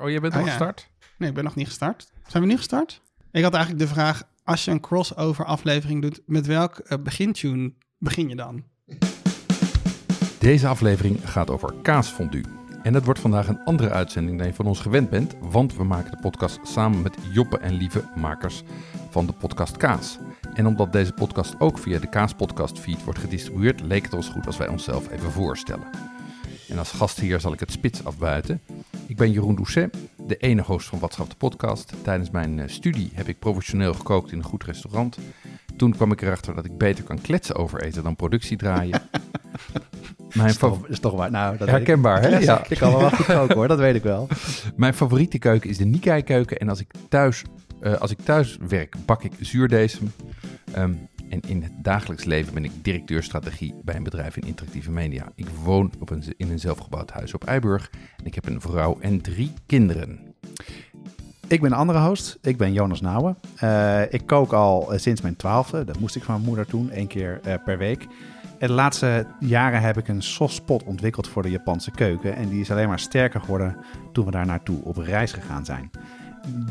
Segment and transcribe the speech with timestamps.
[0.00, 0.50] Oh, je bent Oh, al ja.
[0.50, 0.90] gestart?
[1.16, 2.12] Nee, ik ben nog niet gestart.
[2.26, 3.02] Zijn we nu gestart?
[3.30, 7.72] Ik had eigenlijk de vraag, als je een crossover aflevering doet, met welk eh, begintune
[7.98, 8.64] begin je dan?
[10.38, 12.44] Deze aflevering gaat over kaasfondue.
[12.82, 15.84] En het wordt vandaag een andere uitzending dan je van ons gewend bent, want we
[15.84, 18.62] maken de podcast samen met Joppe en Lieve, makers
[19.10, 20.18] van de podcast Kaas.
[20.54, 24.46] En omdat deze podcast ook via de Kaaspodcast feed wordt gedistribueerd, leek het ons goed
[24.46, 25.86] als wij onszelf even voorstellen.
[26.70, 28.60] En als gastheer zal ik het spits afbuiten.
[29.06, 29.96] Ik ben Jeroen Doucet,
[30.26, 31.92] de ene host van Watschap de podcast.
[32.02, 35.18] Tijdens mijn eh, studie heb ik professioneel gekookt in een goed restaurant.
[35.76, 39.02] Toen kwam ik erachter dat ik beter kan kletsen over eten dan productie draaien.
[40.34, 41.30] Mijn, is, toch, is toch waar.
[41.30, 42.36] Nou, dat Herkenbaar, hè?
[42.36, 42.42] ik.
[42.42, 42.64] Ja.
[42.68, 44.28] Ik kan wel wat goed koken hoor, dat weet ik wel.
[44.76, 46.58] Mijn favoriete keuken is de Nikkei keuken.
[46.58, 47.42] En als ik thuis,
[47.80, 50.12] eh, als ik thuis werk, bak ik zuurdesem.
[50.72, 50.92] Ehm,
[51.30, 55.32] en in het dagelijks leven ben ik directeur strategie bij een bedrijf in interactieve media.
[55.34, 57.90] Ik woon op een, in een zelfgebouwd huis op Eiburg.
[58.16, 60.34] En ik heb een vrouw en drie kinderen.
[61.46, 62.38] Ik ben een andere host.
[62.42, 63.36] Ik ben Jonas Nouwen.
[63.56, 65.84] Eh, ik kook al eh, sinds mijn twaalfde.
[65.84, 68.06] Dat moest ik van mijn moeder doen, één keer eh, per week.
[68.58, 72.36] De laatste jaren heb ik een soft spot ontwikkeld voor de Japanse keuken.
[72.36, 73.76] En die is alleen maar sterker geworden
[74.12, 75.90] toen we daar naartoe op reis gegaan zijn.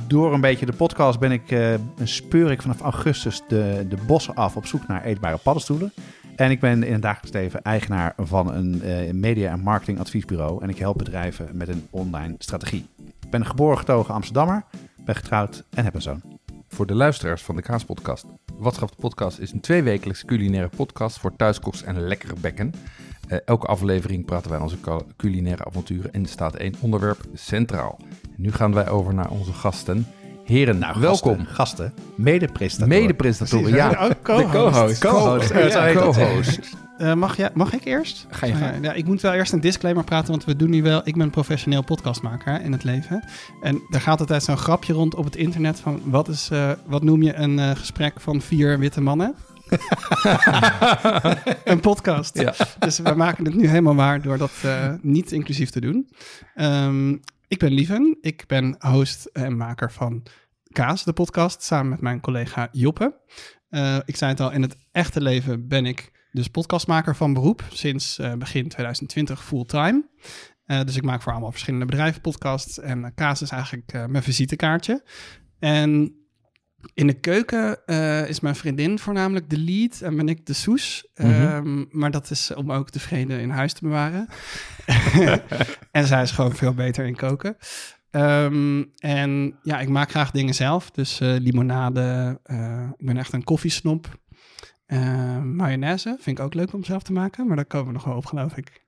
[0.08, 4.36] Door een beetje de podcast ben ik, eh, speur ik vanaf augustus de, de bossen
[4.36, 5.94] af op zoek naar eetbare paddenstoelen.
[6.36, 10.64] En ik ben in het dagelijks leven eigenaar van een eh, media- en marketingadviesbureau.
[10.64, 12.86] En ik help bedrijven met een online strategie.
[13.22, 14.64] Ik ben een geboren getogen Amsterdammer,
[15.06, 16.22] ben getrouwd en heb een zoon.
[16.67, 18.25] Voor de luisteraars van de Kaaspodcast.
[18.58, 22.73] Watschap de podcast is een tweewekelijkse culinaire podcast voor thuiskoks en lekkere bekken.
[23.28, 28.00] Eh, elke aflevering praten wij onze cu- culinaire avonturen en staat één onderwerp centraal.
[28.40, 30.08] Nu gaan wij over naar onze gasten.
[30.45, 31.36] Heren, Nou, welkom.
[31.36, 33.02] Gasten, gasten mede-presentatoren.
[33.02, 33.88] Mede-presentatoren, ja.
[33.88, 35.00] Ook co-host.
[35.00, 35.52] co-host.
[35.52, 35.94] Co-host.
[35.94, 36.59] Co-host.
[36.98, 38.26] Eh, mag, jij, mag ik eerst?
[38.30, 38.76] Ga je gang.
[38.76, 41.02] Eh, ja, ik moet wel eerst een disclaimer praten, want we doen nu wel...
[41.04, 43.23] Ik ben professioneel podcastmaker hè, in het leven.
[43.62, 46.02] En er gaat altijd zo'n grapje rond op het internet van...
[46.03, 49.36] Wat, is, eh, wat noem je een eh, gesprek van vier witte mannen?
[51.63, 52.40] een podcast.
[52.40, 52.53] Ja.
[52.80, 56.09] Dus we maken het nu helemaal waar door dat eh, niet inclusief te doen.
[56.56, 57.16] Ehm,
[57.50, 58.18] ik ben Lieven.
[58.22, 60.24] Ik ben host en maker van
[60.72, 63.20] Kaas, de podcast, samen met mijn collega Joppe.
[63.70, 67.64] Eh, ik zei het al, in het echte leven ben ik dus podcastmaker van beroep.
[67.70, 70.10] Sinds eh, begin 2020 fulltime.
[70.66, 72.80] Eh, dus ik maak voor allemaal verschillende bedrijven podcasts.
[72.80, 75.04] En Kaas is eigenlijk mijn visitekaartje.
[75.60, 76.16] En
[76.94, 81.07] in de keuken eh, is mijn vriendin voornamelijk de lead en ben ik de soes.
[81.16, 81.29] Mhm.
[81.29, 84.28] Ehm, maar dat is om ook de vrede in huis te bewaren.
[85.91, 87.57] en zij is gewoon veel beter in koken.
[88.12, 90.91] Ehm, en ja, ik maak graag dingen zelf.
[90.91, 92.39] Dus eh, limonade.
[92.44, 94.18] eh, ik ben echt een koffiesnop.
[94.85, 97.47] Eh, mayonaise vind ik ook leuk om zelf te maken.
[97.47, 98.84] Maar daar komen we nog wel op, geloof ik.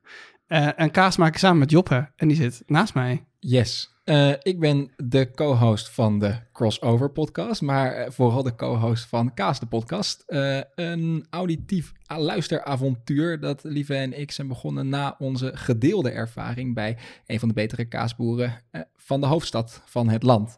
[0.47, 2.11] Eh, en kaas maak ik samen met Joppe.
[2.15, 3.25] En die zit naast mij.
[3.39, 3.90] Yes.
[4.03, 9.33] Eh, ik ben de co-host van de Crossover podcast, maar eh, vooral de co-host van
[9.33, 10.23] Kaas de podcast.
[10.27, 16.97] Eh, een auditief luisteravontuur dat Lieve en ik zijn begonnen na onze gedeelde ervaring bij
[17.25, 18.61] een van de betere kaasboeren
[18.95, 20.57] van de hoofdstad van het land.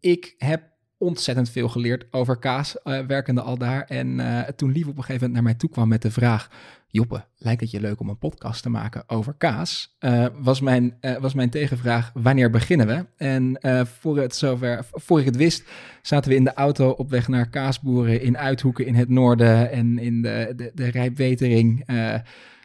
[0.00, 0.62] Ik heb
[0.98, 3.84] ontzettend veel geleerd over kaas, werkende al daar.
[3.84, 4.20] En
[4.56, 6.48] toen Lieve op een gegeven moment naar mij toe kwam met de vraag...
[6.92, 9.96] Joppe, lijkt het je leuk om een podcast te maken over kaas?
[9.98, 13.06] Eh, was, mijn, eh, was mijn tegenvraag, wanneer beginnen we?
[13.16, 15.68] En eh, voor, het zover, voor ik het wist,
[16.02, 19.98] zaten we in de auto op weg naar kaasboeren in Uithoeken in het noorden en
[19.98, 21.84] in de, de, de Rijpwetering.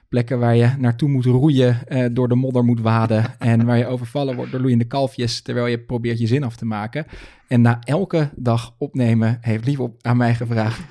[0.09, 1.79] plekken waar je naartoe moet roeien,
[2.13, 5.79] door de modder moet waden en waar je overvallen wordt door loeiende kalfjes terwijl je
[5.79, 7.05] probeert je zin af te maken.
[7.47, 10.81] En na elke dag opnemen heeft Lief op, aan mij gevraagd,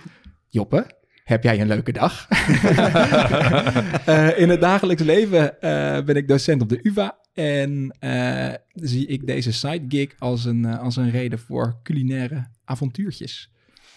[0.48, 0.86] Joppe,
[1.24, 2.26] heb jij een leuke dag?
[4.04, 9.06] Eh, in het dagelijks leven eh, ben ik docent op de UvA en eh, zie
[9.06, 13.50] ik deze side gig als een, als een reden voor culinaire avontuurtjes.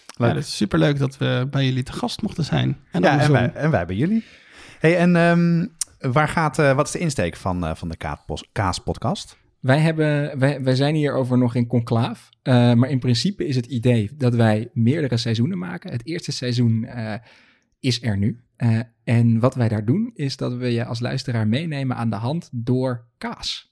[0.06, 2.76] Ja, is superleuk dat we bij jullie te gast mochten zijn.
[2.92, 4.24] En ja, en wij, en wij bij jullie.
[4.78, 5.66] Hey, en ehm,
[6.12, 9.36] waar gaat, wat is de insteek van, van de Kaas- Kaaspodcast?
[9.60, 12.28] Wij, hebben, wij, wij zijn hierover nog in conclaaf.
[12.42, 15.92] eh, maar in principe is het idee dat wij meerdere seizoenen maken.
[15.92, 17.14] Het eerste seizoen eh,
[17.80, 18.42] is er nu.
[18.56, 22.16] Eh, en wat wij daar doen, is dat we je als luisteraar meenemen aan de
[22.16, 23.66] hand door kaas.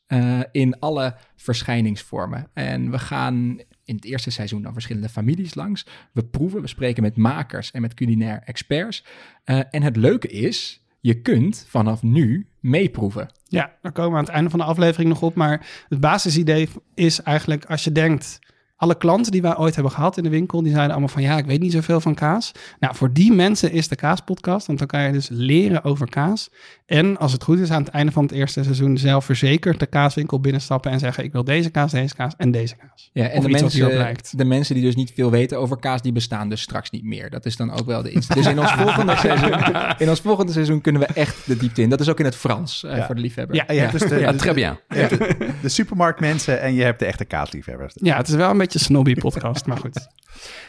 [0.52, 2.50] In alle verschijningsvormen.
[2.52, 5.86] En we gaan in het eerste seizoen dan verschillende families langs.
[6.12, 9.04] We proeven, we spreken met makers en met culinair experts.
[9.44, 13.28] En het leuke is, je kunt vanaf nu meeproeven.
[13.48, 15.34] Ja, daar komen we aan het einde van de aflevering nog op.
[15.34, 18.38] Maar het basisidee is eigenlijk als je denkt
[18.76, 21.36] alle klanten die wij ooit hebben gehad in de winkel, die zeiden allemaal van ja,
[21.38, 22.52] ik weet niet zoveel van kaas.
[22.80, 26.50] Nou, voor die mensen is de Kaaspodcast, want dan kan je dus leren over kaas.
[26.86, 29.86] En als het goed is, aan het einde van het eerste seizoen zelf verzekerd de
[29.86, 33.10] kaaswinkel binnenstappen en zeggen ik wil deze kaas, deze kaas en deze kaas.
[33.12, 36.12] Ja, en Of de mensen, de mensen die dus niet veel weten over kaas, die
[36.12, 37.30] bestaan dus straks niet meer.
[37.30, 39.52] Dat is dan ook wel de inst- Dus in ons, volgende seizoen,
[39.98, 41.88] in ons volgende seizoen kunnen we echt de diepte in.
[41.90, 43.06] Dat is ook in het Frans eh, Ja.
[43.06, 43.56] voor de liefhebber.
[43.56, 47.92] Ja, je hebt dus de, Ja, de, de supermarktmensen en je hebt de echte kaasliefhebbers.
[47.94, 50.06] Ja, het is wel een beetje een snobby podcast, maar goed.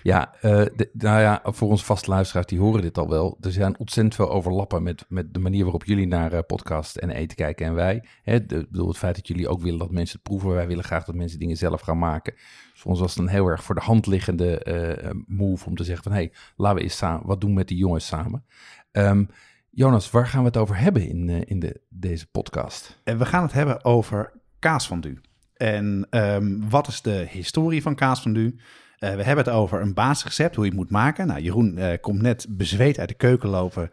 [0.03, 3.38] Ja, eh, de- nou ja, voor onze vaste luisteraars, die horen dit al wel.
[3.41, 7.09] Er zijn ontzettend veel overlappen met, met de manier waarop jullie naar eh, podcast en
[7.09, 8.03] eten kijken en wij.
[8.23, 10.49] Hè, de, ik bedoel, het feit dat jullie ook willen dat mensen het proeven.
[10.49, 12.33] Wij willen graag dat mensen dingen zelf gaan maken.
[12.33, 15.75] Dus voor ons was het een heel erg voor de hand liggende eh, move om
[15.75, 16.11] te zeggen van...
[16.11, 18.45] hé, hey, laten we eens samen, wat doen met die jongens samen?
[18.91, 19.25] Ehm,
[19.69, 23.01] Jonas, waar gaan we het over hebben in, in de, deze podcast?
[23.03, 25.19] En we gaan het hebben over kaasfondue.
[25.57, 28.56] En ehm, wat is de historie van kaasfondue?
[29.00, 31.27] Eh we hebben het over een basisrecept, hoe je het moet maken.
[31.27, 33.92] Nou, Jeroen eh, komt net bezweet uit de keuken lopen.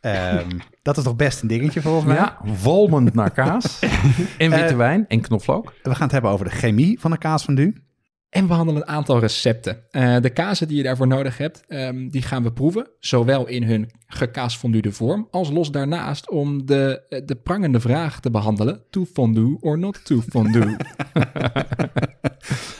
[0.00, 0.48] Ehm,
[0.82, 2.16] dat is toch best een dingetje volgens mij?
[2.16, 3.78] Ja, walmend naar kaas
[4.38, 5.72] en witte Eh, wijn en knoflook.
[5.82, 7.84] We gaan het hebben over de chemie van de kaasfondue.
[8.28, 9.82] En we behandelen een aantal recepten.
[9.90, 12.88] Eh, de kazen die je daarvoor nodig hebt, ehm, die gaan we proeven.
[12.98, 18.30] Zowel in hun gekaasfondude vorm, als los daarnaast om de, eh, de prangende vraag te
[18.30, 18.82] behandelen.
[18.90, 20.76] To fondue or not to fondue?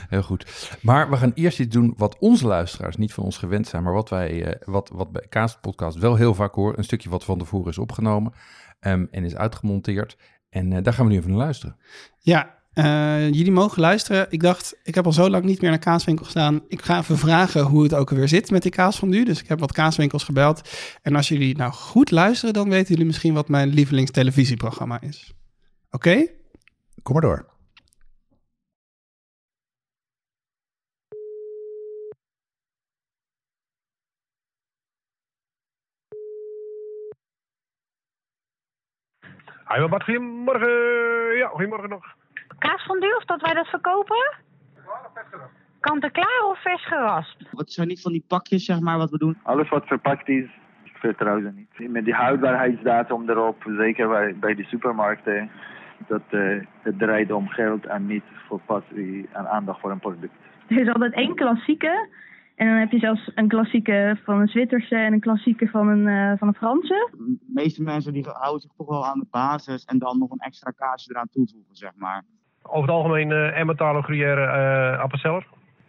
[0.09, 0.79] Heel goed.
[0.83, 3.93] Maar we gaan eerst iets doen wat onze luisteraars niet van ons gewend zijn, maar
[3.93, 6.79] wat wij, eh, wat, wat bij Kaas Podcast wel heel vaak horen.
[6.79, 8.33] Een stukje wat van tevoren is opgenomen
[8.81, 10.17] ehm, en is uitgemonteerd.
[10.49, 11.77] En eh, daar gaan we nu even naar luisteren.
[12.19, 14.27] Ja, eh, jullie mogen luisteren.
[14.31, 16.65] Ik dacht, ik heb al zo lang niet meer naar kaaswinkel gestaan.
[16.69, 19.25] Ik ga even vragen hoe het ook alweer zit met die kaasfondue.
[19.25, 20.69] Dus ik heb wat kaaswinkels gebeld.
[21.03, 25.35] En als jullie nou goed luisteren, dan weten jullie misschien wat mijn lievelingstelevisieprogramma is.
[25.91, 26.27] Oké?
[27.03, 27.55] Kom maar door.
[39.69, 41.37] Hi, wat goedemorgen.
[41.37, 42.05] Ja, goedemorgen nog.
[42.59, 44.35] Kaasfondue, of dat wij dat verkopen?
[45.81, 47.45] Kant-en-klaar of vers geraspt?
[47.51, 49.39] Het zijn niet van die pakjes, zeg maar, wat we doen.
[49.43, 50.45] Alles wat verpakt is,
[50.85, 51.91] ik vertrouw ze niet.
[51.91, 55.51] Met die houdbaarheidsdatum erop, zeker bij, bij de supermarkten,
[56.07, 60.33] dat eh, het draait om geld en niet voor passie en aandacht voor een product.
[60.69, 62.09] Er is altijd één klassieke.
[62.55, 66.07] En dan heb je zelfs een klassieke van een Zwitserse en een klassieke van een,
[66.07, 67.11] eh, van een Franse.
[67.13, 70.39] De meeste mensen die houden zich toch wel aan de basis en dan nog een
[70.39, 72.25] extra kaasje eraan toevoegen, zeg maar.
[72.69, 75.47] Over het algemeen uh, Emmentaler Gruyère uh, Appenzeller.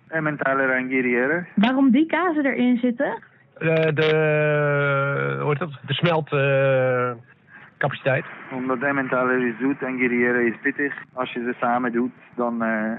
[0.08, 1.46] Emmentaler en Guerriere.
[1.56, 3.22] Waarom die kazen erin zitten?
[3.60, 5.80] Uh, de, hoe heet dat?
[5.86, 8.26] de smeltcapaciteit.
[8.52, 10.94] Omdat Emmentaler is zoet en Guerriere is pittig.
[11.14, 12.92] Als je ze samen doet, dan uh,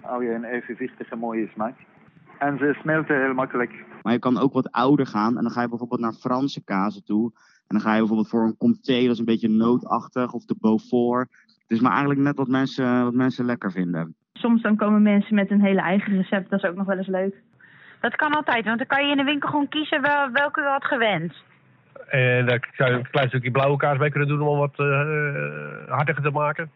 [0.00, 1.74] hou je een evenwichtige mooie smaak.
[2.38, 3.84] En ze smelten heel makkelijk.
[4.02, 7.04] Maar je kan ook wat ouder gaan en dan ga je bijvoorbeeld naar Franse kazen
[7.04, 7.32] toe.
[7.34, 10.56] En dan ga je bijvoorbeeld voor een comté, dat is een beetje nootachtig, of de
[10.60, 11.28] Beaufort.
[11.66, 14.14] Het is maar eigenlijk net wat mensen, wat mensen lekker vinden.
[14.32, 17.06] Soms dan komen mensen met een hele eigen recept, dat is ook nog wel eens
[17.06, 17.42] leuk.
[18.00, 20.66] Dat kan altijd, want dan kan je in de winkel gewoon kiezen wel, welke je
[20.66, 21.34] had gewend.
[22.08, 25.88] En daar zou je een klein stukje blauwe kaas bij kunnen doen om wat uh,
[25.88, 26.70] hartiger te maken.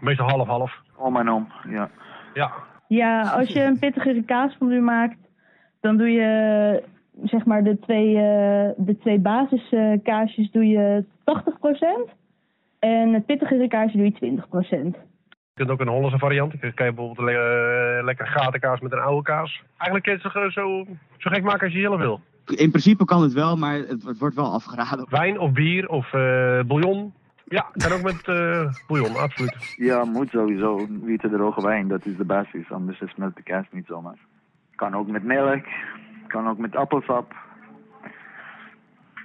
[0.00, 0.80] Meestal half-half.
[0.96, 1.90] Om en om, ja.
[2.34, 2.52] Ja,
[2.88, 5.18] Ja, als je een pittigere kaasfondue maakt,
[5.80, 6.82] dan doe je
[7.24, 12.16] zeg maar de twee, uh, de twee basiskaasjes doe je 80%.
[12.78, 14.42] En het pittigere kaasje doe je
[14.92, 14.98] 20%.
[15.58, 16.60] Je kunt ook een Hollandse variant.
[16.60, 19.62] Dan kan je bijvoorbeeld een le lekker gatenkaas met een oude kaas.
[19.76, 20.84] Eigenlijk kun je het zo, zo,
[21.16, 22.20] zo gek maken als je zelf wil.
[22.56, 25.06] In principe kan het wel, maar het, het wordt wel afgeraden.
[25.10, 27.12] Wijn of bier of uh, bouillon.
[27.44, 29.74] Ja, kan ook met uh, bouillon, absoluut.
[29.76, 30.86] Ja, moet sowieso.
[31.02, 32.70] Witte droge wijn, dat is de basis.
[32.70, 34.18] Anders smelt de kaas niet zomaar.
[34.74, 35.64] Kan ook met melk.
[36.26, 37.34] Kan ook met appelsap.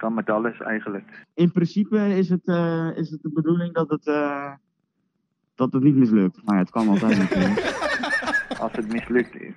[0.04, 1.26] Kan met alles eigenlijk.
[1.34, 4.52] In principe is het, uh, is het de bedoeling dat het, uh,
[5.56, 6.42] dat het niet mislukt.
[6.44, 7.60] Maar ja, het kan altijd natuurlijk.
[8.64, 9.54] Als het mislukt is.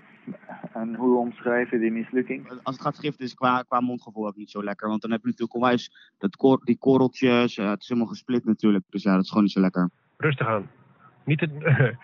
[0.73, 2.49] En hoe omschrijven die mislukking?
[2.63, 4.89] Als het gaat giften is qua, qua mondgevoel ook niet zo lekker.
[4.89, 7.57] Want dan heb je natuurlijk onwijs dat kor die korreltjes.
[7.57, 8.85] Uh, het is helemaal gesplit natuurlijk.
[8.91, 9.91] Dus ja, dat is gewoon niet zo lekker.
[10.17, 10.71] Rustig aan.
[11.25, 11.49] Niet te,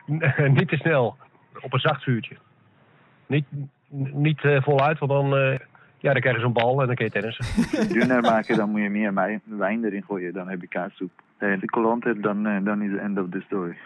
[0.59, 1.17] niet te snel.
[1.61, 2.37] Op een zacht vuurtje.
[3.27, 3.47] Niet,
[4.13, 5.59] niet voluit, want dan,
[6.03, 7.45] ja, dan krijg je zo'n bal en dan kun je tennissen.
[7.89, 10.33] Dunner maken, dan moet je meer wijn erin gooien.
[10.33, 11.11] Dan heb je kaassoep.
[11.39, 13.77] De kolonte, dan, dan is the end of the story.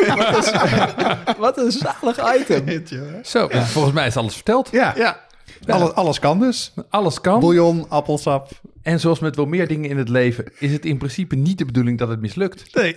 [0.16, 2.84] wat, een, wat een zalig item.
[3.22, 3.62] Zo, ja.
[3.62, 4.70] volgens mij is alles verteld.
[4.70, 5.20] Ja, ja.
[5.66, 6.74] Alles, alles kan dus.
[6.88, 7.40] Alles kan.
[7.40, 8.50] Bouillon, appelsap.
[8.82, 11.64] En zoals met wel meer dingen in het leven, is het in principe niet de
[11.64, 12.74] bedoeling dat het mislukt.
[12.74, 12.94] Nee.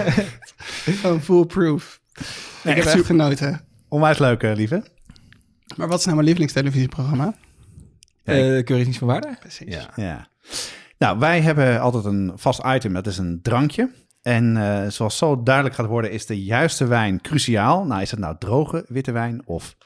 [1.00, 2.00] Gewoon foolproof.
[2.64, 3.60] Nee, ik heb echt genoten.
[3.88, 4.82] Onwijs leuk, eh, lieve.
[5.76, 7.34] Maar wat is nou mijn lievelingstelevisieprogramma?
[8.24, 9.36] Eh Keur is van waarde?
[9.40, 9.74] Precies.
[9.74, 9.90] Ja.
[9.96, 10.28] Ja.
[10.98, 13.90] Nou, wij hebben altijd een vast item, dat is een drankje.
[14.22, 17.84] En eh, zoals zo duidelijk gaat worden, is de juiste wijn cruciaal.
[17.84, 19.76] Nou, is het nou droge witte wijn of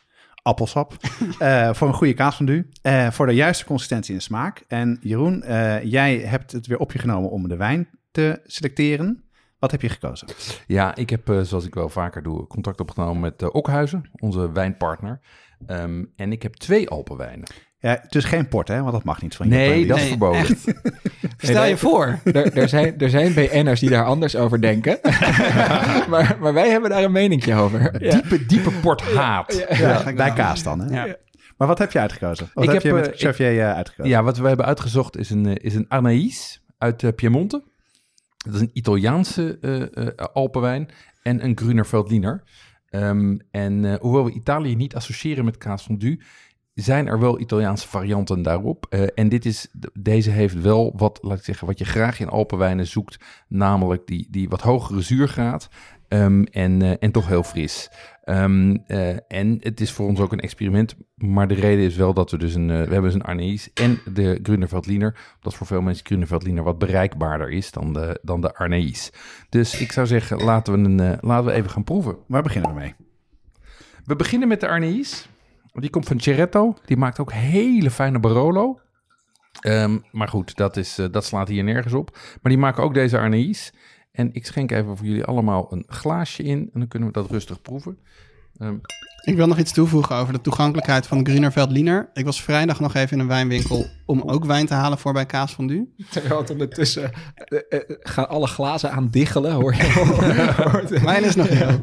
[0.43, 0.97] appelsap?
[1.39, 2.67] Eh, voor een goede kaasfondue.
[2.83, 4.65] Eh voor de juiste consistentie en smaak.
[4.69, 9.31] En Jeroen, eh, jij hebt het weer op je genomen om de wijn te selecteren.
[9.61, 10.29] Wat heb je gekozen?
[10.67, 14.53] Ja, ik heb, eh, zoals ik wel vaker doe, contact opgenomen met uh, Okhuizen, onze
[14.53, 15.21] wijnpartner.
[15.67, 17.49] Ehm, en ik heb twee Alpenwijnen.
[17.79, 18.81] Ja, dus geen port, hè?
[18.81, 19.55] Want dat mag niet van je.
[19.55, 20.41] Nee, dat is Nee, verboden.
[20.41, 20.65] echt.
[21.39, 22.19] Stel je voor.
[22.25, 24.99] Er, er, zijn, er zijn BN'ers die daar anders over denken.
[26.11, 27.99] maar, maar wij hebben daar een meningje over.
[27.99, 29.67] Diepe, diepe porthaat.
[29.69, 31.05] Ja, Ja, bij kaas dan, hè?
[31.05, 31.17] Ja.
[31.57, 32.51] Maar wat heb je uitgekozen?
[32.55, 34.25] Wat Ik heb, je met eh, Xavier eh, uitgekozen?
[34.25, 37.63] wat we hebben uitgezocht is een, eh, is een Anaïs uit Piemonte.
[38.45, 40.89] Dat is een Italiaanse eh, eh, Alpenwijn
[41.23, 42.43] en een Gruner Veltliner.
[42.91, 46.21] Ehm, en eh, hoewel we Italië niet associëren met kaas fondue,
[46.75, 48.87] zijn er wel Italiaanse varianten daarop.
[48.89, 52.29] Eh, en dit is, deze heeft wel wat, laat ik zeggen, wat je graag in
[52.29, 55.69] Alpenwijnen zoekt, namelijk die, die wat hogere zuurgraad
[56.11, 57.91] ehm, en, eh, en toch heel fris.
[58.25, 62.15] Ehm, eh, en het is voor ons ook een experiment, maar de reden is wel
[62.15, 65.55] dat we dus een, eh, we hebben dus een Arnees en de Gruner Veltliner, dat
[65.55, 69.13] voor veel mensen Gruner Veltliner wat bereikbaarder is dan de, dan de Arnees.
[69.49, 72.17] Dus ik zou zeggen, laten we, een, laten we even gaan proeven.
[72.27, 72.95] Waar beginnen we mee?
[74.05, 75.29] We beginnen met de Arnees.
[75.73, 76.77] Die komt van Ceretto.
[76.85, 78.81] Die maakt ook hele fijne Barolo.
[79.61, 82.11] Ehm, maar goed, dat, is, dat slaat hier nergens op.
[82.13, 83.73] Maar die maken ook deze Arnees.
[84.21, 86.59] En ik schenk even voor jullie allemaal een glaasje in.
[86.73, 87.99] En dan kunnen we dat rustig proeven.
[88.59, 88.75] Ehm,
[89.25, 92.09] Ik wil nog iets toevoegen over de toegankelijkheid van Grunerveld Liner.
[92.15, 95.27] Ik was vrijdag nog even in een wijnwinkel om ook wijn te halen voor bij
[95.27, 95.89] Kaas Fondue.
[96.11, 101.01] Terwijl het ondertussen eh, eh, gaan alle glazen aan diggelen, hoor je.
[101.05, 101.79] Wijn is nog heel.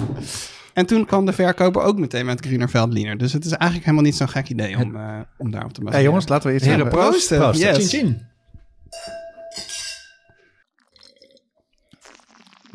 [0.74, 3.17] En toen kwam de verkoper ook meteen met Grunerveld Liner.
[3.17, 6.00] Dus het is eigenlijk helemaal niet zo'n gek idee om, eh, om daarop te baseren.
[6.00, 7.00] Hey, jongens, laten we iets Heren, hebben.
[7.00, 7.38] proosten.
[7.38, 7.67] Proosten.
[7.67, 7.89] Yes.
[7.89, 8.22] Chin chin.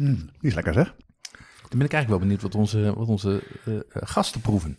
[0.03, 0.95] Mm, die is lekker, zeg.
[1.69, 4.77] dan ben ik eigenlijk wel benieuwd wat onze, wat onze eh, eh, gasten proeven.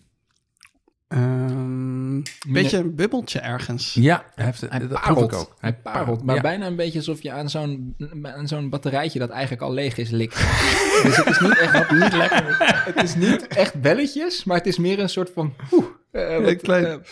[1.07, 3.93] Ehm, beetje een bubbeltje ergens.
[3.93, 5.31] Ja, hij heeft, Hij dat proef parelt.
[5.31, 5.55] ik ook.
[5.59, 6.23] Hij parelt.
[6.23, 6.41] Maar Ja.
[6.41, 10.09] bijna een beetje alsof je aan zo'n, aan zo'n batterijtje dat eigenlijk al leeg is
[10.09, 10.35] likt.
[11.03, 12.55] dus het is niet echt niet lekker.
[12.93, 15.53] Het is niet echt belletjes, maar het is meer een soort van...
[15.71, 17.03] Oeh, eh, wat, Een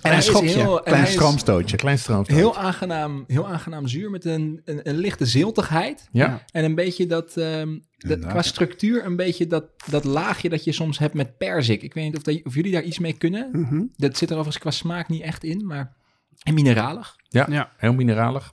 [0.00, 0.64] klein- En hij een is schokje.
[0.64, 1.76] heel- en Klein stroomstootje.
[1.76, 2.36] Klein stroomstoot.
[2.36, 6.08] Heel aangenaam, heel aangenaam zuur met een, een, een lichte ziltigheid.
[6.12, 6.42] Ja.
[6.52, 10.72] En een beetje dat, ehm, dat qua structuur, een beetje dat, dat laagje dat je
[10.72, 11.82] soms hebt met perzik.
[11.82, 13.48] Ik weet niet of, dat, of jullie daar iets mee kunnen.
[13.52, 13.82] Mhm.
[13.96, 15.96] Dat zit er overigens qua smaak niet echt in, maar
[16.42, 17.16] en mineralig.
[17.28, 17.72] Ja, Ja.
[17.76, 18.52] heel mineralig.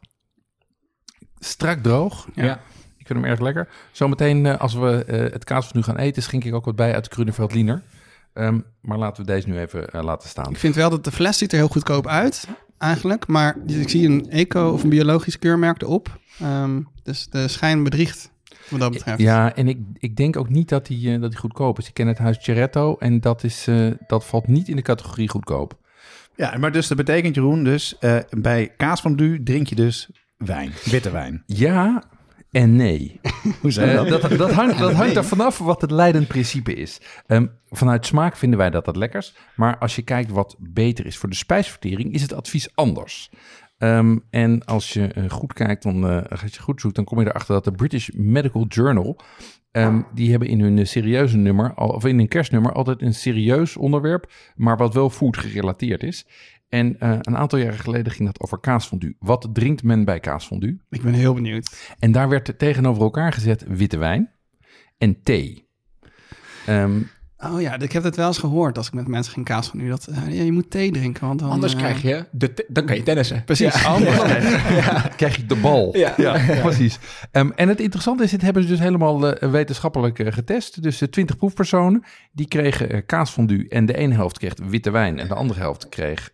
[1.39, 2.27] Strak droog.
[2.35, 2.53] Ja.
[2.97, 3.67] Ik vind hem erg lekker.
[3.91, 6.75] Zometeen, eh, als we eh, het kaas van nu gaan eten, schenk ik ook wat
[6.75, 7.81] bij uit de Gruneveld Liener.
[8.35, 10.49] Ehm, maar laten we deze nu even eh, laten staan.
[10.49, 13.27] Ik vind wel dat de fles ziet er heel goedkoop uit, eigenlijk.
[13.27, 16.19] Maar ik zie een eco- of een biologisch keurmerk erop.
[16.39, 18.31] Ehm, dus de schijn bedriegt,
[18.69, 19.19] wat dat betreft.
[19.19, 21.87] Ja, en ik, ik denk ook niet dat die, eh, dat die goedkoop is.
[21.87, 25.29] Ik ken het huis Ceretto en dat, is, eh, dat valt niet in de categorie
[25.29, 25.77] goedkoop.
[26.35, 30.09] Ja, maar dus dat betekent, Jeroen, dus eh, bij kaas van du drink je dus
[30.37, 30.71] wijn.
[30.83, 31.43] Witte wijn.
[31.45, 32.03] Ja
[32.55, 33.19] en nee.
[33.63, 37.01] Eh, dat, dat hangt, dat hangt er vanaf wat het leidend principe is.
[37.27, 39.35] Ehm, vanuit smaak vinden wij dat dat lekkers.
[39.55, 43.29] Maar als je kijkt wat beter is voor de spijsvertering, is het advies anders.
[43.77, 47.19] Ehm, en als je eh, goed kijkt, dan, eh, als je goed zoekt, dan kom
[47.19, 49.19] je erachter dat de British Medical Journal,
[49.71, 54.31] ehm, die hebben in hun serieuze nummer, of in hun kerstnummer, altijd een serieus onderwerp,
[54.55, 56.27] maar wat wel food gerelateerd is.
[56.75, 59.15] En eh, een aantal jaren geleden ging dat over kaasfondue.
[59.19, 60.81] Wat drinkt men bij kaasfondue?
[60.89, 61.95] Ik ben heel benieuwd.
[61.99, 64.31] En daar werd tegenover elkaar gezet witte wijn
[64.97, 65.69] en thee.
[66.65, 67.01] Ehm,
[67.37, 69.79] Oh ja, ik heb het wel eens gehoord als ik met mensen ging kaas van
[69.79, 69.89] u.
[69.89, 71.49] Dat eh, ja, je moet thee drinken, want dan...
[71.49, 73.43] Anders eh, krijg je, de dan kan je tennissen.
[73.43, 73.81] Precies.
[73.81, 73.87] Ja.
[73.89, 74.17] anders
[75.15, 75.97] krijg je de bal.
[75.97, 76.59] Ja.
[76.61, 76.99] precies.
[77.31, 80.83] Ehm, en het interessante is, dit hebben ze dus helemaal eh, wetenschappelijk getest.
[80.83, 83.67] Dus de 20 proefpersonen, die kregen kaasfondue.
[83.69, 86.31] En de ene helft kreeg witte wijn en de andere helft kreeg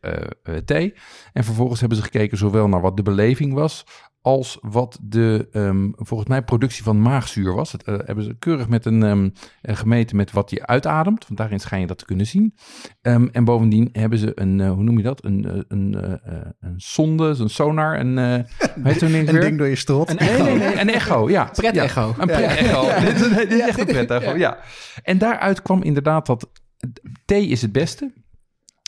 [0.65, 0.93] thee.
[1.33, 3.83] En vervolgens hebben ze gekeken zowel naar wat de beleving was...
[4.21, 7.71] als wat de, ehm, volgens mij, productie van maagzuur was.
[7.71, 9.29] Het eh, hebben ze keurig met een ehm,
[9.61, 11.25] eh, gemeten met wat je uitademt.
[11.27, 12.55] Want daarin schijn je dat te kunnen zien.
[13.01, 15.23] Ehm, en bovendien hebben ze een, eh, hoe noem je dat?
[15.25, 18.33] Een, een, eh, eh, een sonde, een sonar, een, eh
[19.01, 19.41] Een weer?
[19.41, 20.09] ding door je strot.
[20.09, 20.43] Een Nee, echo.
[20.43, 21.43] nee, nee, een echo, ja.
[21.55, 22.07] Pret-echo.
[22.07, 22.81] Ja, een pret-echo.
[23.05, 24.57] Dit, is, dit is echt een pret-echo, ja.
[25.03, 26.49] En daaruit kwam inderdaad dat
[27.25, 28.11] thee is het beste.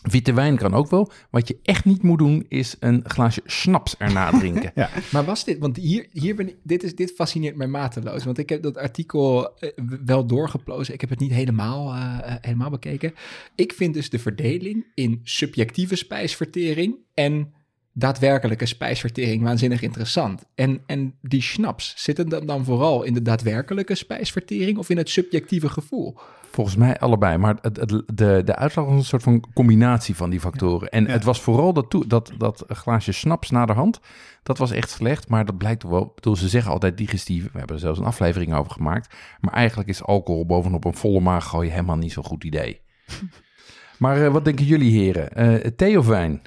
[0.04, 1.12] Witte wijn kan ook wel.
[1.30, 4.72] Wat je echt niet moet doen, is een glaasje snaps erna drinken.
[4.76, 4.90] Ja.
[5.12, 8.24] Maar was dit, want hier, hier ben ik, dit, is, dit fascineert mij mateloos.
[8.24, 9.70] Want ik heb dat artikel eh,
[10.06, 10.94] wel doorgeplozen.
[10.94, 13.14] Ik heb het niet helemaal, eh, eh, helemaal bekeken.
[13.56, 17.54] Ik vind dus de verdeling in subjectieve spijsvertering en
[17.94, 20.46] daadwerkelijke spijsvertering waanzinnig interessant.
[20.56, 25.10] En, en die schnaps, zitten dan, dan vooral in de daadwerkelijke spijsvertering of in het
[25.10, 26.18] subjectieve gevoel?
[26.54, 27.38] Volgens mij allebei.
[27.38, 30.90] Maar het, het- de, de uitslag was een soort van combinatie van die factoren.
[30.90, 34.00] En het was vooral dat, toe, dat, dat glaasje snaps naderhand.
[34.44, 35.30] Dat was echt slecht.
[35.30, 36.02] Maar dat blijkt wel.
[36.04, 37.44] Ik bedoel, ze zeggen altijd digestief.
[37.52, 39.16] We hebben er zelfs een aflevering over gemaakt.
[39.40, 42.82] Maar eigenlijk is alcohol bovenop een volle maag gooien helemaal niet zo'n goed idee.
[44.00, 45.32] maar eh, wat denken jullie heren?
[45.32, 46.42] Eh, thee of wijn?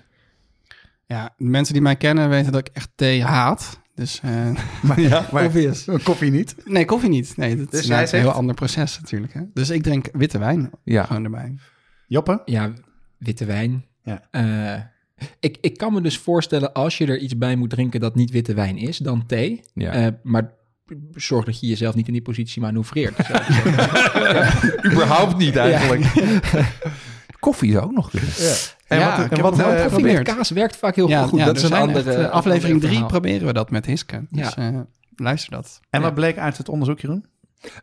[1.06, 3.80] Ja, mensen die mij kennen weten dat ik echt thee haat.
[3.96, 4.50] Dus eh
[4.82, 5.84] Maar, ja, maar obvious.
[6.04, 6.54] koffie niet.
[6.64, 7.36] Nee, koffie niet.
[7.36, 9.32] Nee, dat Dus is een heel ander proces natuurlijk.
[9.34, 9.40] Hè?
[9.54, 11.04] Dus ik drink witte wijn Ja.
[11.04, 11.54] gewoon erbij.
[12.06, 12.42] Joppe?
[12.44, 12.72] Ja,
[13.18, 13.84] witte wijn.
[14.02, 14.22] Ja.
[14.30, 14.80] Eh,
[15.40, 18.30] ik, ik kan me dus voorstellen, als je er iets bij moet drinken dat niet
[18.30, 19.60] witte wijn is, dan thee.
[19.74, 19.92] Ja.
[19.92, 20.50] Eh, maar
[21.14, 23.16] zorg dat je jezelf niet in die positie manoeuvreert.
[23.26, 26.04] Dus, Überhaupt niet eigenlijk.
[27.38, 28.28] Koffie is ook nog kunnen.
[28.86, 30.22] En Ja, wat, ik en heb wat, eh, koffie met geprobeerd.
[30.36, 31.38] kaas werkt vaak heel goed.
[31.38, 33.08] dat is een andere echt, eh, aflevering ander 3 verhaal.
[33.08, 34.26] proberen we dat met Hiske.
[34.30, 34.68] Dus eh,
[35.16, 35.80] luister dat.
[35.90, 36.14] en wat Ja.
[36.16, 37.26] bleek uit het onderzoek, Jeroen?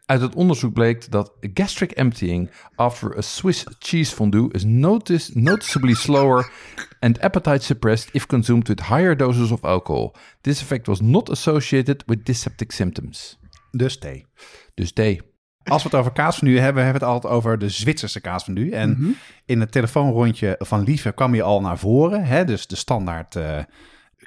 [0.05, 5.93] Uit het onderzoek bleek dat gastric emptying after a Swiss cheese fondue is notice, noticeably
[5.93, 6.51] slower
[6.99, 10.15] and appetite suppressed if consumed with higher doses of alcohol.
[10.41, 13.39] This effect was not associated with dyspeptic symptoms.
[13.71, 14.25] Dus thee.
[14.73, 15.21] Dus thee.
[15.63, 18.75] Als we het over kaasfondue hebben, hebben we het altijd over de Zwitserse kaasfondue.
[18.75, 18.97] En
[19.45, 22.25] in het telefoonrondje van Lieve kwam je al naar voren.
[22.25, 22.45] Hè?
[22.45, 23.57] Dus de standaard eh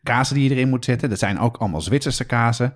[0.02, 1.08] kazen die je erin moet zetten.
[1.08, 2.74] Dat zijn ook allemaal Zwitserse kazen.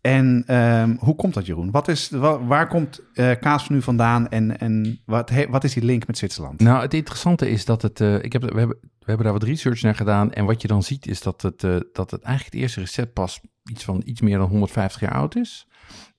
[0.00, 1.70] En ehm, hoe komt dat, Jeroen?
[1.70, 5.84] Wat is, wa- waar komt eh kaasfondue vandaan en, en wat, he- wat is die
[5.84, 6.60] link met Zwitserland?
[6.60, 8.00] Nou, het interessante is dat het.
[8.00, 10.32] eh, ik heb, we, hebben, we hebben daar wat research naar gedaan.
[10.32, 11.60] En wat je dan ziet is dat het,
[11.92, 13.40] dat het eigenlijk het eerste recept pas
[13.70, 15.66] iets van iets meer dan 150 jaar oud is.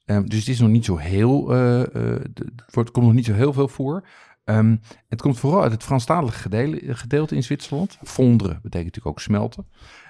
[0.05, 1.45] Ehm, dus het is nog niet zo heel.
[1.45, 4.07] de- het komt nog niet zo heel veel voor.
[4.43, 4.75] Ehm,
[5.07, 7.97] het komt vooral uit het Franstalige gedeelte, gedeelte in Zwitserland.
[8.03, 9.67] Fonderen betekent natuurlijk ook smelten.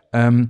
[0.10, 0.46] Ehm,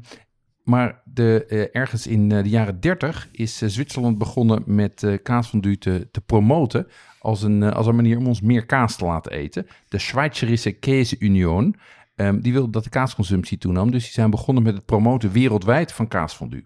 [0.64, 6.08] maar de, eh, ergens in de jaren 30 is Zwitserland begonnen met eh kaasfondue te,
[6.12, 6.88] te promoten
[7.20, 9.68] als een, als een manier om ons meer kaas te laten eten.
[9.88, 11.76] De Schweizerische Käseunion,
[12.16, 13.92] ehm die wilde dat de kaasconsumptie toenam.
[13.92, 16.66] Dus die zijn begonnen met het promoten wereldwijd van kaasfondue.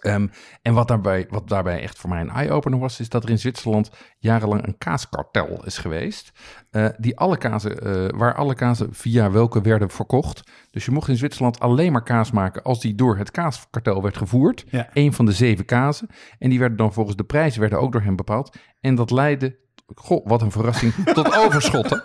[0.00, 0.26] Ehm,
[0.62, 3.38] en wat daarbij, wat daarbij echt voor mij een eye-opener was, is dat er in
[3.38, 6.32] Zwitserland jarenlang een kaaskartel is geweest.
[6.70, 10.50] eh, die alle kazen, eh, waar alle kazen via welke werden verkocht.
[10.70, 14.16] Dus je mocht in Zwitserland alleen maar kaas maken als die door het kaaskartel werd
[14.16, 14.64] gevoerd.
[14.70, 14.88] Ja.
[14.92, 16.08] Eén van de zeven kazen.
[16.38, 18.56] En die werden dan volgens de prijs werden ook door hem bepaald.
[18.80, 19.56] En dat leidde,
[19.94, 22.02] goh, wat een verrassing, tot overschotten.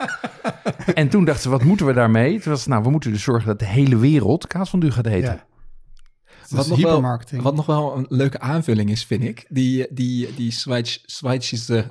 [0.93, 2.39] En toen dachten ze, wat moeten we daarmee?
[2.39, 5.05] Toen was nou, we moeten dus zorgen dat de hele wereld kaas van u gaat
[5.05, 5.33] eten.
[5.33, 5.45] Ja.
[6.57, 7.41] Wat nog wel- hypermarketing.
[7.41, 9.45] Wat nog wel een leuke aanvulling is, vind ik.
[9.49, 11.85] Die, die, die Schweizerische...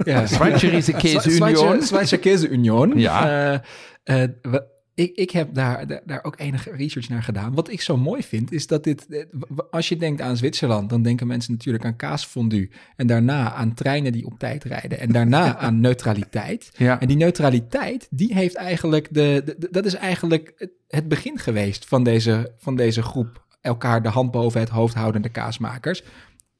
[0.04, 0.26] Ja.
[0.26, 1.82] Schweizerische Käseunion.
[1.82, 2.98] Schweizer- Käseunion.
[2.98, 3.62] Ja.
[4.42, 7.54] We- ik, ik heb daar, daar, ook enige research naar gedaan.
[7.54, 9.06] Wat ik zo mooi vind, is dat dit...
[9.08, 9.24] eh,
[9.70, 12.70] Als je denkt aan Zwitserland, dan denken mensen natuurlijk aan kaasfondue.
[12.96, 14.98] En daarna aan treinen die op tijd rijden.
[15.00, 16.70] En daarna aan neutraliteit.
[16.76, 17.00] Ja.
[17.00, 21.38] En die neutraliteit, die heeft eigenlijk de, de- de- dat is eigenlijk het- het begin
[21.38, 26.02] geweest van deze, van deze groep elkaar de hand boven het hoofd houdende kaasmakers.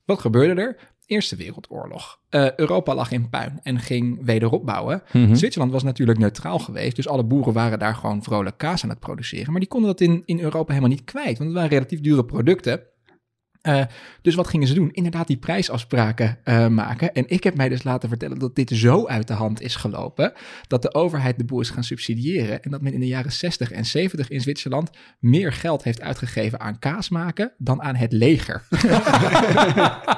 [0.05, 0.77] Wat gebeurde er?
[1.07, 2.21] Eerste Wereldoorlog.
[2.29, 5.03] Eh, Europa lag in puin en ging wederopbouwen.
[5.13, 5.35] Mhm.
[5.35, 9.01] Zwitserland was natuurlijk neutraal geweest, dus alle boeren waren daar gewoon vrolijk kaas aan het
[9.01, 9.51] produceren.
[9.51, 12.25] Maar die konden dat in, in Europa helemaal niet kwijt, want het waren relatief dure
[12.25, 12.81] producten.
[13.69, 13.83] Eh,
[14.23, 14.91] dus wat gingen ze doen?
[14.93, 17.13] Inderdaad, die prijsafspraken eh, maken.
[17.13, 20.33] En ik heb mij dus laten vertellen dat dit zo uit de hand is gelopen.
[20.67, 22.63] dat de overheid de boer is gaan subsidiëren.
[22.63, 26.61] En dat men in de jaren 60 en 70 in Zwitserland meer geld heeft uitgegeven
[26.61, 28.63] aan kaas maken dan aan het leger.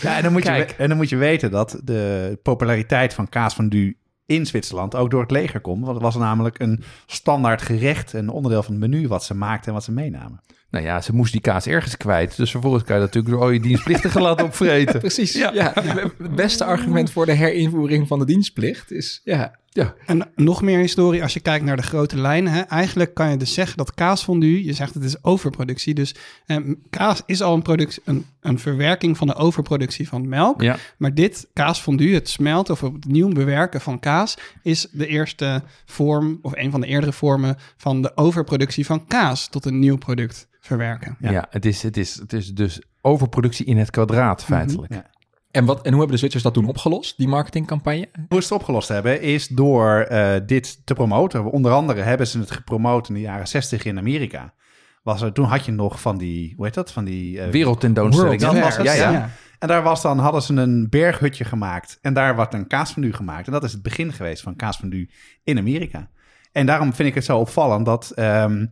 [0.00, 0.70] Ja, en dan, moet je, Kijk.
[0.70, 5.30] en dan moet je weten dat de populariteit van kaasfondue in Zwitserland ook door het
[5.30, 5.80] leger komt.
[5.80, 9.68] Want het was namelijk een standaard gerecht, een onderdeel van het menu wat ze maakten
[9.68, 10.40] en wat ze meenamen.
[10.70, 12.36] Nou ja, ze moest die kaas ergens kwijt.
[12.36, 15.00] Dus vervolgens kan je dat natuurlijk door al je dienstplichtigen laten opvreten.
[15.08, 15.32] Precies.
[15.32, 15.72] Ja.
[15.74, 19.20] het beste argument voor de herinvoering van de dienstplicht is.
[19.24, 19.94] Ja, Ja.
[20.06, 22.52] En nog meer historie als je kijkt naar de grote lijnen.
[22.52, 22.60] Hè.
[22.60, 25.94] Eigenlijk kan je dus zeggen dat kaasfondue, je zegt het is overproductie.
[25.94, 26.14] Dus
[26.46, 26.56] eh,
[26.90, 30.62] kaas is al een, product, een, een verwerking van de overproductie van melk.
[30.62, 30.76] Ja.
[30.96, 36.38] Maar dit kaasfondue, het smelten of het nieuw bewerken van kaas, is de eerste vorm
[36.42, 40.48] of een van de eerdere vormen van de overproductie van kaas tot een nieuw product
[40.60, 41.16] verwerken.
[41.20, 44.92] Ja, het, is, het, is, het is dus overproductie in het kwadraat feitelijk.
[44.92, 45.10] Ja.
[45.50, 48.08] En, wat, en hoe hebben de Zwitsers dat toen opgelost, die marketingcampagne?
[48.28, 51.44] Hoe ze het opgelost hebben, is door eh, dit te promoten.
[51.44, 54.54] Onder andere hebben ze het gepromoot in de jaren 60 in Amerika.
[55.02, 56.92] Was er, toen had je nog van die, hoe heet dat?
[56.92, 57.40] Van die...
[57.40, 58.40] eh, Wereldtentoonstelling.
[58.40, 59.10] Dat was het, ja, ja.
[59.10, 59.30] Ja.
[59.58, 61.98] En daar was dan, hadden ze een berghutje gemaakt.
[62.02, 63.46] En daar werd een kaasfondue gemaakt.
[63.46, 65.10] En dat is het begin geweest van kaasfondue
[65.44, 66.10] in Amerika.
[66.52, 68.66] En daarom vind ik het zo opvallend dat, ehm,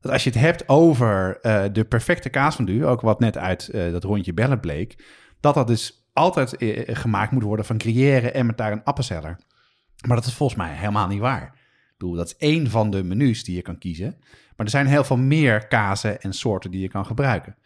[0.00, 2.86] dat als je het hebt over eh, de perfecte kaasfondue...
[2.86, 5.04] ook wat net uit dat rondje bellen bleek...
[5.40, 9.38] dat dat dus altijd eh, gemaakt moet worden van gruyère en met daar een appenzeller.
[10.06, 11.42] Maar dat is volgens mij helemaal niet waar.
[11.44, 14.14] Ik bedoel, dat is één van de menus die je kan kiezen.
[14.56, 17.56] Maar er zijn heel veel meer kazen en soorten die je kan gebruiken.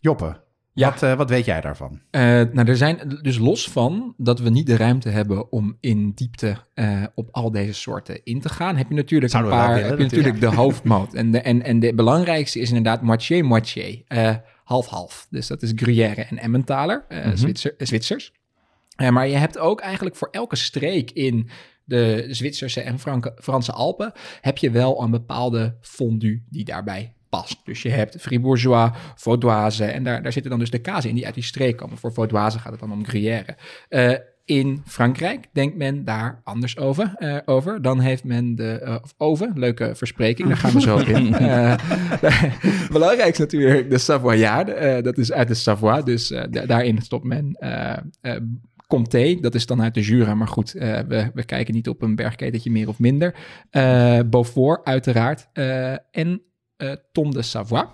[0.00, 0.90] Joppe, Ja.
[0.90, 2.00] wat, eh, wat weet jij daarvan?
[2.10, 6.12] Eh, nou, er zijn dus los van dat we niet de ruimte hebben om in
[6.14, 9.74] diepte eh, op al deze soorten in te gaan, heb je natuurlijk Zouden een paar,
[9.74, 11.14] willen, heb je natuurlijk de hoofdmoot.
[11.14, 14.34] En de, en, en de belangrijkste is inderdaad moitié-moitié, eh,
[14.66, 15.26] half-half.
[15.30, 18.32] Dus dat is Gruyère en Emmentaler, eh, Zwitser, eh, Zwitsers.
[18.96, 21.50] Eh, maar je hebt ook eigenlijk voor elke streek in
[21.84, 27.60] de Zwitserse en Franke, Franse Alpen, heb je wel een bepaalde fondue die daarbij past.
[27.64, 31.26] Dus je hebt Fribourgeois, Vaudoise en daar, daar zitten dan dus de kazen in die
[31.26, 31.98] uit die streek komen.
[31.98, 33.56] Voor Vaudoise gaat het dan om Gruyère.
[34.46, 37.14] In Frankrijk denkt men daar anders over.
[37.16, 37.82] eh, over.
[37.82, 41.34] Dan heeft men de eh, of over, leuke verspreking, daar gaan we zo op in.
[41.34, 41.74] Eh,
[42.90, 47.56] belangrijk is natuurlijk de Savoyarde, dat is uit de Savoie, dus da- daarin stopt men
[48.86, 52.14] Comté, dat is dan uit de Jura, maar goed, we, we kijken niet op een
[52.16, 53.34] bergketentje meer of minder.
[53.70, 55.48] Eh Beaufort, uiteraard.
[56.10, 56.42] en
[57.12, 57.88] Tom de Savoie.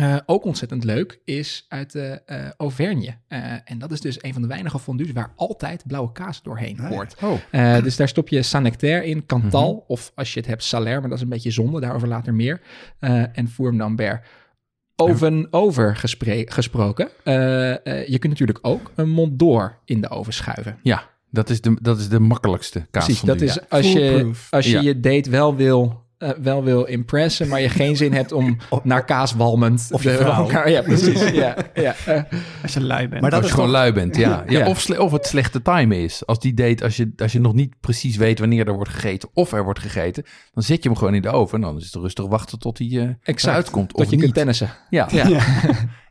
[0.00, 3.14] Eh, ook ontzettend leuk is uit de eh, Auvergne.
[3.28, 6.78] Eh, en dat is dus een van de weinige fondues waar altijd blauwe kaas doorheen
[6.78, 7.16] hoort.
[7.22, 7.32] Oh.
[7.50, 11.08] Eh, dus daar stop je Saint-Nectaire in, Cantal, of als je het hebt Salaire, maar
[11.08, 12.60] dat is een beetje zonde, daarover later meer.
[12.98, 14.26] Eh, en Fourme d'Ambert.
[14.96, 17.08] Oven over gespre- gesproken.
[17.24, 20.78] je kunt natuurlijk ook een Mont d'Or in de oven schuiven.
[20.82, 23.04] Ja, dat is de, dat is de makkelijkste kaas.
[23.04, 24.80] Precies, dat is als je, als je Ja.
[24.80, 29.04] je date wel wil, eh, wel wil impressen, maar je geen zin hebt om naar
[29.04, 30.66] kaas walmend Of je vrouw.
[30.68, 31.28] Ja, precies.
[31.30, 32.22] ja, ja, eh,
[32.62, 33.20] Als je lui bent.
[33.20, 34.28] Maar dat als je gewoon toch- lui bent, ja.
[34.48, 34.68] ja, Ja.
[34.68, 36.26] Of, sle- of het slechte time is.
[36.26, 39.28] Als die date, als je, als je nog niet precies weet wanneer er wordt gegeten
[39.34, 41.84] of er wordt gegeten, dan zet je hem gewoon in de oven en dan is
[41.84, 43.44] het rustig wachten tot hij eh exact.
[43.44, 43.90] eruit komt.
[43.90, 44.20] Dat of je niet.
[44.20, 44.70] kunt tennissen.
[44.90, 45.08] Ja.
[45.12, 45.28] Ja.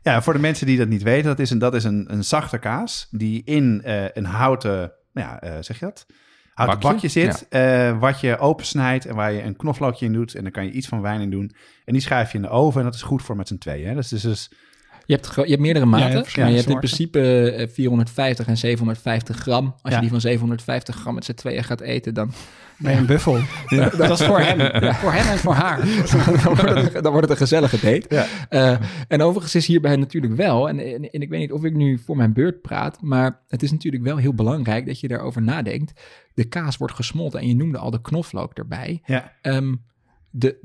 [0.02, 2.24] Ja, voor de mensen die dat niet weten, dat is een, dat is een, een
[2.24, 6.06] zachte kaas die in eh, een houten, nou ja, eh, zeg je dat?
[6.66, 10.34] Houten Bakje, bakje, zit, eh, wat je opensnijdt en waar je een knoflookje in doet.
[10.34, 11.52] En dan kan je iets van wijn in doen.
[11.84, 13.88] En die schuif je in de oven en dat is goed voor met z'n tweeën.
[13.88, 13.94] Hè?
[13.94, 14.50] Dus, dus, dus
[15.06, 18.46] Je hebt, je hebt meerdere maten, je hebt maar je hebt in principe eh, 450
[18.46, 19.64] en 750 gram.
[19.66, 19.94] Als Ja.
[19.94, 22.32] je die van 750 gram met z'n tweeën gaat eten, dan,
[22.76, 23.38] Ben je een buffel.
[23.96, 24.94] Dat is voor hem.
[24.94, 25.80] Voor hem en voor haar.
[26.44, 28.04] dan, wordt het, dan wordt het een gezellige date.
[28.08, 28.26] Ja.
[28.48, 28.76] Eh,
[29.08, 31.98] en overigens is hierbij natuurlijk wel, en, en, en ik weet niet of ik nu
[32.04, 35.92] voor mijn beurt praat, maar het is natuurlijk wel heel belangrijk dat je daarover nadenkt.
[36.40, 39.02] De kaas wordt gesmolten en je noemde al de knoflook erbij.
[39.04, 39.32] ja.
[39.42, 39.74] Ehm,
[40.30, 40.60] de,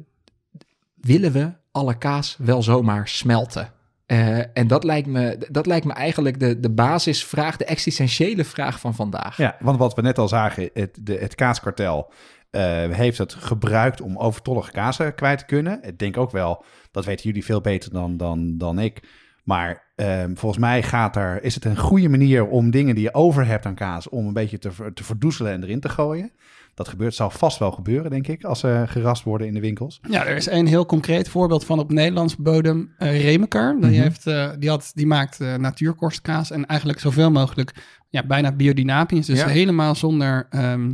[0.95, 3.73] willen we alle kaas wel zomaar smelten?
[4.05, 8.79] Eh, en dat lijkt, me, dat lijkt me eigenlijk de, de basisvraag, de existentiële vraag
[8.79, 9.37] van vandaag.
[9.37, 12.11] ja, want wat we net al zagen, het, de, het kaaskartel
[12.49, 15.83] eh, heeft het gebruikt om overtollige kazen kwijt te kunnen.
[15.83, 19.03] Ik denk ook wel, dat weten jullie veel beter dan, dan, dan ik.
[19.45, 23.13] Maar ehm, volgens mij gaat er, is het een goede manier om dingen die je
[23.13, 26.31] over hebt aan kaas, om een beetje te, te verdoezelen en erin te gooien.
[26.73, 29.99] Dat gebeurt, zal vast wel gebeuren, denk ik, als ze gerast worden in de winkels.
[30.09, 32.93] Ja, er is een heel concreet voorbeeld van op Nederlands bodem.
[32.97, 34.01] eh Remeker, die, Mhm.
[34.01, 37.71] heeft, eh, die, had, die maakt eh, natuurkorstkaas en eigenlijk zoveel mogelijk
[38.09, 39.25] ja, bijna biodynamisch.
[39.25, 39.47] Dus Ja.
[39.47, 40.93] helemaal zonder ehm,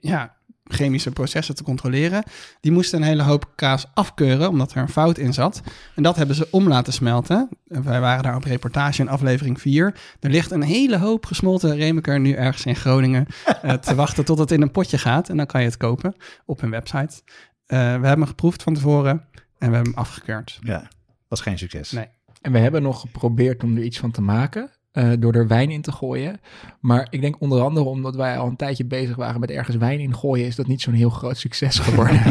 [0.00, 0.36] ja,
[0.72, 2.22] chemische processen te controleren.
[2.60, 5.62] Die moesten een hele hoop kaas afkeuren, omdat er een fout in zat.
[5.94, 7.48] En dat hebben ze om laten smelten.
[7.68, 9.94] En wij waren daar op reportage in aflevering 4.
[10.20, 13.26] Er ligt een hele hoop gesmolten Remeker nu ergens in Groningen
[13.62, 15.28] eh, te wachten tot het in een potje gaat.
[15.28, 16.14] En dan kan je het kopen
[16.46, 17.22] op hun website.
[17.66, 19.12] Eh, we hebben hem geproefd van tevoren
[19.58, 20.58] en we hebben hem afgekeurd.
[20.62, 20.88] Ja,
[21.28, 21.90] was geen succes.
[21.90, 22.08] Nee.
[22.40, 24.70] En we hebben nog geprobeerd om er iets van te maken.
[24.92, 26.40] Eh, door er wijn in te gooien.
[26.80, 30.00] Maar ik denk onder andere omdat wij al een tijdje bezig waren met ergens wijn
[30.00, 32.20] in gooien, is dat niet zo'n heel groot succes geworden.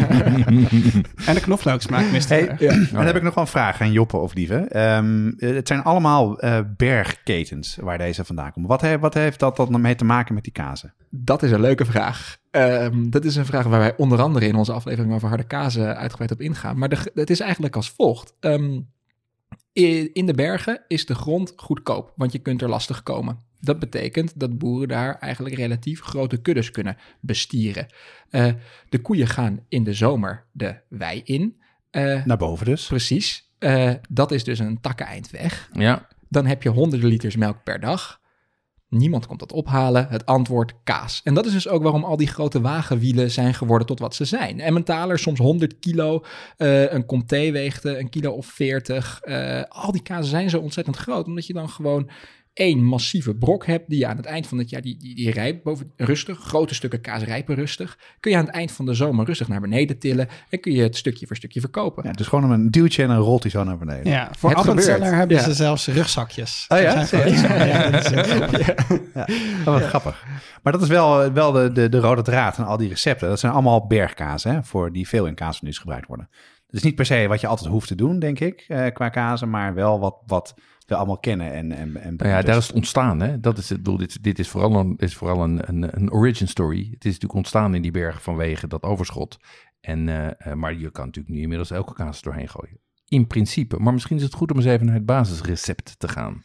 [1.25, 2.57] En de knoflooksmaak miste Hey.
[2.91, 4.55] Dan heb ik nog wel een vraag aan Joppe of Lieve.
[4.55, 8.69] Ehm, eh, het zijn allemaal eh, bergketens waar deze vandaan komen.
[8.69, 10.93] Wat, he- wat heeft dat dan mee te maken met die kazen?
[11.09, 12.37] Dat is een leuke vraag.
[12.51, 15.97] Ehm, dat is een vraag waar wij onder andere in onze aflevering over harde kazen
[15.97, 16.77] uitgebreid op ingaan.
[16.77, 18.33] Maar de, het is eigenlijk als volgt.
[18.39, 18.79] Ehm,
[19.73, 23.39] in de bergen is de grond goedkoop, want je kunt er lastig komen.
[23.61, 27.85] Dat betekent dat boeren daar eigenlijk relatief grote kuddes kunnen bestieren.
[28.29, 28.53] Eh,
[28.89, 31.57] de koeien gaan in de zomer de wei in.
[31.89, 32.87] Eh, Naar boven dus.
[32.87, 33.49] precies.
[33.59, 35.69] Eh, dat is dus een takkeneind weg.
[35.73, 38.21] Ja, Dan heb je honderden liters melk per dag.
[38.89, 40.07] Niemand komt dat ophalen.
[40.09, 41.21] Het antwoord kaas.
[41.23, 44.25] En dat is dus ook waarom al die grote wagenwielen zijn geworden tot wat ze
[44.25, 44.59] zijn.
[44.59, 46.23] Emmentaler, soms 100 kilo.
[46.57, 49.19] Eh, een Comté weegde een kilo of 40.
[49.21, 52.09] Eh, al die kazen zijn zo ontzettend groot, omdat je dan gewoon
[52.59, 55.31] één massieve brok hebt die je aan het eind van het jaar, die, die, die
[55.31, 58.93] rijpt boven, rustig, grote stukken kaas rijpen rustig, kun je aan het eind van de
[58.93, 62.03] zomer rustig naar beneden tillen en kun je het stukje voor stukje verkopen.
[62.05, 64.11] Ja, dus gewoon een duwtje en dan rolt hij zo naar beneden.
[64.11, 64.99] Ja, voor gebeurt.
[64.99, 65.43] hebben Ja.
[65.43, 66.65] ze zelfs rugzakjes.
[66.67, 67.05] Oh ja?
[67.05, 67.33] Zijn
[67.67, 68.27] ja, dat is het.
[69.13, 69.27] Ja,
[69.59, 70.25] oh, wat grappig.
[70.63, 73.29] Maar dat is wel, wel de, de, de rode draad van al die recepten.
[73.29, 76.29] Dat zijn allemaal bergkaas, hè, voor die veel in kaasmenu's gebruikt worden.
[76.69, 79.49] Dus niet per se wat je altijd hoeft te doen, denk ik, eh, qua kazen,
[79.49, 80.53] maar wel wat, wat
[80.89, 81.53] we allemaal kennen.
[81.53, 83.19] En, en, en Nou ja, daar is het ontstaan.
[83.19, 83.39] Hè?
[83.39, 86.47] Dat is het, bedoel, dit, dit is vooral, een, is vooral een, een, een origin
[86.47, 86.79] story.
[86.79, 89.37] Het is natuurlijk ontstaan in die bergen vanwege dat overschot.
[89.81, 92.79] En, eh, eh, maar je kan natuurlijk nu inmiddels elke kaas doorheen gooien.
[93.07, 93.79] In principe.
[93.79, 96.43] Maar misschien is het goed om eens even naar het basisrecept te gaan.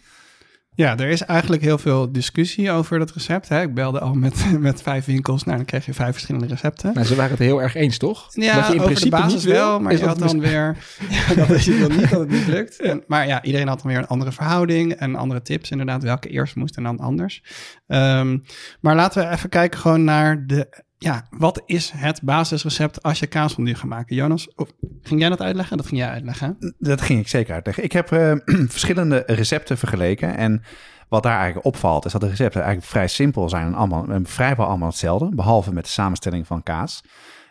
[0.77, 3.49] Ja, er is eigenlijk heel veel discussie over dat recept.
[3.49, 3.63] Hè.
[3.63, 5.45] Ik belde al met, met vijf winkels.
[5.45, 6.91] Nou, dan krijg je vijf verschillende recepten.
[6.95, 8.27] Maar ze waren het heel erg eens, toch?
[8.31, 10.51] Ja, Wat je in over principe de basis wil, wel, maar je had dan mis-
[10.51, 10.77] weer...
[11.37, 12.81] Ja, dat je wil niet dat het niet lukt.
[12.91, 16.29] En, maar ja, iedereen had dan weer een andere verhouding en andere tips inderdaad, welke
[16.29, 17.43] eerst moest en dan anders.
[17.87, 18.39] Ehm,
[18.81, 20.83] maar laten we even kijken gewoon naar de...
[21.05, 24.17] Ja, wat is het basisrecept als je kaasfondue gaat maken?
[24.17, 24.69] Jonas, of,
[25.03, 25.77] ging jij dat uitleggen?
[25.77, 26.75] Dat ging jij uitleggen.
[26.79, 27.85] Dat ging ik zeker uitleggen.
[27.85, 28.33] Ik heb eh,
[28.69, 30.37] verschillende recepten vergeleken.
[30.37, 30.63] En
[31.09, 33.67] wat daar eigenlijk opvalt, is dat de recepten eigenlijk vrij simpel zijn.
[33.67, 35.35] En allemaal, vrijwel allemaal hetzelfde.
[35.35, 37.05] Behalve met de samenstelling van kaas.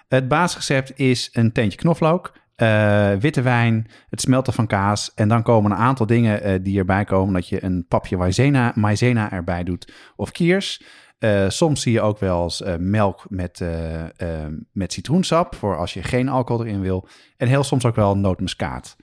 [0.08, 2.34] Het basisrecept is een teentje knoflook.
[2.56, 5.12] eh, witte wijn, het smelten van kaas.
[5.16, 7.34] En dan komen een aantal dingen eh, die erbij komen.
[7.34, 10.82] Dat je een papje maizena, maizena erbij doet of kiers.
[11.24, 14.28] Eh, soms zie je ook wel eens eh, melk met, eh,
[14.72, 15.56] met citroensap.
[15.56, 17.08] Voor als je geen alcohol erin wil.
[17.38, 18.96] En heel soms ook wel nootmuskaat.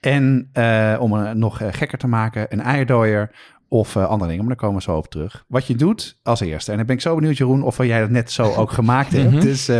[0.00, 0.50] En
[1.00, 3.30] om het nog gekker te maken, een eierdooier
[3.68, 4.38] of andere dingen.
[4.44, 5.44] Maar daar komen we zo op terug.
[5.48, 6.70] Wat je doet als eerste.
[6.70, 9.30] En dan ben ik zo benieuwd, Jeroen, of jij dat net zo ook gemaakt hebt.
[9.30, 9.40] Mhm.
[9.40, 9.70] Dus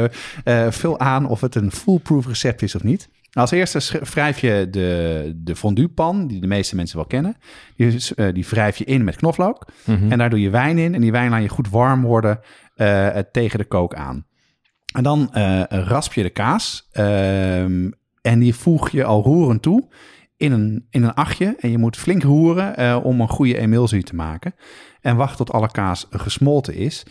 [0.69, 3.09] vul aan of het een foolproof recept is of niet.
[3.35, 7.37] Als eerste wrijf je de, de fonduepan, die de meeste mensen wel kennen.
[7.77, 9.67] Die, eh, die wrijf je in met knoflook.
[9.85, 10.13] Mhm.
[10.13, 10.95] En daar doe je wijn in.
[10.95, 12.41] En die wijn laat je goed warm worden
[12.75, 14.27] eh, tegen de kook aan.
[14.95, 16.89] En dan eh, rasp je de kaas.
[16.93, 19.89] ehm, en die voeg je al roerend toe
[20.37, 21.57] in een, in een achtje.
[21.59, 24.55] En je moet flink roeren eh, om een goede emulsie te maken.
[25.01, 27.07] En wacht tot alle kaas gesmolten is.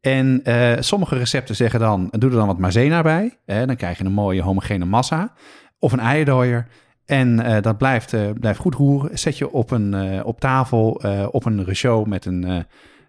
[0.00, 3.38] En eh, sommige recepten zeggen dan, doe er dan wat maizena bij.
[3.44, 5.32] Eh, dan krijg je een mooie homogene massa.
[5.78, 6.66] Of een eierdooier.
[7.06, 9.18] En eh, dat blijft, eh, blijft goed roeren.
[9.18, 10.90] Zet je op, een, eh, op tafel
[11.30, 12.64] op een rechaude met een,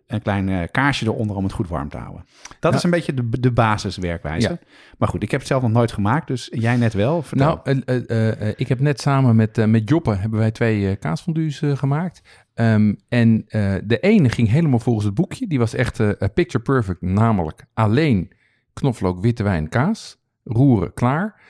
[0.08, 2.26] een klein kaarsje eronder om het goed warm te houden.
[2.60, 2.78] Dat Ja.
[2.78, 4.50] is een beetje de, de basiswerkwijze.
[4.50, 4.58] Ja.
[4.98, 7.22] Maar goed, ik heb het zelf nog nooit gemaakt, dus jij net wel.
[7.22, 7.62] Vertel.
[7.64, 12.22] Nou, ik heb net samen met, met Joppe hebben wij twee kaasfondues gemaakt.
[12.54, 13.46] Ehm, en
[13.84, 15.48] de ene ging helemaal volgens het boekje.
[15.48, 16.00] Die was echt
[16.34, 18.32] picture perfect, namelijk alleen
[18.74, 21.42] knoflook, witte wijn, kaas, roeren, klaar.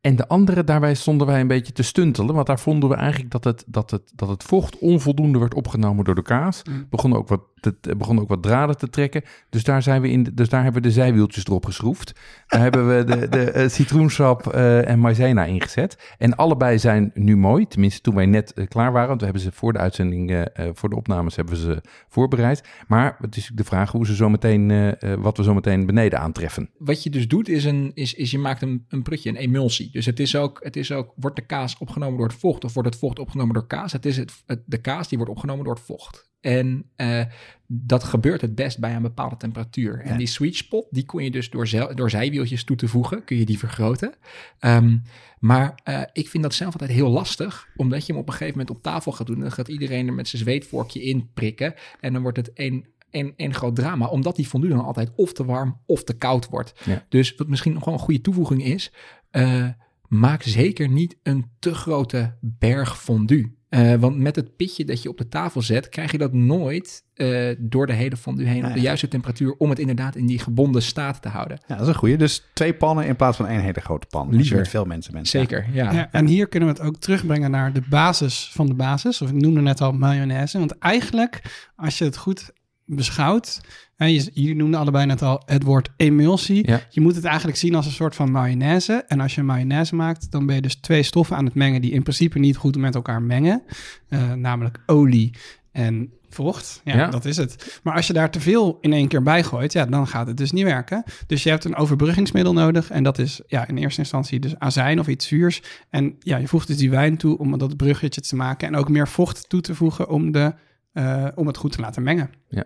[0.00, 2.34] En de andere, daarbij stonden wij een beetje te stuntelen.
[2.34, 6.04] Want daar vonden we eigenlijk dat het, dat het, dat het vocht onvoldoende werd opgenomen
[6.04, 6.62] door de kaas.
[6.62, 6.86] Mm.
[6.90, 9.22] Begon ook wat, te, begon ook wat draden te trekken.
[9.50, 12.12] Dus daar, zijn we in, dus daar hebben we de zijwieltjes erop geschroefd.
[12.46, 16.14] Daar hebben we de, de eh, citroensap eh, en maizena ingezet.
[16.18, 17.66] En allebei zijn nu mooi.
[17.66, 19.08] Tenminste, toen wij net eh, klaar waren.
[19.08, 22.62] Want we hebben ze voor de uitzending, voor de opnames hebben we ze voorbereid.
[22.86, 26.70] Maar het is de vraag hoe ze zo meteen, wat we zo meteen beneden aantreffen.
[26.78, 29.90] Wat je dus doet, is, een, is, is je maakt een, een prutje, een emulsie.
[29.92, 32.74] Dus het is, ook, het is ook, wordt de kaas opgenomen door het vocht of
[32.74, 33.92] wordt het vocht opgenomen door kaas?
[33.92, 36.27] Het is het, het- de kaas die wordt opgenomen door het vocht.
[36.40, 37.24] En eh,
[37.66, 40.00] dat gebeurt het best bij een bepaalde temperatuur.
[40.00, 43.36] En die sweet spot, die kun je dus door, door zijwieltjes toe te voegen, kun
[43.36, 44.14] je die vergroten.
[44.58, 44.96] Ehm,
[45.38, 48.58] maar eh, ik vind dat zelf altijd heel lastig, omdat je hem op een gegeven
[48.58, 49.40] moment op tafel gaat doen.
[49.40, 51.74] Dan gaat iedereen er met zijn zweetvorkje in prikken.
[52.00, 55.32] En dan wordt het een, een, een groot drama, omdat die fondue dan altijd of
[55.32, 56.72] te warm of te koud wordt.
[56.84, 57.04] Ja.
[57.08, 58.92] Dus wat misschien nog wel een goede toevoeging is,
[59.30, 59.68] eh,
[60.08, 63.56] maak zeker niet een te grote berg fondue.
[63.68, 67.06] Eh, want met het pitje dat je op de tafel zet, krijg je dat nooit
[67.14, 68.82] eh, door de hele fondue heen op de Ja.
[68.82, 71.58] juiste temperatuur om het inderdaad in die gebonden staat te houden.
[71.66, 72.16] Ja, dat is een goeie.
[72.16, 74.28] Dus twee pannen in plaats van één hele grote pan.
[74.34, 74.56] Liever.
[74.56, 75.28] met veel mensen bent.
[75.28, 75.92] Zeker, ja.
[75.92, 79.22] Ja, en hier kunnen we het ook terugbrengen naar de basis van de basis.
[79.22, 80.58] Of ik noemde net al mayonaise.
[80.58, 81.40] Want eigenlijk,
[81.76, 82.52] als je het goed
[82.88, 83.60] beschouwt...
[83.96, 86.66] Hè, je, jullie noemden allebei net al het woord emulsie.
[86.68, 86.80] Ja.
[86.90, 89.04] Je moet het eigenlijk zien als een soort van mayonaise.
[89.06, 91.80] En als je mayonaise maakt, dan ben je dus twee stoffen aan het mengen...
[91.80, 93.62] die in principe niet goed met elkaar mengen.
[94.08, 95.34] Eh, namelijk olie
[95.72, 96.80] en vocht.
[96.84, 97.06] Ja, Ja.
[97.10, 97.80] dat is het.
[97.82, 100.36] Maar als je daar te veel in één keer bij gooit, ja, dan gaat het
[100.36, 101.04] dus niet werken.
[101.26, 102.90] Dus je hebt een overbruggingsmiddel nodig.
[102.90, 105.62] En dat is ja, in eerste instantie dus azijn of iets zuurs.
[105.90, 108.68] En ja, je voegt dus die wijn toe om dat bruggetje te maken.
[108.68, 110.54] En ook meer vocht toe te voegen om, de,
[110.92, 112.30] eh, om het goed te laten mengen.
[112.48, 112.64] Ja,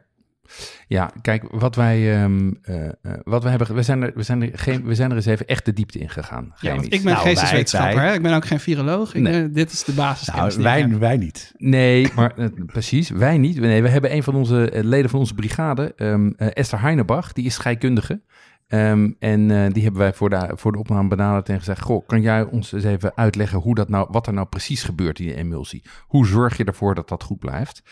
[1.22, 2.92] kijk, wat wij, ehm, eh, eh,
[3.24, 5.46] wat we hebben, we zijn, er, we, zijn er geen, we zijn er eens even
[5.46, 6.52] echt de diepte in gegaan.
[6.60, 8.14] Ja, want ik ben Nou, geesteswetenschapper, wij- hè?
[8.14, 9.14] ik ben ook geen viroloog.
[9.14, 9.42] Ik, Nee.
[9.42, 10.26] eh, dit is de basis.
[10.28, 11.52] Nou, wij, wij niet.
[11.56, 12.34] Nee, maar
[12.66, 13.60] precies, wij niet.
[13.60, 17.44] Nee, we hebben een van onze leden van onze brigade, ehm, eh, Esther Heinebach, die
[17.44, 18.20] is scheikundige.
[18.68, 22.06] Ehm, en eh, die hebben wij voor de, voor de opname benaderd en gezegd: Goh,
[22.06, 25.26] kan jij ons eens even uitleggen hoe dat nou, wat er nou precies gebeurt in
[25.26, 25.82] de emulsie?
[26.06, 27.82] Hoe zorg je ervoor dat dat goed blijft?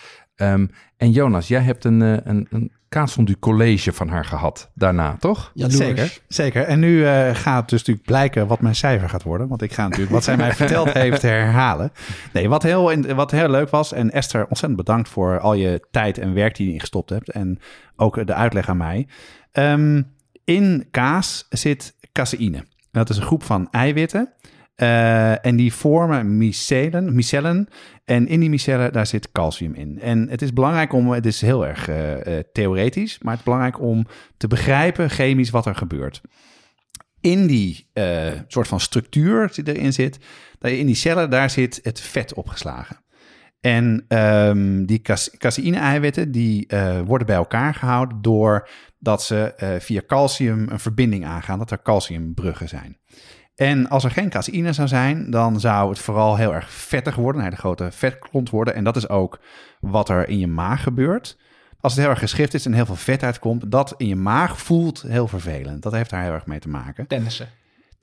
[0.40, 5.16] Ehm, en Jonas, jij hebt een, eh, een, een kaasfondue college van haar gehad daarna,
[5.18, 5.50] toch?
[5.54, 5.76] Jaloers.
[5.76, 6.62] Zeker, zeker.
[6.62, 9.48] En nu eh, gaat dus natuurlijk blijken wat mijn cijfer gaat worden.
[9.48, 11.92] Want ik ga natuurlijk wat zij mij verteld heeft herhalen.
[12.32, 13.92] Nee, wat heel, wat heel leuk was.
[13.92, 17.30] En Esther, ontzettend bedankt voor al je tijd en werk die je erin gestopt hebt.
[17.30, 17.58] En
[17.96, 19.08] ook de uitleg aan mij.
[19.52, 20.02] Ehm,
[20.44, 22.64] in kaas zit caseïne.
[22.90, 24.32] Dat is een groep van eiwitten.
[24.80, 27.68] Eh, en die vormen micellen, micellen.
[28.04, 30.00] En in die micellen, daar zit calcium in.
[30.00, 33.44] En het is belangrijk om, het is heel erg eh, eh, theoretisch, maar het is
[33.44, 36.20] belangrijk om te begrijpen chemisch wat er gebeurt.
[37.20, 37.86] In die
[38.48, 40.18] soort van structuur die erin zit,
[40.60, 43.04] in die cellen, daar zit het vet opgeslagen.
[43.60, 46.68] En ehm, die cas- caseïne-eiwitten die
[47.04, 52.98] worden bij elkaar gehouden doordat ze via calcium een verbinding aangaan, dat er calciumbruggen zijn.
[53.60, 57.44] En als er geen caseïne zou zijn, dan zou het vooral heel erg vettig worden,
[57.44, 58.74] een grote vetklont worden.
[58.74, 59.40] En dat is ook
[59.80, 61.36] wat er in je maag gebeurt.
[61.80, 64.58] Als het heel erg geschift is en heel veel vet uitkomt, dat in je maag
[64.60, 65.82] voelt heel vervelend.
[65.82, 67.06] Dat heeft daar heel erg mee te maken.
[67.06, 67.48] Tennissen.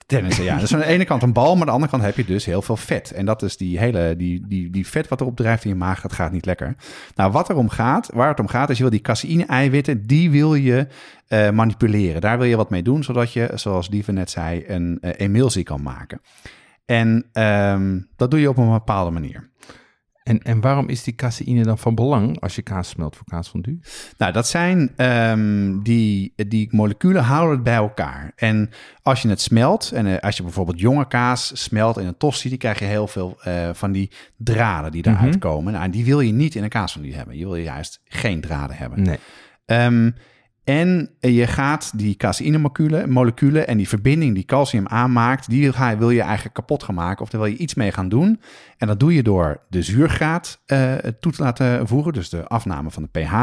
[0.08, 0.58] Tennissen, ja.
[0.58, 2.46] Dus aan de ene kant een bal, maar aan de andere kant heb je dus
[2.46, 3.12] heel veel vet.
[3.12, 6.02] En dat is die hele, die, die, die vet wat erop drijft in je maag,
[6.02, 6.76] dat gaat niet lekker.
[7.16, 10.56] Nou, wat erom gaat, waar het om gaat, is je wil die caseïne-eiwitten, die wil
[10.56, 10.88] je
[11.28, 12.22] eh, manipuleren.
[12.22, 15.64] Daar wil je wat mee doen, zodat je, zoals Lieve net zei, een eh, emulsie
[15.64, 16.22] kan maken.
[16.86, 19.50] En ehm, dat doe je op een bepaalde manier.
[20.28, 23.80] En, en waarom is die caseïne dan van belang als je kaas smelt voor kaasfondue?
[24.18, 28.32] Nou, dat zijn ehm, die, die moleculen houden het bij elkaar.
[28.36, 28.70] En
[29.02, 32.50] als je het smelt, en eh, als je bijvoorbeeld jonge kaas smelt in een tosti,
[32.50, 35.38] dan krijg je heel veel eh, van die draden die eruit Mhm.
[35.40, 35.72] komen.
[35.74, 37.38] Nou, en die wil je niet in een kaasfondue hebben.
[37.38, 39.02] Je wil juist geen draden hebben.
[39.02, 39.18] Nee.
[39.66, 40.12] Ehm,
[40.68, 46.22] en je gaat die caseïne-moleculen moleculen en die verbinding die calcium aanmaakt, die wil je
[46.22, 47.22] eigenlijk kapot gaan maken.
[47.22, 48.42] Of daar wil je iets mee gaan doen.
[48.78, 52.92] En dat doe je door de zuurgraad eh, toe te laten voegen, dus de afname
[52.92, 53.34] van de pH.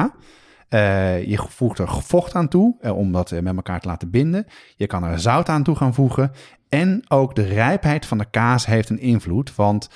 [0.75, 4.11] Eh, je voegt er vocht aan toe eh, om dat eh, met elkaar te laten
[4.11, 4.47] binden.
[4.77, 6.33] Je kan er zout aan toe gaan voegen.
[6.69, 9.55] En ook de rijpheid van de kaas heeft een invloed.
[9.55, 9.91] Want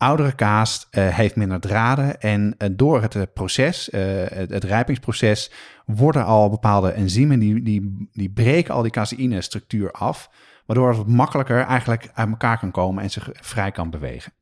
[0.00, 2.20] oudere kaas eh, heeft minder draden.
[2.20, 5.50] En eh, door het eh, proces, het, het rijpingsproces,
[5.86, 10.30] worden al bepaalde enzymen die, die, die breken al die caseïne-structuur af.
[10.66, 14.32] Waardoor het makkelijker eigenlijk uit elkaar kan komen en zich vrij kan bewegen.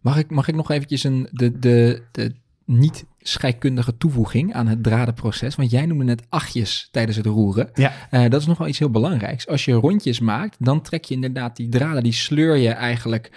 [0.00, 4.82] Mag ik, mag ik nog eventjes een, de, de, de niet scheikundige toevoeging aan het
[4.82, 5.54] dradenproces?
[5.54, 7.70] Want jij noemde net achtjes tijdens het roeren.
[7.74, 8.28] Ja.
[8.28, 9.46] Dat is nog wel iets heel belangrijks.
[9.46, 13.30] Als je rondjes maakt, dan trek je inderdaad die draden, die sleur je eigenlijk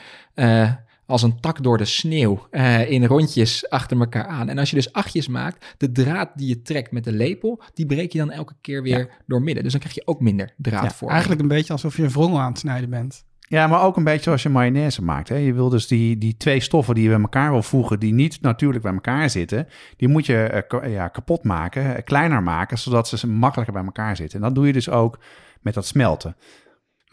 [1.14, 4.50] als een tak door de sneeuw eh, in rondjes achter elkaar aan.
[4.50, 7.86] En als je dus achtjes maakt, de draad die je trekt met de lepel, die
[7.86, 9.64] breek je dan elke keer weer door midden.
[9.64, 11.10] Dus dan krijg je ook minder draad Ja, voor.
[11.10, 13.26] Eigenlijk een beetje alsof je een wrongel aan het snijden bent.
[13.40, 15.30] Ja, maar ook een beetje zoals je mayonaise maakt.
[15.30, 15.36] Hè?
[15.36, 18.42] Je wil dus die, die twee stoffen die je bij elkaar wil voegen, die niet
[18.42, 23.08] natuurlijk bij elkaar zitten, die moet je eh, ja, kapot maken, eh, kleiner maken, zodat
[23.08, 24.40] ze makkelijker bij elkaar zitten.
[24.40, 25.20] En dat doe je dus ook
[25.62, 26.36] met dat smelten.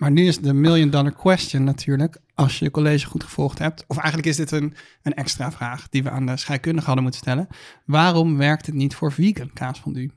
[0.01, 3.85] Maar nu is de million dollar question natuurlijk, als je je college goed gevolgd hebt.
[3.87, 7.21] Of eigenlijk is dit een, een extra vraag die we aan de scheikundige hadden moeten
[7.21, 7.49] stellen.
[7.85, 10.11] Waarom werkt het niet voor vegan kaasfondue?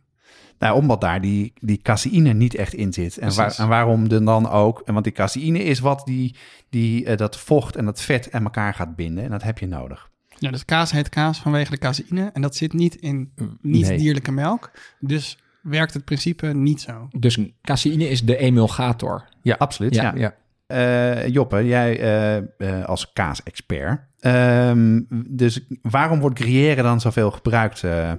[0.59, 3.17] Nou, omdat daar die, die caseïne niet echt in zit.
[3.17, 4.81] En, waar, en waarom dan dan ook?
[4.85, 6.35] En Want die caseïne is wat die,
[6.69, 9.23] die, eh, dat vocht en dat vet aan elkaar gaat binden.
[9.23, 10.09] En dat heb je nodig.
[10.37, 14.71] Ja, dus kaas heet kaas vanwege de caseïne en dat zit niet in niet-dierlijke melk.
[14.99, 17.07] Dus werkt het principe niet zo.
[17.17, 19.23] Dus caseïne is de emulgator.
[19.41, 19.95] Ja, Absoluut.
[19.95, 20.03] Ja.
[20.03, 20.13] Ja.
[20.15, 20.35] Ja.
[20.67, 24.01] Eh, Joppe, jij eh, eh, als kaasexpert.
[24.19, 28.11] Ehm, dus waarom wordt gruyère dan zoveel gebruikt eh,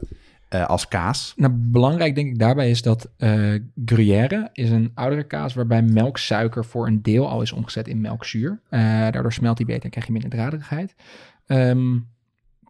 [0.49, 1.33] eh, als kaas?
[1.37, 3.55] Nou, belangrijk denk ik daarbij is dat eh
[3.85, 8.61] gruyère is een oudere kaas waarbij melksuiker voor een deel al is omgezet in melkzuur.
[8.69, 10.95] Eh, daardoor smelt die beter en krijg je minder draderigheid.
[11.47, 11.97] Ehm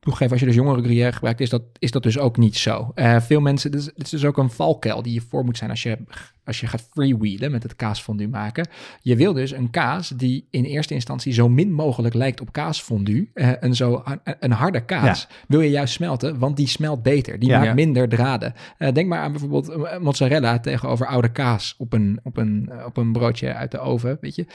[0.04, 2.92] toegeven, als je dus jongere gruyère gebruikt, is dat, is dat dus ook niet zo.
[2.94, 5.56] Eh, veel mensen, dit is, dit is dus ook een valkuil die je voor moet
[5.56, 5.98] zijn als je,
[6.44, 8.68] als je gaat freewheelen met het kaasfondue maken.
[9.00, 13.30] Je wil dus een kaas die in eerste instantie zo min mogelijk lijkt op kaasfondue.
[13.34, 17.38] eh een, zo, een, een harde kaas wil je juist smelten, want die smelt beter.
[17.38, 17.54] Die Ja.
[17.54, 17.74] maakt Ja.
[17.74, 18.52] minder draden.
[18.78, 22.96] Eh, denk maar aan bijvoorbeeld eh, mozzarella tegenover oude kaas op een, op een, op
[22.96, 24.46] een broodje uit de oven, weet je.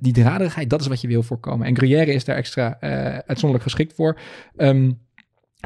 [0.00, 1.66] Die draderigheid, dat is wat je wil voorkomen.
[1.66, 2.76] En gruyère is daar extra
[3.26, 4.18] uitzonderlijk geschikt voor.
[4.56, 4.90] Ehm,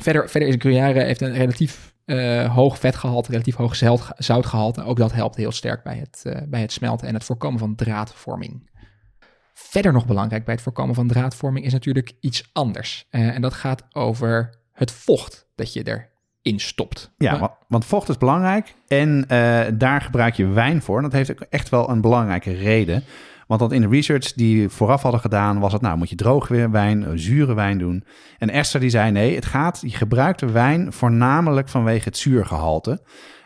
[0.02, 4.84] verder, verder is Gruyère heeft een relatief eh, hoog vetgehalte, relatief hoog zout- zoutgehalte.
[4.84, 7.74] Ook dat helpt heel sterk bij het, eh, bij het smelten en het voorkomen van
[7.74, 8.68] draadvorming.
[9.54, 13.06] Verder nog belangrijk bij het voorkomen van draadvorming is natuurlijk iets anders.
[13.10, 16.08] Eh, en dat gaat over het vocht dat je
[16.42, 17.10] erin stopt.
[17.18, 19.24] Ja, Maar- want vocht is belangrijk en
[19.78, 20.96] daar gebruik je wijn voor.
[20.96, 23.04] En dat heeft ook echt wel een belangrijke reden.
[23.50, 26.70] Want dat in de research die vooraf hadden gedaan, was het nou, moet je droge
[26.70, 28.04] wijn, eh, zure wijn doen.
[28.38, 33.02] En Esther die zei nee, het gaat, je gebruikt de wijn voornamelijk vanwege het zuurgehalte.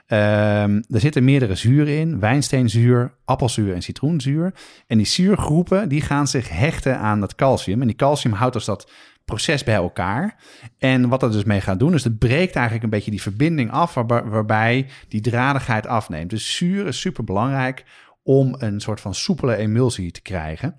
[0.06, 4.54] Ehm, er zitten meerdere zuren in, wijnsteenzuur, appelzuur en citroenzuur.
[4.86, 7.80] En die zuurgroepen die gaan zich hechten aan dat calcium.
[7.80, 8.90] En die calcium houdt dus dat
[9.24, 10.36] proces bij elkaar.
[10.78, 13.70] En wat dat dus mee gaat doen, is het breekt eigenlijk een beetje die verbinding
[13.70, 16.30] af, waarbij die dradigheid afneemt.
[16.30, 17.84] Dus zuur is super belangrijk
[18.24, 20.76] om een soort van soepele emulsie te krijgen.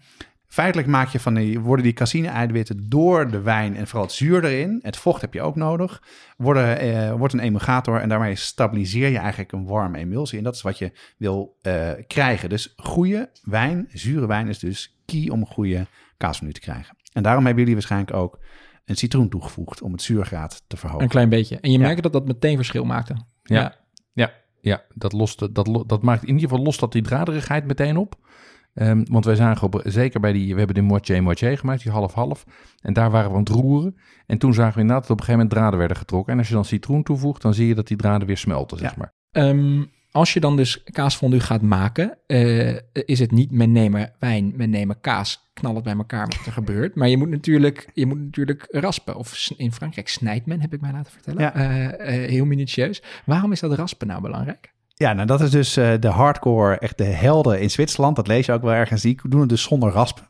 [0.47, 4.43] Feitelijk maak je van die, worden die caseïne-eiwitten door de wijn en vooral het zuur
[4.45, 6.03] erin, het vocht heb je ook nodig,
[6.37, 10.37] worden, eh, wordt een emulgator en daarmee stabiliseer je eigenlijk een warme emulsie.
[10.37, 12.49] En dat is wat je wil eh, krijgen.
[12.49, 15.87] Dus goede wijn, zure wijn is dus key om een goede
[16.17, 16.97] kaasmenu te krijgen.
[17.13, 18.39] En daarom hebben jullie waarschijnlijk ook
[18.85, 21.03] een citroen toegevoegd om het zuurgraad te verhogen.
[21.03, 21.59] Een klein beetje.
[21.59, 21.85] En je Ja.
[21.85, 23.13] merkt dat dat meteen verschil maakte.
[23.43, 23.61] Ja.
[23.61, 23.75] Ja,
[24.13, 24.31] ja
[24.93, 28.15] dat, lost, dat, dat maakt in ieder geval lost dat die draderigheid meteen op.
[28.73, 31.91] Ehm, want wij zagen op, zeker bij die, we hebben de moitié moitié gemaakt, die
[31.91, 32.45] half-half.
[32.81, 33.95] En daar waren we aan het roeren.
[34.25, 36.33] En toen zagen we inderdaad dat op een gegeven moment draden werden getrokken.
[36.33, 38.89] En als je dan citroen toevoegt, dan zie je dat die draden weer smelten, zeg
[38.89, 38.95] Ja.
[38.97, 39.13] maar.
[39.31, 39.83] Ehm,
[40.15, 44.69] als je dan dus kaasfondue gaat maken, eh, is het niet men nemen wijn, men
[44.69, 46.95] nemen kaas, knal het bij elkaar wat er gebeurt.
[46.95, 49.15] Maar je moet natuurlijk, je moet natuurlijk raspen.
[49.15, 51.41] Of in Frankrijk snijdt men, heb ik mij laten vertellen.
[51.41, 51.53] Ja.
[51.53, 53.03] Eh, eh, heel minutieus.
[53.25, 54.73] Waarom is dat raspen nou belangrijk?
[54.93, 58.15] Ja, nou dat is dus de hardcore, echt de helden in Zwitserland.
[58.15, 59.01] Dat lees je ook wel ergens.
[59.01, 60.27] Die doen het dus zonder raspen.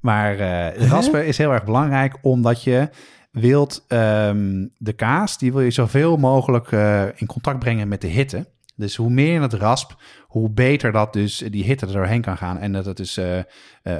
[0.00, 0.36] Maar
[0.76, 2.88] raspen is heel erg belangrijk, omdat je
[3.30, 6.70] wilt ehm, de kaas, die wil je zoveel mogelijk
[7.16, 8.46] in contact brengen met de hitte.
[8.82, 9.94] Dus hoe meer het rasp,
[10.26, 13.38] hoe beter dat dus die hitte er doorheen kan gaan en dat het dus eh,
[13.38, 13.44] eh,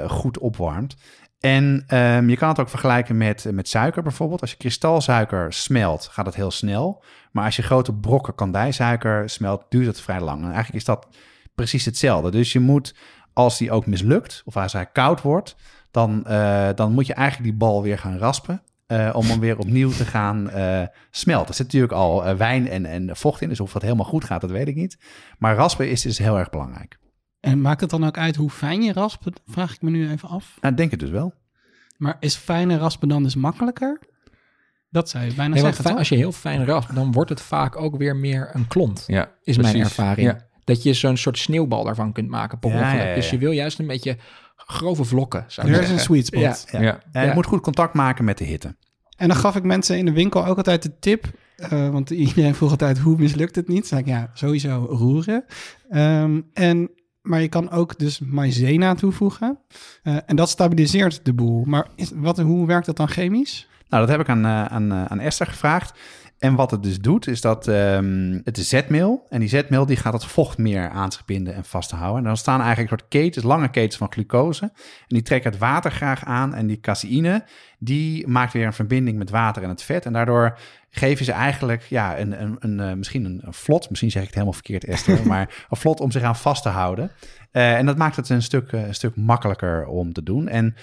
[0.09, 0.95] goed opwarmt.
[1.39, 4.41] En ehm, je kan het ook vergelijken met, met suiker bijvoorbeeld.
[4.41, 7.03] Als je kristalsuiker smelt, gaat het heel snel.
[7.31, 10.39] Maar als je grote brokken kandijsuiker smelt, duurt het vrij lang.
[10.39, 11.07] En eigenlijk is dat
[11.55, 12.31] precies hetzelfde.
[12.31, 12.95] Dus je moet,
[13.33, 15.55] als die ook mislukt, of als hij koud wordt,
[15.91, 18.61] dan, eh, dan moet je eigenlijk die bal weer gaan raspen.
[18.93, 20.81] Eh, om hem weer opnieuw te gaan eh,
[21.11, 21.47] smelten.
[21.49, 24.23] Er zit natuurlijk al eh, wijn en, en vocht in, dus of dat helemaal goed
[24.23, 24.97] gaat, dat weet ik niet.
[25.37, 26.97] Maar raspen is dus heel erg belangrijk.
[27.39, 29.41] En maakt het dan ook uit hoe fijn je raspt?
[29.45, 30.57] Vraag ik me nu even af.
[30.61, 31.33] Nou, ik denk het dus wel.
[31.97, 33.99] Maar is fijne raspen dan dus makkelijker?
[34.89, 37.75] Dat zou je bijna Nee, zeggen, als je heel fijn raspt, dan wordt het vaak
[37.75, 39.03] ook weer meer een klont.
[39.07, 40.27] Ja, is mijn ervaring.
[40.27, 40.47] Ja.
[40.63, 42.85] Dat je zo'n soort sneeuwbal daarvan kunt maken Ja, ongeluk.
[43.01, 44.17] ja, ja, Dus je wil juist een beetje
[44.55, 46.41] grove vlokken, zou ik Er is een sweet spot.
[46.41, 46.55] Ja.
[46.71, 46.81] Ja.
[46.81, 46.91] Ja.
[46.93, 47.33] En het Ja.
[47.33, 48.75] moet goed contact maken met de hitte.
[49.23, 51.25] En dan gaf ik mensen in de winkel ook altijd de tip.
[51.55, 53.87] eh, want iedereen vroeg altijd, hoe mislukt het niet?
[53.87, 55.45] Zei ik, ja, sowieso roeren.
[55.89, 56.89] Ehm, en,
[57.21, 59.59] maar je kan ook dus maizena toevoegen.
[60.03, 61.63] Eh, en dat stabiliseert de boel.
[61.65, 63.67] Maar wat, hoe werkt dat dan chemisch?
[63.93, 65.99] Nou, dat heb ik aan, eh, aan, eh, aan Esther gevraagd.
[66.39, 69.25] En wat het dus doet, is dat ehm, het is zetmeel.
[69.29, 72.17] En die zetmeel die gaat het vocht meer aan zich binden en vasthouden.
[72.17, 74.63] En dan staan eigenlijk een soort ketens, lange ketens van glucose.
[74.63, 74.71] En
[75.07, 76.53] die trekken het water graag aan.
[76.53, 77.43] En die caseïne,
[77.79, 80.05] die maakt weer een verbinding met water en het vet.
[80.05, 80.57] En daardoor
[80.89, 83.89] geven ze eigenlijk ja, een, een, een, eh, misschien een, een vlot.
[83.89, 85.27] Misschien zeg ik het helemaal verkeerd, Esther.
[85.27, 87.11] maar een vlot om zich aan vast te houden.
[87.51, 90.47] En dat maakt het een stuk, een stuk makkelijker om te doen.
[90.47, 90.75] En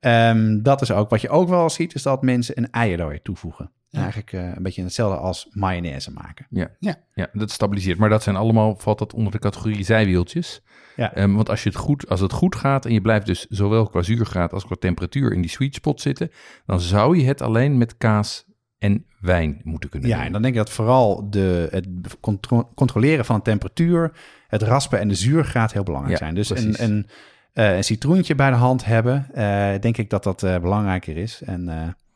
[0.00, 3.08] Ehm, dat is ook wat je ook wel ziet, is dat mensen een ei er
[3.08, 3.70] weer toevoegen.
[3.88, 3.98] Ja.
[3.98, 6.46] Eigenlijk eh, een beetje hetzelfde als mayonaise maken.
[6.50, 6.68] Ja.
[6.78, 6.96] Ja.
[7.14, 7.98] ja, dat stabiliseert.
[7.98, 10.62] Maar dat zijn allemaal, valt dat onder de categorie zijwieltjes.
[10.96, 11.14] Ja.
[11.14, 13.86] Ehm, want als, je het goed, als het goed gaat en je blijft dus zowel
[13.88, 16.30] qua zuurgraad als qua temperatuur in die sweet spot zitten,
[16.66, 18.44] dan zou je het alleen met kaas
[18.78, 20.24] en wijn moeten kunnen Ja, doen.
[20.26, 21.86] en dan denk ik dat vooral de, het
[22.20, 24.12] contro- controleren van de temperatuur,
[24.48, 26.34] het raspen en de zuurgraad heel belangrijk Ja, zijn.
[26.34, 26.78] Dus een, precies.
[26.78, 27.06] een,
[27.62, 31.42] een citroentje bij de hand hebben, eh, denk ik dat dat eh, belangrijker is.
[31.44, 31.74] En, eh,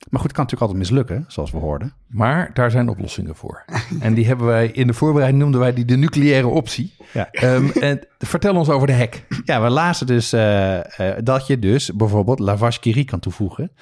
[0.08, 1.92] maar goed, het kan natuurlijk altijd mislukken, zoals we hoorden.
[2.08, 3.64] Maar daar zijn oplossingen voor.
[4.00, 6.94] en die hebben wij in de voorbereiding noemden wij die de nucleaire optie.
[7.12, 7.28] Ja.
[7.30, 9.26] Ehm, en vertel ons over de hek.
[9.44, 13.72] Ja, we lazen dus eh, eh, dat je dus bijvoorbeeld lavage Curie kan toevoegen.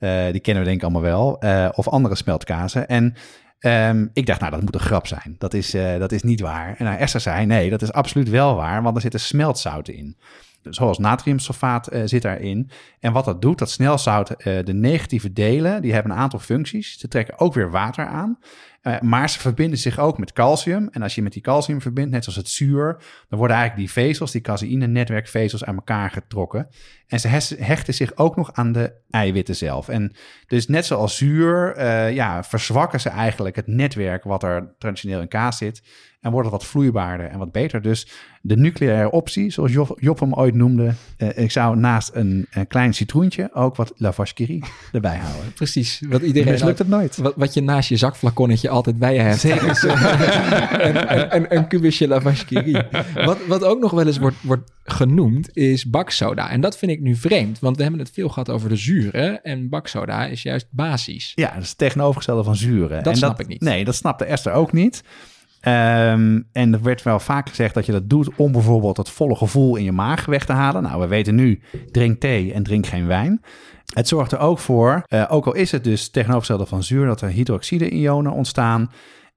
[0.00, 1.40] Eh, die kennen we denk ik allemaal wel.
[1.40, 2.88] Eh, of andere smeltkazen.
[2.88, 3.14] En
[3.58, 5.34] ehm, ik dacht, nou, dat moet een grap zijn.
[5.38, 6.74] Dat is, eh, dat is niet waar.
[6.78, 8.82] En nou, Esther zei, nee, dat is absoluut wel waar.
[8.82, 10.16] Want er zitten smeltzouten in.
[10.62, 12.70] Zoals natriumsulfaat eh, zit daarin.
[13.00, 16.98] En wat dat doet, dat snelzout, eh, de negatieve delen, die hebben een aantal functies.
[16.98, 18.38] Ze trekken ook weer water aan.
[18.80, 20.88] Eh, maar ze verbinden zich ook met calcium.
[20.88, 24.02] En als je met die calcium verbindt, net zoals het zuur, dan worden eigenlijk die
[24.04, 26.68] vezels, die caseïne-netwerkvezels, aan elkaar getrokken.
[27.10, 29.88] En ze hechten zich ook nog aan de eiwitten zelf.
[29.88, 30.12] En
[30.46, 35.28] dus net zoals zuur, eh, ja, verzwakken ze eigenlijk het netwerk wat er traditioneel in
[35.28, 35.82] kaas zit.
[36.20, 37.82] En wordt het wat vloeibaarder en wat beter.
[37.82, 38.08] Dus
[38.42, 40.94] de nucleaire optie, zoals Job, Job hem ooit noemde.
[41.16, 45.16] eh, ik zou naast een, een klein citroentje ook wat La Vache qui rit erbij
[45.16, 45.52] houden.
[45.52, 46.52] Precies, wat iedereen...
[46.52, 47.16] Mislukt het nooit.
[47.16, 49.40] Wat, wat je naast je zakflaconnetje altijd bij je hebt.
[49.40, 49.70] Zeker.
[49.70, 52.06] Is, een, een, een, kubusje
[52.48, 52.86] rit.
[53.26, 56.50] Wat, wat ook nog wel eens wordt, wordt genoemd is baksoda.
[56.50, 59.42] En dat vind ik nu vreemd, want we hebben het veel gehad over de zuren.
[59.42, 61.32] En baksoda is juist basis.
[61.34, 63.02] Ja, dat is het tegenovergestelde van zuren.
[63.02, 63.60] Dat en snap ik niet.
[63.60, 65.02] Nee, dat snapte Esther ook niet.
[65.60, 69.36] Ehm, en er werd wel vaak gezegd dat je dat doet om bijvoorbeeld het volle
[69.36, 70.82] gevoel in je maag weg te halen.
[70.82, 73.42] Nou, we weten nu, drink thee en drink geen wijn.
[73.94, 77.20] Het zorgt er ook voor, eh, ook al is het dus tegenovergestelde van zuur, dat
[77.20, 78.90] er hydroxide-ionen ontstaan.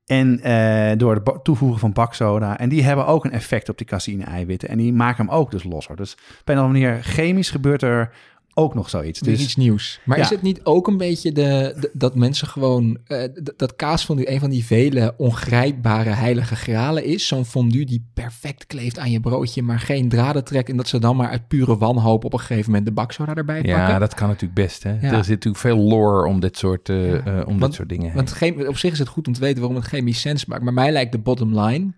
[0.05, 2.57] En eh, door het toevoegen van baksoda.
[2.57, 4.69] En die hebben ook een effect op die caseïne-eiwitten.
[4.69, 5.95] En die maken hem ook dus losser.
[5.95, 8.13] Dus op een of andere manier, chemisch gebeurt er
[8.53, 9.19] ook nog zoiets.
[9.19, 9.99] Dus iets nieuws.
[10.05, 10.23] Maar Ja.
[10.23, 12.97] is het niet ook een beetje de, de- dat mensen gewoon...
[13.05, 17.27] eh, dat kaasfondue een van die vele ongrijpbare heilige gralen is?
[17.27, 19.61] Zo'n fondue die perfect kleeft aan je broodje...
[19.61, 20.69] maar geen draden trekt...
[20.69, 22.23] en dat ze dan maar uit pure wanhoop...
[22.25, 23.99] op een gegeven moment de baksoda erbij Ja, pakken?
[23.99, 24.83] dat kan natuurlijk best.
[24.83, 24.89] Hè?
[24.91, 25.11] Ja.
[25.11, 27.23] Er zit natuurlijk veel lore om dit soort, eh, Ja.
[27.39, 28.15] eh, om dit soort dingen.
[28.15, 28.31] Want
[28.67, 30.63] op zich is het goed om te weten waarom het chemisch sens maakt.
[30.63, 31.93] Maar mij lijkt de bottom line,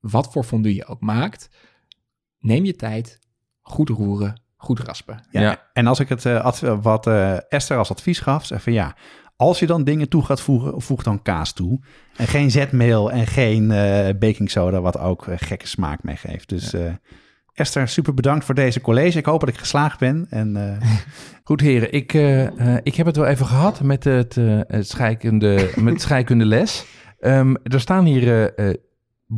[0.00, 1.48] wat voor fondue je ook maakt,
[2.38, 3.18] neem je tijd,
[3.60, 5.20] goed roeren, goed raspen.
[5.30, 5.62] Ja, Ja.
[5.72, 8.96] En als ik het eh, adv- wat eh, Esther als advies gaf, zei van ja,
[9.36, 11.80] als je dan dingen toe gaat voegen, voeg dan kaas toe.
[12.16, 16.48] En geen zetmeel en geen eh baking soda, wat ook gekke smaak meegeeft.
[16.48, 16.92] Dus eh,
[17.54, 19.18] Esther, super bedankt voor deze college.
[19.18, 20.26] Ik hoop dat ik geslaagd ben.
[20.30, 20.88] En eh,
[21.44, 22.12] Goed heren, ik,
[22.82, 26.84] ik heb het wel even gehad met het, eh, het scheikunde, met scheikunde les.
[27.20, 28.74] Ehm, er staan hier eh, eh,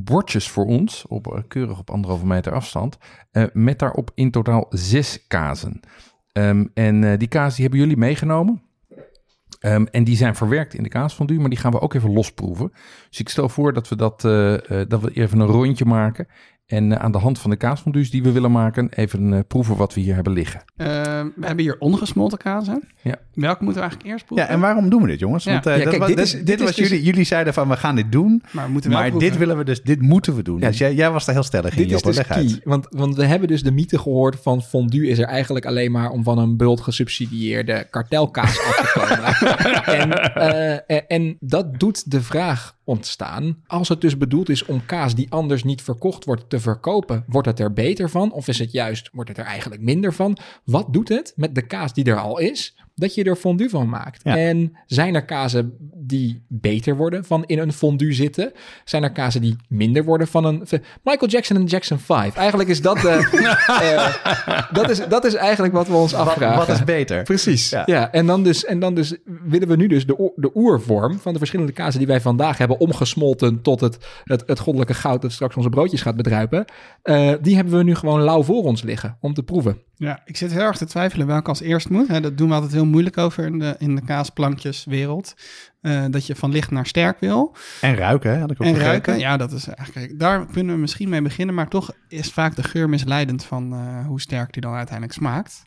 [0.04, 2.98] bordjes voor ons, op, eh, keurig op anderhalve meter afstand,
[3.30, 5.80] eh, met daarop in totaal zes kazen.
[6.32, 8.62] Ehm, en eh, die kazen die hebben jullie meegenomen.
[9.60, 12.72] Ehm, en die zijn verwerkt in de kaasfondue, maar die gaan we ook even losproeven.
[13.08, 14.20] Dus ik stel voor dat we, dat,
[14.88, 16.26] dat we even een rondje maken.
[16.66, 19.76] En eh, aan de hand van de kaasfondues die we willen maken, even eh, proeven
[19.76, 20.62] wat we hier hebben liggen.
[20.76, 20.86] Eh,
[21.36, 22.66] we hebben hier ongesmolten kaas.
[22.66, 22.72] Hè?
[23.02, 23.16] Ja.
[23.34, 24.46] Welke moeten we eigenlijk eerst proeven?
[24.46, 25.44] ja, en waarom doen we dit, jongens?
[25.44, 25.52] Ja.
[25.52, 27.24] Want Ja, dat kijk, was- dit dit, is- dit dit is was dus- jullie, jullie
[27.24, 28.42] zeiden van we gaan dit doen.
[28.50, 29.18] Maar we Maar proeven.
[29.28, 30.60] dit willen we dus, dit moeten we doen.
[30.60, 30.66] Ja.
[30.68, 33.24] Dus jij, jij was daar heel stellig in, Dit is dus key, want, want we
[33.24, 36.56] hebben dus de mythe gehoord van fondue is er eigenlijk alleen maar om van een
[36.56, 39.34] bult gesubsidieerde kartelkaas af te komen.
[40.00, 40.34] en,
[40.86, 45.30] eh, en dat doet de vraag ontstaan, als het dus bedoeld is om kaas die
[45.30, 48.32] anders niet verkocht wordt te verkopen, wordt het er beter van?
[48.32, 50.36] Of is het juist, wordt het er eigenlijk minder van?
[50.64, 53.88] Wat doet het met de kaas die er al is, dat je er fondue van
[53.88, 54.20] maakt?
[54.24, 54.36] Ja.
[54.36, 58.52] En zijn er kazen die beter worden van in een fondue zitten?
[58.84, 60.66] Zijn er kazen die minder worden van een...
[61.02, 62.36] Michael Jackson en Jackson 5.
[62.36, 63.08] Eigenlijk is dat de...
[63.66, 66.58] eh, dat, is, dat is eigenlijk wat we ons afvragen.
[66.58, 67.22] wat is beter?
[67.22, 67.70] Precies.
[67.70, 67.82] Ja.
[67.86, 68.12] Ja.
[68.12, 71.38] en, dan dus, en dan dus willen we nu dus de, de oervorm van de
[71.38, 75.56] verschillende kazen die wij vandaag hebben omgesmolten tot het, het, het goddelijke goud dat straks
[75.56, 76.64] onze broodjes gaat bedruipen.
[77.02, 79.78] eh, die hebben we nu gewoon lauw voor ons liggen om te proeven.
[79.98, 82.08] Ja, ik zit heel erg te twijfelen welke als eerst moet.
[82.08, 85.34] Hè, dat doen we altijd heel moeilijk over in de, in de kaasplankjeswereld.
[85.80, 87.56] Eh, dat je van licht naar sterk wil.
[87.80, 88.90] En ruiken, hè, had ik ook En begrepen.
[88.90, 90.18] ruiken, ja, dat is eigenlijk...
[90.18, 94.06] Daar kunnen we misschien mee beginnen, maar toch is vaak de geur misleidend van eh,
[94.06, 95.64] hoe sterk die dan uiteindelijk smaakt.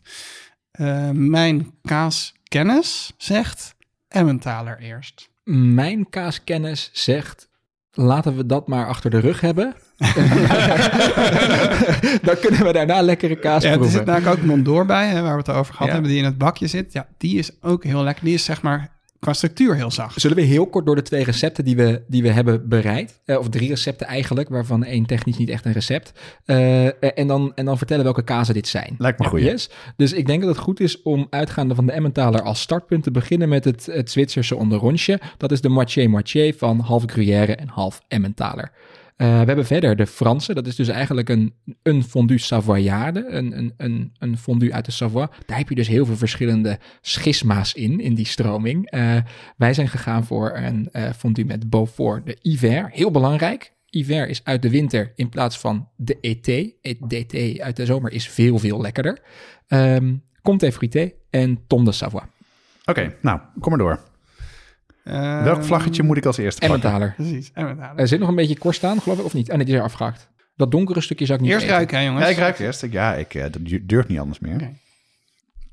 [0.70, 3.74] Eh, mijn kaaskennis zegt
[4.08, 5.30] Emmentaler eerst.
[5.44, 7.48] Mijn kaaskennis zegt,
[7.90, 9.74] laten we dat maar achter de rug hebben.
[12.22, 13.96] Dan kunnen we daarna lekkere kaas Ja, er proeven.
[13.96, 15.92] zit namelijk ook Mondor bij, hè, waar we het over gehad Ja.
[15.92, 16.92] hebben, die in het bakje zit.
[16.92, 18.24] Ja, die is ook heel lekker.
[18.24, 20.20] Die is zeg maar qua structuur heel zacht.
[20.20, 23.38] Zullen we heel kort door de twee recepten die we, die we hebben bereid, eh,
[23.38, 26.12] of drie recepten eigenlijk, waarvan één technisch niet echt een recept,
[26.44, 28.94] eh, eh, en, dan, en dan vertellen welke kazen dit zijn.
[28.98, 29.40] Lijkt me goed.
[29.40, 29.70] Yes.
[29.96, 33.10] Dus ik denk dat het goed is om uitgaande van de Emmentaler als startpunt te
[33.10, 35.20] beginnen met het, het Zwitserse onderrondje.
[35.36, 38.70] Dat is de moitié-moitié van half Gruyère en half Emmentaler.
[39.20, 43.58] Eh, we hebben verder de Franse, dat is dus eigenlijk een, een fondue Savoyarde, een,
[43.58, 45.28] een, een, een fondue uit de Savoie.
[45.46, 48.90] Daar heb je dus heel veel verschillende schisma's in, in die stroming.
[48.90, 49.16] Eh,
[49.56, 53.72] wij zijn gegaan voor een eh, fondue met Beaufort de Hiver, heel belangrijk.
[53.86, 56.44] Hiver is uit de winter in plaats van de ET.
[57.08, 59.18] DT uit de zomer is veel, veel lekkerder.
[59.66, 62.24] Ehm Comté Frité en Tom de Savoie.
[62.84, 64.00] Oké, nou, kom maar door.
[65.10, 66.78] Ehm, Welk vlaggetje moet ik als eerste pakken?
[66.78, 67.14] Emmentaler.
[67.16, 67.98] Precies, Emmentaler.
[68.00, 69.48] Er zit nog een beetje korst staan, geloof ik, of niet?
[69.48, 70.28] Nee, die is er afgehaakt.
[70.56, 71.76] Dat donkere stukje zou ik niet Eerst eten.
[71.76, 72.24] ruiken, hè, jongens.
[72.24, 72.82] Ja, ik ruik eerst.
[72.82, 74.54] Ik- Ja, ik eh, dat du- durf niet anders meer.
[74.54, 74.70] Oké.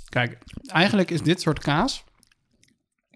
[0.09, 2.03] Kijk, eigenlijk is dit soort kaas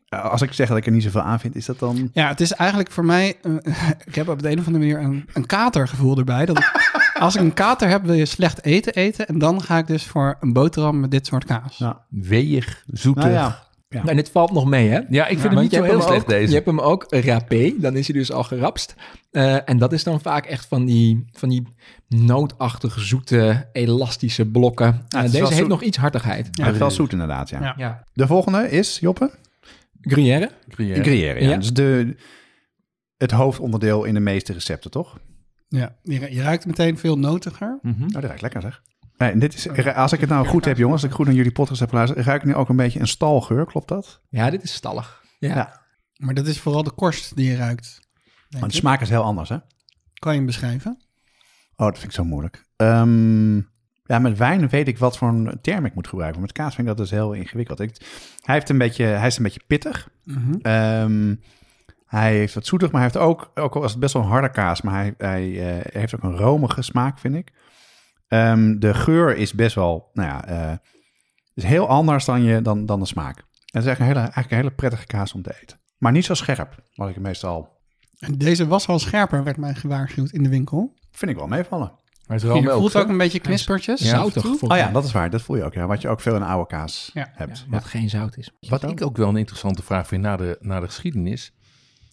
[0.10, 2.10] Eh, Als ik zeg dat ik er niet zoveel aan vind, is dat dan...
[2.14, 3.38] Ja, het is eigenlijk voor mij...
[3.42, 3.54] eh,
[4.06, 6.46] ik heb op de een of andere manier een, een katergevoel erbij.
[6.46, 6.72] Dat ik-
[7.20, 9.28] als ik een kater heb, wil je slecht eten eten.
[9.28, 11.78] En dan ga ik dus voor een boterham met dit soort kaas.
[11.78, 12.06] Ja.
[12.10, 13.24] Weeg, zoetig.
[13.24, 13.64] Nou ja,
[13.98, 15.00] Nou, en dit valt nog mee, hè?
[15.10, 16.48] Ja, ik vind hem Want niet je zo hebt heel hem slecht ook- deze.
[16.48, 18.96] Je hebt hem ook rapé, dan is hij dus al gerapst.
[19.32, 21.68] Eh, en dat is dan vaak echt van die, van die
[22.08, 24.88] nootachtige, zoete, elastische blokken.
[24.88, 25.68] het Eh, deze heeft zoet.
[25.68, 26.48] nog iets hartigheid.
[26.52, 27.62] Hij heeft wel zoet inderdaad, ja.
[27.62, 27.74] Ja.
[27.78, 28.04] Ja.
[28.14, 29.32] De volgende is, Joppe?
[30.02, 30.50] Gruyère?
[30.70, 31.04] Gruyère.
[31.04, 31.50] Gruyère, ja.
[31.50, 31.58] Ja.
[31.58, 32.16] Dus de,
[33.18, 35.20] het hoofdonderdeel in de meeste recepten, toch?
[35.68, 37.80] Ja, je, ruikt meteen veel notiger.
[37.84, 38.82] Oh, dat ruikt lekker, zeg.
[39.22, 41.52] Nee, dit is, als ik het nou goed heb, jongens, als ik goed naar jullie
[41.52, 44.22] podcast heb geluisterd, ruik ik nu ook een beetje een stalgeur, klopt dat?
[44.30, 45.24] Ja, dit is stallig.
[45.40, 45.56] Ja.
[45.56, 45.82] Ja.
[46.18, 48.00] Maar dat is vooral de korst die je ruikt.
[48.50, 48.74] Maar de ik.
[48.74, 49.58] smaak is heel anders, hè?
[50.14, 51.02] Kan je hem beschrijven?
[51.76, 52.66] Oh, dat vind ik zo moeilijk.
[52.76, 53.56] Ehm,
[54.06, 56.42] ja, met wijn weet ik wat voor een term ik moet gebruiken.
[56.42, 57.80] Met kaas vind ik dat dus heel ingewikkeld.
[57.80, 57.96] Ik,
[58.42, 60.10] hij, heeft een beetje, hij is een beetje pittig.
[60.24, 60.54] Mhm.
[60.62, 61.36] Ehm,
[62.06, 64.30] hij heeft wat zoetig, maar hij heeft ook, ook al is het best wel een
[64.30, 67.52] harde kaas, maar hij, hij eh, heeft ook een romige smaak, vind ik.
[68.32, 70.78] Ehm, de geur is best wel, nou ja, eh,
[71.54, 73.38] is heel anders dan, je, dan, dan de smaak.
[73.38, 73.44] En
[73.80, 75.80] het is eigenlijk een, hele, eigenlijk een hele prettige kaas om te eten.
[75.98, 77.80] Maar niet zo scherp, wat ik meestal,
[78.20, 80.94] En deze was al scherper, werd mij gewaarschuwd in de winkel.
[81.12, 81.92] vind ik wel meevallen.
[82.28, 84.02] Is wel Je melk, voelt ook een beetje knispertjes.
[84.10, 84.44] Zoutig.
[84.44, 84.70] en toe.
[84.70, 85.30] Oh ja, dat is waar.
[85.30, 85.74] Dat voel je ook.
[85.74, 85.88] Ja.
[85.88, 87.30] Wat je ook veel in oude kaas Ja.
[87.34, 87.58] hebt.
[87.58, 87.72] Ja, Ja.
[87.72, 88.52] wat geen zout is.
[88.70, 91.54] Wat ik ook wel een interessante vraag vind na de, na de geschiedenis.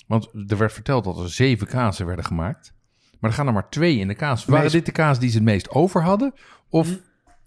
[0.06, 2.72] Want er werd verteld dat er zeven kazen werden gemaakt.
[3.20, 4.44] Maar er gaan er maar twee in de kaas.
[4.44, 6.32] Waren Meest- dit de kaas die ze het meest over hadden?
[6.70, 6.98] Of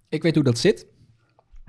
[0.09, 0.85] Ik weet hoe dat zit.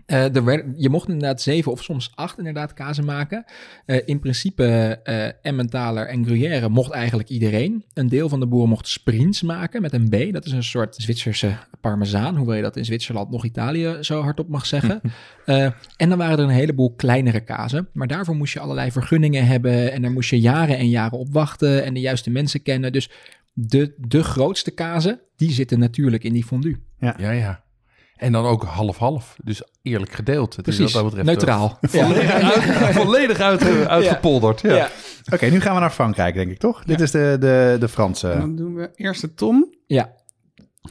[0.06, 3.44] Eh, er werd, je mocht inderdaad zeven of soms acht inderdaad kazen maken.
[3.86, 4.64] Eh, in principe
[5.02, 7.84] eh Emmentaler en Gruyère mocht eigenlijk iedereen.
[7.94, 10.32] Een deel van de boeren mocht Sprins maken met een B.
[10.32, 12.36] Dat is een soort Zwitserse parmezaan.
[12.36, 15.00] Hoewel je dat in Zwitserland nog Italië zo hardop mag zeggen.
[15.96, 17.88] En dan waren er een heleboel kleinere kazen.
[17.92, 19.92] Maar daarvoor moest je allerlei vergunningen hebben.
[19.92, 21.84] En daar moest je jaren en jaren op wachten.
[21.84, 22.92] En de juiste mensen kennen.
[22.92, 23.10] Dus
[23.52, 26.82] de, de grootste kazen, die zitten natuurlijk in die fondue.
[26.98, 27.64] ja, ja.
[28.16, 29.36] En dan ook half-half.
[29.44, 30.56] Dus eerlijk gedeeld.
[30.56, 31.78] Het is Precies, wat dat betreft, neutraal.
[31.80, 32.30] eh, volledig,
[32.82, 34.60] uit- volledig uit, uitgepolderd.
[34.60, 34.74] Ja.
[34.74, 34.88] Ja.
[35.32, 36.84] Oké, nu gaan we naar Frankrijk, denk ik, toch?
[36.84, 38.30] Dit is de, de, de Franse...
[38.30, 39.74] En dan doen we eerst de tom.
[39.86, 40.12] Ja.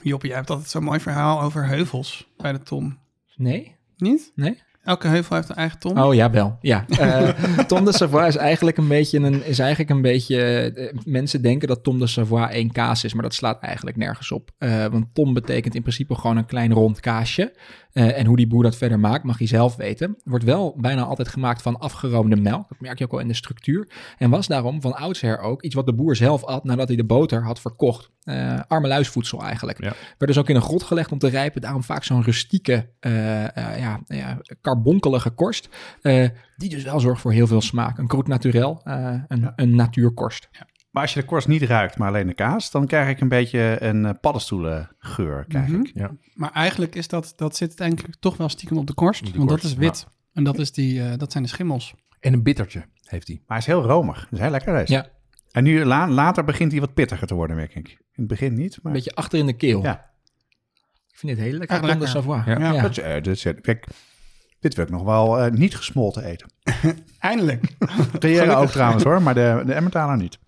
[0.02, 3.00] Job, jij hebt altijd zo'n mooi verhaal over heuvels bij de tom.
[3.36, 3.76] Nee?
[3.98, 4.32] Niet?
[4.36, 4.62] Nee?
[4.84, 5.98] Elke heuvel heeft een eigen tom.
[5.98, 6.58] Oh ja, wel.
[6.62, 6.86] Ja.
[6.88, 7.30] Eh,
[7.68, 9.46] Tom de Savoie is eigenlijk een beetje een.
[9.46, 13.24] Is eigenlijk een beetje eh, mensen denken dat Tom de Savoie één kaas is, maar
[13.24, 14.52] dat slaat eigenlijk nergens op.
[14.58, 17.54] Eh, want Tom betekent in principe gewoon een klein rond kaasje.
[17.94, 20.18] Eh, en hoe die boer dat verder maakt, mag hij zelf weten.
[20.24, 22.70] Wordt wel bijna altijd gemaakt van afgeroomde melk.
[22.70, 23.88] Dat merk je ook al in de structuur.
[24.18, 27.04] En was daarom van oudsher ook iets wat de boer zelf at nadat hij de
[27.06, 28.10] boter had verkocht.
[28.24, 29.84] Eh armeluisvoedsel eigenlijk.
[29.84, 29.94] Ja.
[30.18, 31.62] Werd dus ook in een grot gelegd om te rijpen.
[31.62, 33.12] Daarom vaak zo'n rustieke, eh,
[33.56, 35.70] ja, ja, karbonkelige korst.
[36.58, 37.98] die dus wel zorgt voor heel veel smaak.
[37.98, 39.54] Een croûte naturel, een, Ja.
[39.56, 40.50] een natuurkorst.
[40.92, 43.28] Maar als je de korst niet ruikt, maar alleen de kaas, dan krijg ik een
[43.28, 45.46] beetje een eh, paddenstoelengeur.
[45.48, 45.82] Krijg Mhm.
[45.82, 46.10] ik.
[46.34, 49.26] Maar eigenlijk is dat, dat zit ik toch wel stiekem op de korst.
[49.26, 50.08] De want korst, dat is wit.
[50.34, 51.94] En dat, is die, eh, dat zijn de schimmels.
[52.20, 53.36] En een bittertje heeft hij.
[53.36, 54.20] Maar hij is heel romig.
[54.20, 54.94] Dat is heel lekker deze.
[54.94, 55.08] Ja.
[55.52, 57.88] En nu la- later begint hij wat pittiger te worden, merk ik.
[57.90, 58.92] In het begin niet, maar...
[58.92, 59.84] Een beetje achter in de keel.
[59.84, 60.10] Ja.
[61.12, 61.70] Ik vind dit heel lekker.
[61.76, 62.08] Echt de lekker.
[62.08, 62.44] Savoie.
[62.46, 62.60] Ja.
[62.60, 62.72] Ja.
[62.72, 62.82] Ja.
[62.82, 63.88] Dat is, eh, dat kijk,
[64.60, 66.48] dit ik nog wel eh, niet gesmolten eten.
[67.20, 67.76] Eindelijk.
[68.20, 70.40] Gruyère ook trouwens hoor, maar de, de Emmentaler niet.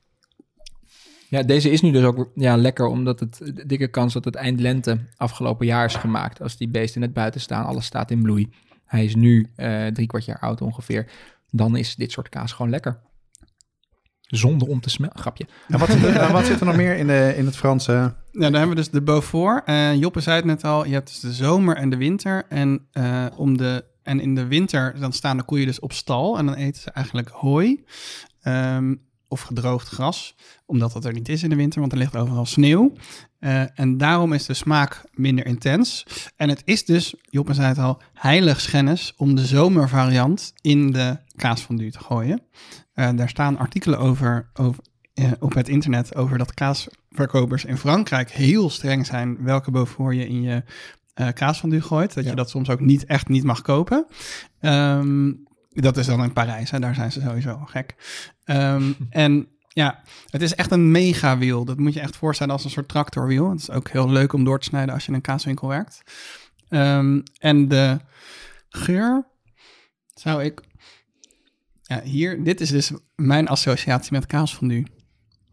[1.33, 4.35] Ja, deze is nu dus ook ja, lekker, omdat het de dikke kans dat het
[4.35, 6.41] eind lente afgelopen jaar is gemaakt.
[6.41, 8.49] Als die beesten net buiten staan, alles staat in bloei.
[8.85, 11.11] Hij is nu eh, drie kwart jaar oud ongeveer.
[11.51, 12.99] Dan is dit soort kaas gewoon lekker.
[14.21, 15.19] Zonder om te smelten.
[15.19, 15.45] Grapje.
[15.67, 17.91] En wat zit er, eh, wat zit er nog meer in, de, in het Franse?
[17.91, 19.65] Nou, dan hebben we dus de Beaufort.
[19.65, 22.45] En Joppe zei het net al, je hebt dus de zomer en de winter.
[22.49, 26.37] En, eh, om de, en in de winter dan staan de koeien dus op stal.
[26.37, 27.83] En dan eten ze eigenlijk hooi
[28.41, 28.93] ehm,
[29.33, 30.35] of gedroogd gras.
[30.65, 32.93] Omdat dat er niet is in de winter, want er ligt overal sneeuw.
[33.39, 36.05] Eh, en daarom is de smaak minder intens.
[36.35, 41.91] En het is dus, Joppe zei het al, heiligschennis om de zomervariant in de kaasfondue
[41.91, 42.41] te gooien.
[42.93, 48.31] Eh, daar staan artikelen over, over eh, op het internet over dat kaasverkopers in Frankrijk
[48.31, 50.63] heel streng zijn welke Beaufort je in je
[51.13, 52.13] eh kaasfondue gooit.
[52.13, 54.05] Dat je dat soms ook niet echt niet mag kopen.
[54.59, 55.31] Ehm,
[55.73, 57.95] dat is dan in Parijs, hè, daar zijn ze sowieso gek.
[58.43, 61.65] Ehm, en ja, het is echt een megawiel.
[61.65, 63.49] Dat moet je echt voorstellen als een soort tractorwiel.
[63.49, 66.01] Het is ook heel leuk om door te snijden als je in een kaaswinkel werkt.
[66.69, 67.99] Ehm, en de
[68.69, 69.27] geur
[70.13, 70.61] zou ik...
[71.81, 74.85] Ja, hier, dit is dus mijn associatie met kaasfondue.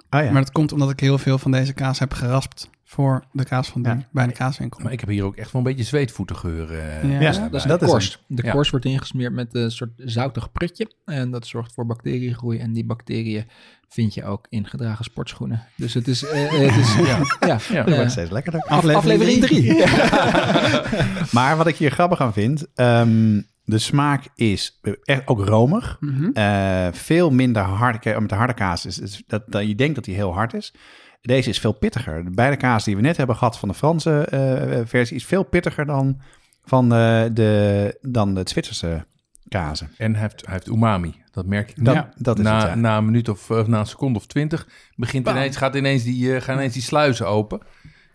[0.09, 0.31] Ah ja.
[0.31, 3.69] Maar dat komt omdat ik heel veel van deze kaas heb geraspt voor de kaas
[3.69, 4.07] van Ja.
[4.13, 4.81] bij de kaaswinkel.
[4.83, 6.71] Maar ik heb hier ook echt wel een beetje zweetvoetengeur.
[6.79, 7.33] eh, Ja.
[7.33, 8.23] Dat is Dat de is korst.
[8.27, 8.51] De Ja.
[8.53, 10.91] korst wordt ingesmeerd met een soort zoutig prutje.
[11.05, 12.59] En dat zorgt voor bacteriegroei.
[12.59, 13.45] En die bacteriën
[13.89, 15.67] vind je ook in gedragen sportschoenen.
[15.77, 16.25] Dus het is...
[16.27, 17.83] eh, het is ja, ja, Ja.
[17.83, 18.61] Dat wordt steeds lekkerder.
[18.63, 19.75] aflevering 3.
[21.37, 25.99] Maar wat ik hier grappig aan vind, ehm, de smaak is echt ook romig.
[26.33, 27.99] Eh, veel minder hard.
[27.99, 30.55] Kijk, Met de harde kaas is, is dat, dat je denkt dat hij heel hard
[30.55, 30.75] is.
[31.21, 32.25] Deze is veel pittiger.
[32.25, 35.43] De beide kaas die we net hebben gehad van de Franse eh, versie is veel
[35.43, 36.21] pittiger dan
[36.65, 39.07] van eh, de, dan de Zwitserse
[39.49, 39.91] kazen.
[39.97, 41.15] En hij heeft, hij heeft umami.
[41.33, 42.13] Dat merk ik Dat, Ja.
[42.17, 42.69] dat is na, het.
[42.69, 42.75] ja.
[42.75, 45.37] na een minuut of eh, na een seconde of twintig begint Bam.
[45.37, 47.61] ineens, gaat ineens die, eh, gaan ineens die sluizen open.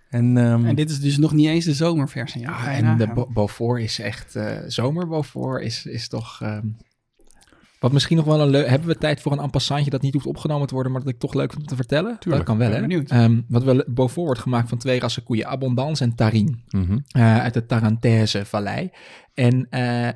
[0.09, 2.41] En, ehm, En dit is dus nog niet eens de zomerversie.
[2.41, 4.35] Ja, je en de Beaufort is echt...
[4.35, 6.41] eh zomer Beaufort is, is toch...
[6.41, 6.65] ehm,
[7.79, 8.67] wat misschien nog wel een leuk...
[8.67, 11.13] Hebben we tijd voor een en passantje dat niet hoeft opgenomen te worden, maar dat
[11.13, 12.19] ik toch leuk vind om te vertellen?
[12.19, 12.81] Tuurlijk, dat kan wel, hè?
[12.81, 13.09] benieuwd.
[13.09, 16.63] Ehm, wat wel, Beaufort wordt gemaakt van twee rassen koeien, Abondance en Tarin.
[16.69, 16.97] mhm.
[17.07, 18.89] eh, uit de Tarentaise vallei.
[19.33, 20.13] En eh, eh,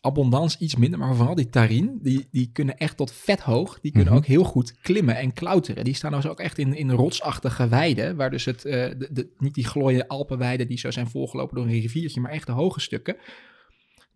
[0.00, 3.78] Abondance iets minder, maar vooral die Tarin, die, die kunnen echt tot vet hoog.
[3.80, 4.18] Die kunnen Mhm.
[4.18, 5.84] ook heel goed klimmen en klauteren.
[5.84, 9.54] Die staan dus ook echt in, in rotsachtige weiden, waar dus het, de, de, niet
[9.54, 13.16] die glooie Alpenweiden die zo zijn volgelopen door een riviertje, maar echt de hoge stukken.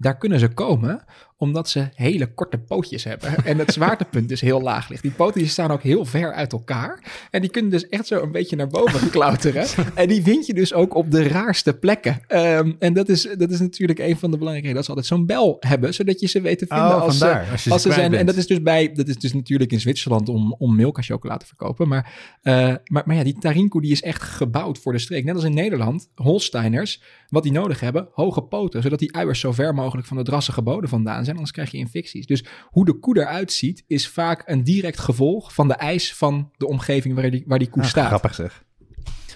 [0.01, 1.05] Daar kunnen ze komen
[1.41, 3.45] omdat ze hele korte pootjes hebben.
[3.45, 5.03] En het zwaartepunt dus heel laag ligt.
[5.03, 7.05] Die poten die staan ook heel ver uit elkaar.
[7.31, 9.67] En die kunnen dus echt zo een beetje naar boven klauteren.
[9.95, 12.21] En die vind je dus ook op de raarste plekken.
[12.27, 15.27] Ehm, en dat is, dat is natuurlijk een van de belangrijke dat ze altijd zo'n
[15.27, 17.43] bel hebben, zodat je ze weet te vinden Oh, als, ze.
[17.69, 18.15] Als ze zijn.
[18.15, 21.37] En dat is dus bij, dat is dus natuurlijk in Zwitserland om, om Milka chocola
[21.37, 21.89] te verkopen.
[21.89, 25.25] Maar, eh, maar, maar ja, die Tarinkoe die is echt gebouwd voor de streek.
[25.25, 29.53] Net als in Nederland, Holsteiners, wat die nodig hebben, hoge poten, zodat die uiers zo
[29.53, 32.27] ver mogelijk van de drassige bodem vandaan zijn, anders krijg je infecties.
[32.27, 36.51] Dus hoe de koe eruit ziet, is vaak een direct gevolg van de eis van
[36.57, 38.07] de omgeving waar die, waar die koe Ah, staat.
[38.07, 38.65] grappig zeg.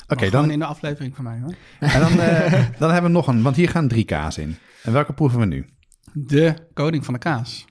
[0.09, 1.55] Oké, dan, in de aflevering van mij hoor.
[1.81, 4.57] en dan, eh, dan hebben we nog een, want hier gaan drie kaas in.
[4.83, 5.67] En welke proeven we nu?
[6.13, 7.65] De koning van de kaas.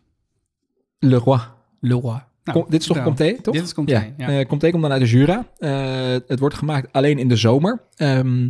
[0.99, 1.39] Le Roi.
[1.79, 2.21] Le Roi.
[2.43, 3.15] Nou, Kom- dit is toch vertel.
[3.27, 3.53] Comté, toch?
[3.53, 4.39] Dit is Comté, Ja, ja.
[4.39, 5.47] Eh, Comté komt dan uit de Jura.
[5.57, 7.81] Eh, het wordt gemaakt alleen in de zomer.
[7.95, 8.49] Ehm,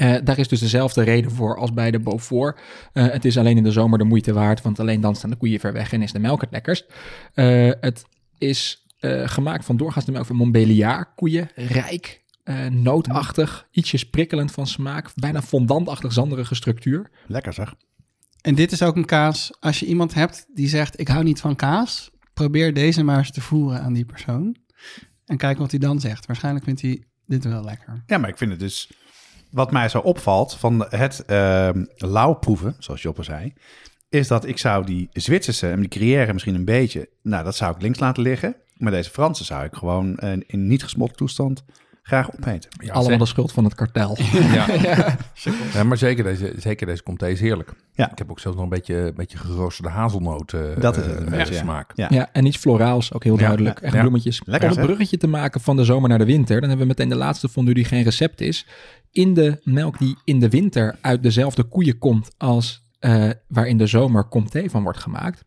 [0.00, 2.60] eh, daar is dus dezelfde reden voor als bij de Beaufort.
[2.92, 5.36] Eh, het is alleen in de zomer de moeite waard, want alleen dan staan de
[5.36, 6.86] koeien ver weg en is de melk het lekkerst.
[7.34, 8.04] Eh, het
[8.38, 11.50] is eh, gemaakt van doorgaans de melk van Montbéliard koeien.
[11.54, 15.10] Rijk, eh, nootachtig, ietsjes prikkelend van smaak.
[15.14, 17.10] Bijna fondantachtig zanderige structuur.
[17.26, 17.74] Lekker zeg.
[18.40, 21.40] En dit is ook een kaas, als je iemand hebt die zegt, ik hou niet
[21.40, 24.56] van kaas, probeer deze maar eens te voeren aan die persoon.
[25.26, 26.26] En kijk wat hij dan zegt.
[26.26, 28.02] Waarschijnlijk vindt hij dit wel lekker.
[28.06, 28.90] Ja, maar ik vind het dus...
[29.50, 33.52] Wat mij zo opvalt van het ehm lauwproeven, zoals Joppe zei...
[34.08, 37.08] is dat ik zou die Zwitserse en die Gruyère misschien een beetje...
[37.22, 38.56] nou, dat zou ik links laten liggen.
[38.76, 41.64] Maar deze Franse zou ik gewoon in niet gesmolten toestand
[42.10, 42.70] graag opeten.
[42.84, 44.16] Ja, Allemaal de schuld van het kartel.
[44.52, 44.66] Ja.
[45.74, 47.72] ja, maar zeker deze, zeker deze Comté is heerlijk.
[47.92, 48.10] Ja.
[48.10, 51.50] Ik heb ook zelfs nog een beetje, een beetje geroosterde hazelnoot eh, Dat is het
[51.50, 51.92] eh, smaak.
[51.94, 52.06] Ja.
[52.10, 53.78] Ja, en iets floraals, ook heel duidelijk.
[53.78, 54.00] ja, Echt ja.
[54.00, 54.42] bloemetjes.
[54.44, 56.92] Lekker, Om een bruggetje te maken van de zomer naar de winter, dan hebben we
[56.92, 58.66] meteen de laatste fondue die geen recept is.
[59.12, 63.76] In de melk die in de winter uit dezelfde koeien komt als eh, waar in
[63.76, 65.44] de zomer comté van wordt gemaakt,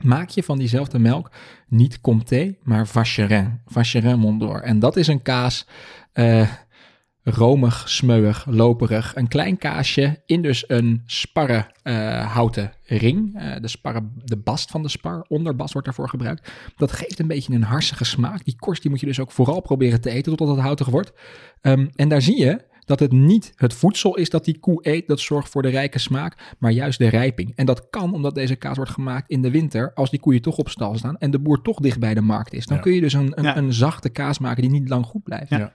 [0.00, 1.30] maak je van diezelfde melk
[1.68, 3.60] niet comté, maar vacherin.
[3.66, 4.62] Vacherin Mondor.
[4.62, 5.66] En dat is een kaas...
[6.12, 6.50] eh,
[7.22, 9.16] romig, smeuig, loperig.
[9.16, 13.38] Een klein kaasje in dus een sparre eh, houten ring.
[13.60, 16.52] De, sparre, de bast van de spar, onderbast wordt daarvoor gebruikt.
[16.76, 18.44] Dat geeft een beetje een harsige smaak.
[18.44, 21.12] Die korst die moet je dus ook vooral proberen te eten totdat het houtig wordt.
[21.60, 25.08] Ehm, en daar zie je dat het niet het voedsel is dat die koe eet,
[25.08, 27.52] dat zorgt voor de rijke smaak, maar juist de rijping.
[27.54, 30.56] En dat kan omdat deze kaas wordt gemaakt in de winter, als die koeien toch
[30.56, 32.66] op stal staan en de boer toch dicht bij de markt is.
[32.66, 32.82] Dan Ja.
[32.82, 33.56] kun je dus een, een, Ja.
[33.56, 35.50] een zachte kaas maken die niet lang goed blijft.
[35.50, 35.72] Ja.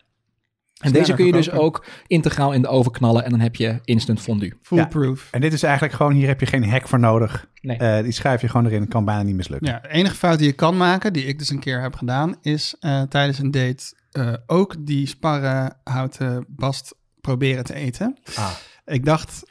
[0.75, 3.79] En deze kun je dus ook integraal in de oven knallen en dan heb je
[3.83, 4.53] instant fondue.
[4.61, 5.27] Foolproof.
[5.31, 7.49] En dit is eigenlijk gewoon, hier heb je geen hek voor nodig.
[7.61, 7.77] Nee.
[7.77, 9.67] Eh, die schuif je gewoon erin, kan bijna niet mislukken.
[9.71, 12.35] Ja, de enige fout die je kan maken, die ik dus een keer heb gedaan,
[12.41, 16.95] is eh, tijdens een date eh, ook die sparrenhouten bast
[17.25, 18.17] proberen te eten.
[18.35, 18.49] Ah.
[18.85, 19.43] Ik dacht,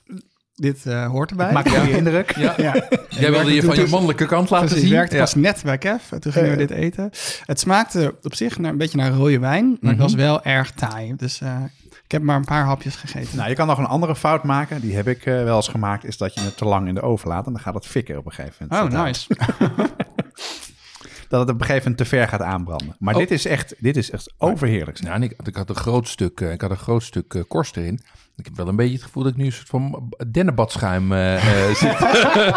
[0.55, 1.53] dit eh, hoort erbij.
[1.53, 2.37] Maakt goede indruk.
[2.37, 2.55] Ja.
[2.57, 2.89] Ja.
[3.09, 4.97] Jij wilde je van je mannelijke kant laten Precies, zien.
[4.97, 5.21] werkte Ja.
[5.21, 6.03] pas net bij Kev.
[6.21, 7.11] Toen gingen we dit eten.
[7.47, 9.89] Het smaakte op zich naar, een beetje naar rode wijn, maar Mhm.
[9.91, 11.13] het was wel erg taai.
[11.17, 11.57] Dus eh,
[12.05, 13.37] ik heb maar een paar hapjes gegeten.
[13.37, 14.81] Nou, je kan nog een andere fout maken.
[14.81, 16.05] Die heb ik eh, wel eens gemaakt.
[16.05, 17.47] Is dat je het te lang in de oven laat.
[17.47, 18.95] En dan gaat het fikken op een gegeven moment.
[18.95, 19.27] oh, nice.
[21.35, 22.97] Dat het op een gegeven moment te ver gaat aanbranden.
[22.99, 23.21] Maar Oh.
[23.21, 25.03] dit is echt, dit is echt overheerlijk.
[25.03, 27.43] Ja, en ik, ik had een groot stuk, eh, ik had een groot stuk eh,
[27.49, 28.01] korst erin.
[28.37, 31.69] Ik heb wel een beetje het gevoel dat ik nu een soort van dennenbadschuim eh,
[31.69, 31.97] eh, zit.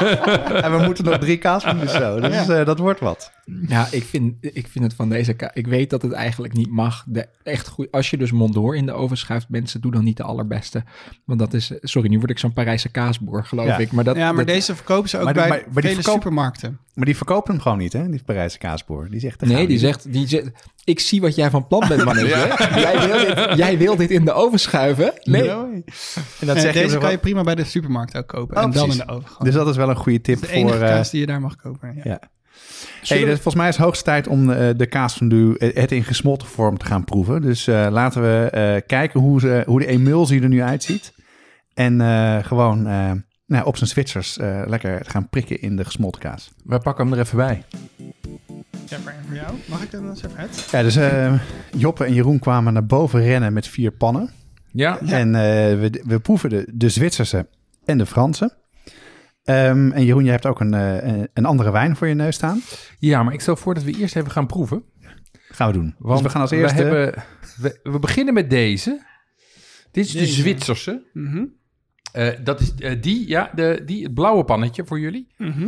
[0.64, 2.20] en we moeten nog drie kaasfondue zo.
[2.20, 3.32] Dus eh, dat wordt wat.
[3.68, 5.34] Ja, ik vind, ik vind het van deze...
[5.34, 7.04] ka- Ik weet dat het eigenlijk niet mag.
[7.08, 10.18] De echt goed, als je dus Mondor in de oven schuift, mensen, doe dan niet
[10.18, 10.84] de allerbeste.
[11.26, 11.72] Want dat is...
[11.82, 13.78] Sorry, nu word ik zo'n Parijse kaasboer, geloof Ja.
[13.78, 13.92] ik.
[13.92, 15.94] Maar dat, ja, maar dat- deze verkopen ze ook Maar bij maar- maar die vele
[16.02, 16.80] verkoop- supermarkten.
[16.94, 18.10] Maar die verkopen hem gewoon niet, hè?
[18.10, 19.10] Die Parijse kaasboer.
[19.10, 19.42] Die zegt...
[19.42, 20.50] Nee, die zegt, die zegt...
[20.88, 22.56] Ik zie wat jij van plan bent, mannetje.
[22.76, 25.14] jij, wil dit, jij wil dit in de oven schuiven?
[25.24, 25.50] Nee.
[25.50, 25.84] En
[26.40, 28.58] dat zeg je deze zo kan je prima bij de supermarkt ook kopen.
[28.58, 29.02] Oh, en dan precies.
[29.02, 29.28] in de oven.
[29.28, 29.44] gewoon.
[29.46, 30.84] Dus dat is wel een goede tip de enige voor...
[30.84, 31.94] eh, kaas die je daar mag kopen.
[31.96, 32.02] Ja.
[32.04, 32.20] ja.
[33.02, 36.04] Hey, dus volgens mij is het hoogste tijd om eh, de kaasfondue eh, het in
[36.04, 37.42] gesmolten vorm te gaan proeven.
[37.42, 41.14] Dus eh, laten we eh, kijken hoe, ze, hoe de emulsie er nu uitziet.
[41.74, 43.12] En eh, gewoon eh,
[43.46, 46.52] nou, op zijn Zwitsers eh, lekker gaan prikken in de gesmolten kaas.
[46.64, 47.64] Wij pakken hem er even bij.
[48.90, 49.56] Ja, maar voor jou.
[49.66, 50.68] Mag ik dan eens even uit?
[50.72, 51.40] Ja, dus eh,
[51.78, 54.30] Joppe en Jeroen kwamen naar boven rennen met vier pannen.
[54.72, 55.42] Ja, En eh,
[55.80, 57.48] we, we proeven de, de Zwitserse
[57.86, 58.58] en de Franse.
[59.44, 62.36] Ehm, en Jeroen, je hebt ook een, eh, een- een andere wijn voor je neus
[62.36, 62.62] staan.
[63.00, 64.84] ja, maar ik stel voor dat we eerst even gaan proeven.
[65.50, 65.96] Gaan we doen.
[65.98, 66.84] Want dus we gaan als eerste...
[66.84, 67.24] We, hebben,
[67.62, 69.06] we, we beginnen met deze.
[69.92, 70.26] Dit is de.
[70.26, 71.04] Zwitserse.
[71.14, 71.46] Mhm.
[72.12, 75.28] Eh, dat is die, ja, de, die, het blauwe pannetje voor jullie.
[75.38, 75.68] Mhm.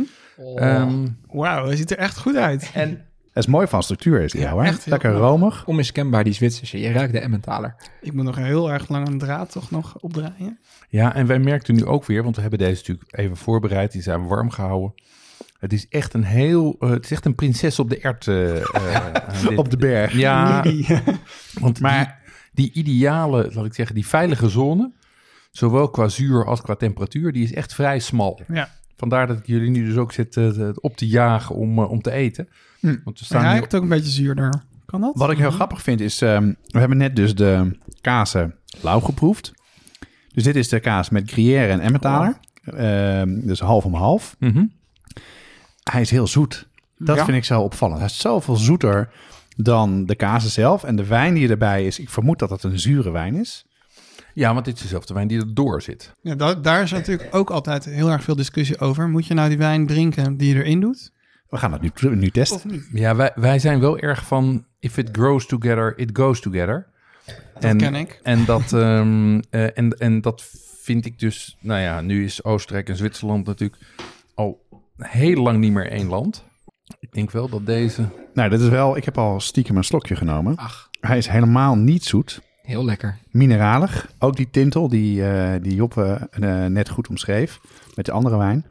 [0.56, 2.70] Ehm, Wauw, hij ziet er echt goed uit.
[2.74, 4.68] en Dat is mooi van structuur is die Ja, jou, hè?
[4.68, 5.66] echt heel Lekker romig.
[5.66, 6.80] Onmiskenbaar die Zwitserse.
[6.80, 7.74] Je ruikt de Emmentaler.
[8.00, 10.58] Ik moet nog heel erg lang een draad toch nog opdraaien.
[10.88, 14.02] Ja, en wij merkten nu ook weer, want we hebben deze natuurlijk even voorbereid, die
[14.02, 14.94] zijn warm gehouden.
[15.58, 18.26] Het is echt een heel, eh, het is echt een prinses op de ert.
[18.26, 20.12] eh, eh, Op de berg.
[20.12, 20.64] Ja,
[21.60, 22.18] want Maar-
[22.52, 24.92] die, die ideale, laat ik zeggen, die veilige zone,
[25.50, 28.40] zowel qua zuur als qua temperatuur, die is echt vrij smal.
[28.48, 28.70] Ja.
[28.96, 30.36] Vandaar dat ik jullie nu dus ook zit
[30.80, 32.48] op te jagen om, om te eten.
[32.80, 32.86] Hm.
[32.86, 34.62] Want we Hij staan nu ruikt ook een beetje zuurder.
[34.86, 35.10] Kan dat?
[35.14, 39.52] Wat ik heel grappig vind is, ehm, we hebben net dus de kazen lauw geproefd.
[40.32, 42.38] Dus dit is de kaas met Gruyère en Emmentaler.
[42.64, 44.36] Ehm, dus half om half.
[44.38, 44.64] Mhm.
[45.90, 46.68] Hij is heel zoet.
[46.98, 47.24] Dat Ja.
[47.24, 47.98] vind ik zo opvallend.
[47.98, 49.10] Hij is zoveel zoeter
[49.56, 50.84] dan de kazen zelf.
[50.84, 53.64] En de wijn die erbij is, ik vermoed dat het een zure wijn is.
[54.34, 56.12] Ja, want dit is dezelfde wijn die erdoor zit.
[56.22, 59.08] Ja, da- daar is natuurlijk ook altijd heel erg veel discussie over.
[59.08, 61.12] Moet je nou die wijn drinken die je erin doet?
[61.50, 62.84] We gaan het nu, nu testen.
[62.92, 66.86] Ja, wij, wij zijn wel erg van if it grows together, it goes together.
[67.60, 68.20] Dat ken ik.
[68.22, 70.42] En dat, ehm, eh, en, en dat
[70.82, 73.82] vind ik dus, nou ja, nu is Oostenrijk en Zwitserland natuurlijk
[74.34, 76.44] al heel lang niet meer één land.
[77.00, 78.04] Ik denk wel dat deze...
[78.34, 80.56] Nou, dit is wel, ik heb al stiekem een slokje genomen.
[80.56, 82.40] Ach, Hij is helemaal niet zoet.
[82.62, 83.18] heel lekker.
[83.30, 84.10] Mineralig.
[84.18, 87.60] Ook die tintel die, eh die Joppe eh, net goed omschreef.
[87.94, 88.66] Met de andere wijn.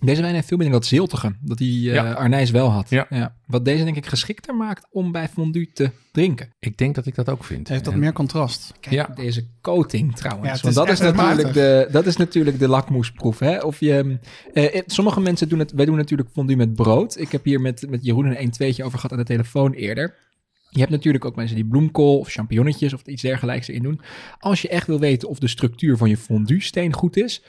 [0.00, 2.12] Deze wijn heeft veel minder dat ziltige, dat die eh Ja.
[2.12, 2.90] Arnijs wel had.
[2.90, 3.34] Ja.
[3.46, 6.54] Wat deze denk ik geschikter maakt om bij fondue te drinken.
[6.60, 7.68] Ik denk dat ik dat ook vind.
[7.68, 8.74] Heeft En- meer contrast.
[8.80, 9.12] Kijk, Ja.
[9.14, 10.46] deze coating trouwens.
[10.46, 13.38] Ja, Want is dat is, echt natuurlijk de, dat is natuurlijk de lakmoesproef.
[13.38, 13.58] Hè?
[13.58, 14.18] Of je,
[14.54, 15.72] eh, eh, sommige mensen doen het...
[15.72, 17.18] Wij doen natuurlijk fondue met brood.
[17.18, 20.14] Ik heb hier met, met Jeroen een 1 2 over gehad aan de telefoon eerder.
[20.70, 24.00] Je hebt natuurlijk ook mensen die bloemkool of champignonnetjes of iets dergelijks erin doen.
[24.38, 27.42] Als je echt wil weten of de structuur van je fondue steen goed is...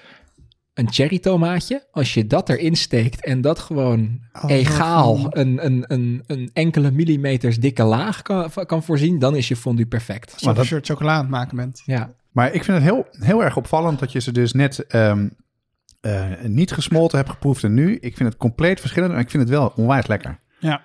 [0.74, 5.84] Een cherry tomaatje, als je dat erin steekt en dat gewoon Oh, egaal een, een,
[5.88, 10.34] een, een enkele millimeters dikke laag kan, kan voorzien, dan is je fondue perfect.
[10.34, 11.82] Alsof je een soort chocola aan het maken bent.
[11.86, 15.28] Ja, Maar ik vind het heel, heel erg opvallend dat je ze dus net ehm,
[16.01, 17.95] eh, niet gesmolten hebt geproefd en nu.
[17.95, 20.39] Ik vind het compleet verschillend en ik vind het wel onwijs lekker.
[20.59, 20.84] Ja.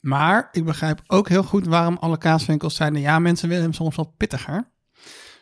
[0.00, 3.00] Maar ik begrijp ook heel goed waarom alle kaaswinkels zeiden...
[3.00, 4.70] ja, mensen willen hem soms wat pittiger.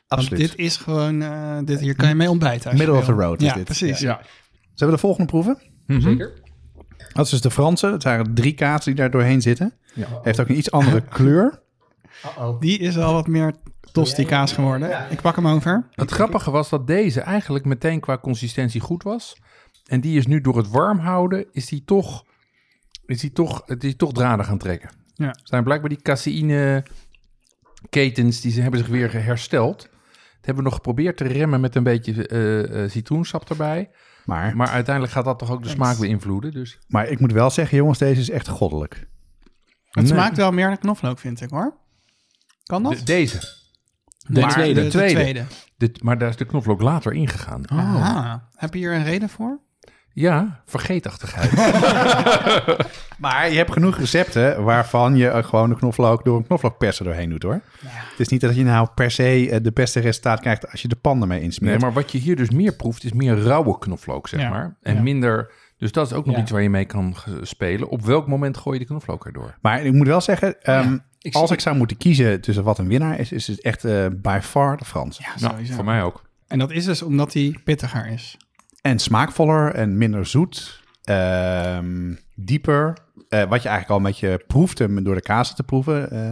[0.08, 1.22] Want dit is gewoon...
[1.22, 2.76] eh, dit, hier kan je mee ontbijten.
[2.76, 3.64] Middle of the road is ja, dit.
[3.64, 4.00] precies.
[4.00, 4.20] Ja.
[4.74, 5.58] Zullen we de volgende proeven?
[5.86, 6.00] Mhm.
[6.00, 6.32] zeker.
[7.12, 7.90] Dat is dus de Franse.
[7.90, 9.72] Dat zijn drie kaas die daar doorheen zitten.
[9.94, 10.06] Ja.
[10.22, 11.62] Heeft ook een iets andere kleur.
[12.60, 13.54] Die is al wat meer
[13.92, 15.06] tosti kaas geworden.
[15.10, 15.88] Ik pak hem over.
[15.90, 19.36] Het grappige was dat deze eigenlijk meteen qua consistentie goed was.
[19.86, 22.24] En die is nu door het warm houden, is die toch,
[23.06, 24.90] is die toch, het is toch draden gaan trekken.
[25.14, 25.26] Ja.
[25.26, 26.84] Er zijn blijkbaar die caseïne
[27.90, 29.88] ketens, die ze hebben zich weer hersteld.
[30.46, 33.90] Dat hebben we nog geprobeerd te remmen met een beetje eh, eh, citroensap erbij.
[34.24, 36.50] Maar, Maar uiteindelijk gaat dat toch ook de smaak beïnvloeden.
[36.52, 38.94] Dus maar ik moet wel zeggen, jongens, deze is echt goddelijk.
[39.90, 40.06] Het Nee.
[40.12, 41.76] smaakt wel meer naar knoflook, vind ik hoor.
[42.62, 42.92] Kan dat?
[42.96, 43.38] de- deze.
[44.28, 44.82] De Maar tweede.
[44.82, 45.14] de tweede.
[45.20, 45.44] tweede.
[45.76, 47.66] Dit, maar daar is de knoflook later ingegaan.
[47.66, 49.60] Ah, heb je hier een reden voor?
[50.16, 51.50] Ja, vergeetachtigheid.
[53.18, 57.30] Maar je hebt genoeg recepten waarvan je eh, gewoon de knoflook door een knoflookperser doorheen
[57.30, 57.60] doet hoor.
[57.86, 60.88] Het is niet dat je nou per se eh, de beste resultaat krijgt als je
[60.88, 61.80] de pan ermee Nee, insmeert.
[61.80, 64.48] maar wat je hier dus meer proeft, is meer rauwe knoflook, zeg Ja.
[64.48, 64.76] maar.
[64.82, 65.02] En Ja.
[65.02, 65.52] minder...
[65.78, 66.40] Dus dat is ook nog Ja.
[66.40, 67.88] iets waar je mee kan spelen.
[67.88, 69.54] Op welk moment gooi je de knoflook erdoor?
[69.60, 72.88] Maar ik moet wel zeggen, ehm, ik als ik zou moeten kiezen tussen wat een
[72.88, 75.18] winnaar is, is het echt eh by far de Frans.
[75.18, 76.22] Ja, Nou, voor mij ook.
[76.46, 78.36] En dat is dus omdat hij pittiger is.
[78.84, 80.82] En smaakvoller en minder zoet.
[81.04, 82.96] Ehm, dieper.
[83.28, 86.10] Eh, wat je eigenlijk al een beetje proeft hem door de kaas te proeven.
[86.10, 86.30] Eh,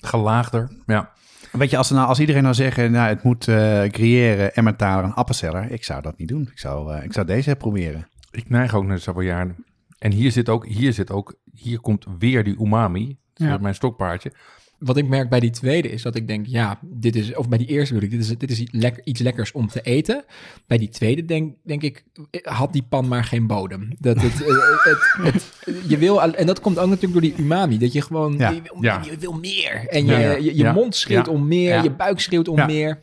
[0.00, 0.70] Gelaagder.
[0.86, 1.10] Ja.
[1.52, 5.04] weet je, als, er nou, als iedereen nou zeggen, nou, het moet eh Gruyère, Emmentaler
[5.04, 5.70] en appenzeller.
[5.70, 6.48] Ik zou dat niet doen.
[6.52, 8.08] Ik zou, eh, ik zou deze proberen.
[8.30, 9.64] Ik neig ook naar de Savoyarden.
[9.98, 13.06] En hier zit ook, hier zit ook, hier komt weer die umami.
[13.06, 13.58] Dat is Ja.
[13.60, 14.32] mijn stokpaardje.
[14.80, 17.58] Wat ik merk bij die tweede is dat ik denk, ja, dit is, of bij
[17.58, 20.24] die eerste bedoel ik, dit is, dit is iets, lekker, iets lekkers om te eten.
[20.66, 22.04] Bij die tweede denk, denk ik,
[22.42, 23.88] had die pan maar geen bodem.
[23.98, 24.54] Dat het, eh,
[24.84, 25.52] het, het,
[25.88, 28.50] je wil, en dat komt ook natuurlijk door die umami, dat je gewoon, Ja.
[28.50, 29.02] je, wil, Ja.
[29.04, 29.86] je wil meer.
[29.88, 30.36] En je, Ja.
[30.68, 33.02] je, mond schreeuwt om meer, je buik schreeuwt om meer.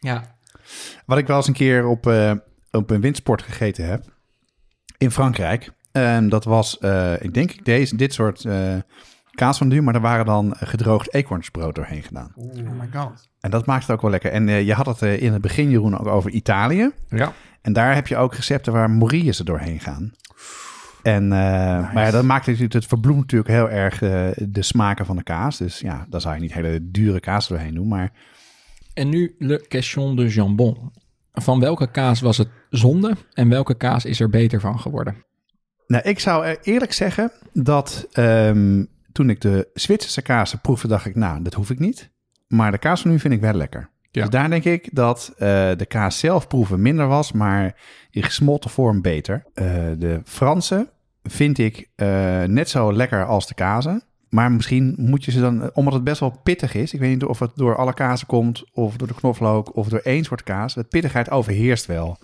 [0.00, 0.36] Ja,
[1.06, 2.32] Wat ik wel eens een keer op, eh,
[2.70, 4.04] op een windsport gegeten heb.
[4.98, 5.70] In Frankrijk.
[5.92, 8.76] En dat was, eh, ik denk ik, deze, dit soort eh
[9.34, 12.32] kaas van maar er waren dan gedroogd eekhoornsbrood doorheen gedaan.
[12.36, 13.28] Oh my god.
[13.40, 14.32] En dat maakt het ook wel lekker.
[14.32, 16.90] En eh, je had het eh, in het begin, Jeroen, ook over Italië.
[17.08, 17.32] Ja.
[17.60, 20.12] En daar heb je ook recepten waar morieën ze doorheen gaan.
[21.02, 23.98] En, eh, Maar ja, dat maakt natuurlijk, het verbloemt natuurlijk heel erg
[24.48, 25.58] de smaken van de kaas.
[25.58, 27.88] Dus ja, dan zou je niet hele dure kaas doorheen doen.
[27.88, 28.12] Maar
[28.94, 30.92] en nu le question de jambon.
[31.32, 35.24] Van welke kaas was het zonde en welke kaas is er beter van geworden?
[35.92, 41.14] nou, ik zou eerlijk zeggen dat ehm, toen ik de Zwitserse kaas proefde, dacht ik,
[41.14, 42.10] nou, dat hoef ik niet.
[42.48, 43.90] Maar de kaas van nu vind ik wel lekker.
[44.10, 44.20] Ja.
[44.20, 47.74] Dus daar denk ik dat eh, de kaas zelf proeven minder was, maar
[48.10, 49.44] in gesmolten vorm beter.
[49.54, 49.66] Eh,
[49.98, 50.90] de Franse
[51.22, 54.02] vind ik eh, net zo lekker als de kazen.
[54.28, 56.94] Maar misschien moet je ze dan, omdat het best wel pittig is.
[56.94, 59.98] Ik weet niet of het door alle kazen komt, of door de knoflook, of door
[59.98, 60.74] één soort kaas.
[60.74, 62.18] De pittigheid overheerst wel.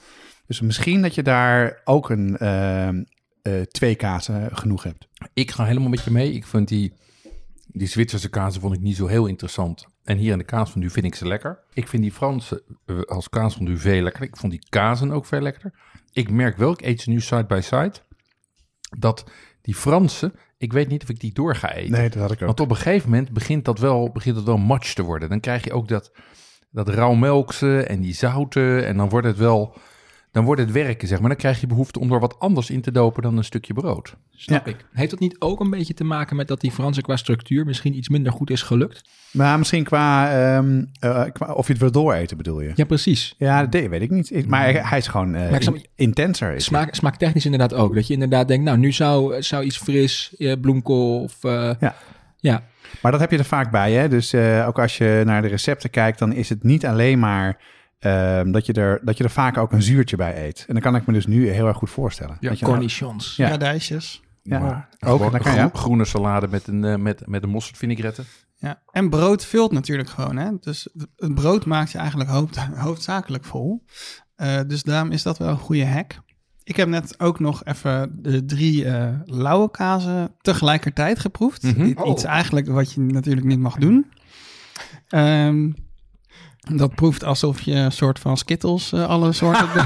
[0.46, 2.36] Dus misschien dat je daar ook een
[3.56, 5.08] eh, twee kazen genoeg hebt.
[5.34, 6.32] Ik ga helemaal met je mee.
[6.32, 6.92] Ik vind die,
[7.66, 9.86] die Zwitserse kazen vond ik niet zo heel interessant.
[10.04, 11.58] En hier in de kaas van vind ik ze lekker.
[11.72, 14.22] Ik vind die Franse eh, als kaas van veel lekker.
[14.22, 15.74] Ik vond die kazen ook veel lekkerder.
[16.12, 17.94] Ik merk wel, ik eet ze nu side by side,
[18.98, 19.24] dat
[19.62, 21.92] die Franse, ik weet niet of ik die door ga eten.
[21.92, 22.46] Nee, dat had ik ook.
[22.46, 25.28] Want op een gegeven moment begint dat wel, begint dat wel match te worden.
[25.28, 26.12] Dan krijg je ook dat,
[26.70, 28.86] dat rauwmelkse en die zouten.
[28.86, 29.76] En dan wordt het wel,
[30.32, 31.28] dan wordt het werken, zeg maar.
[31.28, 34.16] Dan krijg je behoefte om er wat anders in te dopen dan een stukje brood.
[34.30, 34.76] Snap ik.
[34.92, 37.96] Heeft dat niet ook een beetje te maken met dat die Franse qua structuur misschien
[37.96, 39.02] iets minder goed is gelukt?
[39.32, 42.72] Maar misschien qua, ehm, eh, qua of je het wil dooreten, bedoel je?
[42.74, 43.34] Ja, precies.
[43.38, 44.30] Ja, dat weet ik niet.
[44.34, 46.54] Ik- maar hij, is gewoon eh, Maar ik snap- in- intenser.
[46.54, 47.94] Is Smaak, smaaktechnisch inderdaad ook.
[47.94, 51.36] Dat je inderdaad denkt, nou, nu zou, zou iets fris, eh, bloemkool of...
[51.42, 51.94] Ja.
[52.38, 52.62] ja.
[53.02, 54.08] Maar dat heb je er vaak bij, hè?
[54.08, 57.56] Dus eh, ook als je naar de recepten kijkt, dan is het niet alleen maar
[57.98, 60.64] ehm, dat, je er, dat je er vaak ook een zuurtje bij eet.
[60.68, 62.36] En dan kan ik me dus nu heel erg goed voorstellen.
[62.40, 63.36] Ja, dat je nou- Cornichons.
[63.36, 63.48] Ja.
[63.48, 64.22] Radijsjes.
[64.42, 65.16] ja, Maar ook.
[65.16, 68.22] gewoon Dan kan je, groen- groene salade met een, eh, met, met een mosterd vinaigrette.
[68.56, 68.82] Ja.
[68.90, 70.36] En brood vult natuurlijk gewoon.
[70.36, 70.50] Hè?
[70.60, 73.84] Dus het brood maakt je eigenlijk hoofd- hoofdzakelijk vol.
[74.36, 76.20] Eh, dus daarom is dat wel een goede hack.
[76.62, 81.62] Ik heb net ook nog even de drie eh lauwe kazen tegelijkertijd geproefd.
[81.62, 82.08] Mhm.
[82.10, 84.06] Iets eigenlijk wat je natuurlijk niet mag doen.
[85.08, 85.70] Ehm,
[86.58, 89.68] dat proeft alsof je een soort van skittles eh, alle soorten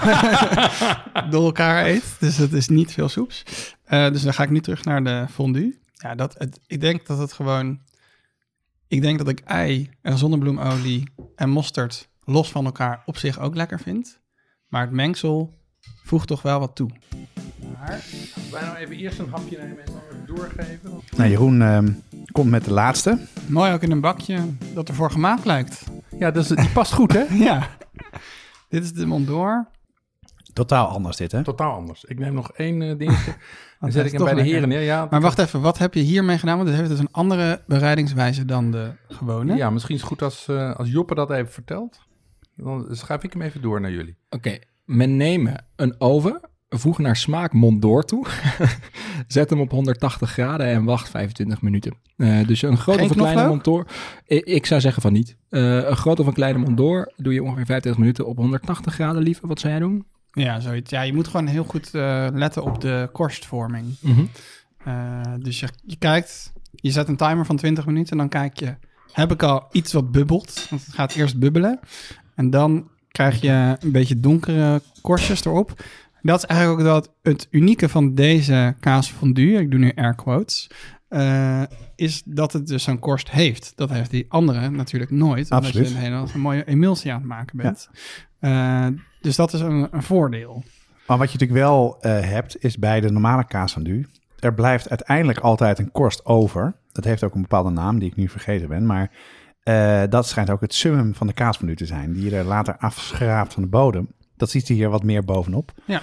[1.31, 2.16] door elkaar eet.
[2.18, 3.45] Dus het is niet veel soeps.
[3.85, 5.81] Eh, dus dan ga ik nu terug naar de fondue.
[5.93, 7.81] Ja, dat, het, ik denk dat het gewoon...
[8.89, 11.05] Ik denk dat ik ei en zonnebloemolie
[11.37, 14.20] en mosterd los van elkaar op zich ook lekker vind.
[14.68, 15.59] Maar het mengsel
[16.05, 16.91] voegt toch wel wat toe.
[18.51, 21.01] Wij nou even eerst een hapje nemen en dan even doorgeven.
[21.16, 21.93] Nou, Jeroen ehm,
[22.33, 23.18] komt met de laatste.
[23.47, 24.39] Mooi ook in een bakje
[24.74, 25.85] dat ervoor gemaakt lijkt.
[26.18, 27.24] Ja, dat is, die past goed, hè?
[27.45, 27.68] Ja.
[28.68, 29.66] Dit is de Mondor.
[30.53, 31.43] Totaal anders dit, hè?
[31.43, 32.05] Totaal anders.
[32.05, 33.33] Ik neem nog één eh, dingetje.
[33.80, 34.80] Zet ik hem bij de heren neer.
[34.80, 36.57] Ja, Maar wacht even, wat heb je hiermee gedaan?
[36.57, 39.57] Want het heeft dus een andere bereidingswijze dan de gewone.
[39.57, 42.01] Ja, misschien is het goed als, eh, als Joppe dat even vertelt.
[42.57, 44.16] Dan schuif ik hem even door naar jullie.
[44.30, 46.41] Oké, men nemen een oven,
[46.79, 48.27] voeg naar smaak monddoor toe,
[49.27, 51.95] zet hem op 180 graden en wacht 25 minuten.
[52.16, 53.87] Eh, dus een grote of een kleine monddoor,
[54.27, 55.37] ik, ik zou zeggen van niet.
[55.49, 59.23] Eh, een grote of een kleine monddoor doe je ongeveer 25 minuten op 180 graden,
[59.23, 59.47] lieve.
[59.47, 60.05] Wat zou jij doen?
[60.33, 60.91] Ja, zoiets.
[60.91, 63.97] Ja, je moet gewoon heel goed eh, letten op de korstvorming.
[64.01, 64.25] Mhm.
[65.39, 68.75] Dus je, je kijkt, je zet een timer van 20 minuten en dan kijk je,
[69.12, 70.66] heb ik al iets wat bubbelt?
[70.70, 71.81] Want het gaat eerst bubbelen.
[72.35, 75.85] En dan krijg je een beetje donkere korstjes erop.
[76.23, 80.14] Dat is eigenlijk ook dat het unieke van deze kaas fondue, ik doe nu air
[80.14, 80.70] quotes,
[81.09, 81.62] eh,
[81.97, 83.73] is dat het dus zo'n korst heeft.
[83.77, 85.89] Dat heeft die andere natuurlijk nooit, omdat Absoluut.
[85.89, 87.91] je een hele een mooie emulsie aan het maken bent.
[88.39, 88.87] Eh,
[89.20, 90.62] dus dat is een, een voordeel.
[91.07, 94.07] Maar wat je natuurlijk wel eh, hebt, is bij de normale kaas van du.
[94.39, 96.75] Er blijft uiteindelijk altijd een korst over.
[96.93, 98.87] Dat heeft ook een bepaalde naam die ik nu vergeten ben.
[98.87, 99.11] Maar
[100.09, 103.53] dat schijnt ook het summum van de kaasmenu te zijn, die je er later afschraapt
[103.53, 104.09] van de bodem.
[104.43, 105.72] Dat ziet hier wat meer bovenop.
[105.84, 106.03] Ja.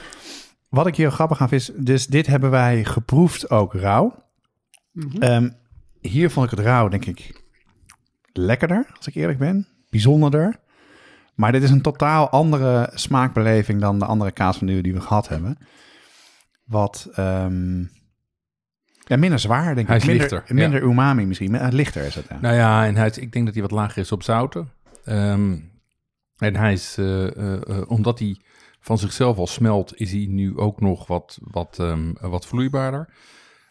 [0.70, 4.24] Wat ik hier grappig aan vind, dus dit hebben wij geproefd ook rauw.
[4.92, 5.22] Mhm.
[5.22, 5.50] Ehm,
[6.02, 7.44] hier vond ik het rauw, denk ik,
[8.34, 9.68] lekkerder, als ik eerlijk ben.
[9.90, 10.60] Bijzonderder.
[11.36, 15.58] Maar dit is een totaal andere smaakbeleving dan de andere kaasmenu die we gehad hebben.
[16.64, 17.80] Wat ehm,
[19.06, 20.02] ja, minder zwaar, denk Hij ik.
[20.02, 21.52] is minder, lichter, Minder umami misschien.
[21.52, 22.26] maar lichter is het.
[22.30, 22.38] Ja.
[22.42, 24.70] Nou ja, en hij is, ik denk dat hij wat lager is op zouten.
[25.04, 25.58] Ehm,
[26.40, 28.38] en hij is, eh, eh, eh, omdat hij
[28.80, 33.10] van zichzelf al smelt, is hij nu ook nog wat, wat, ehm, wat vloeibaarder.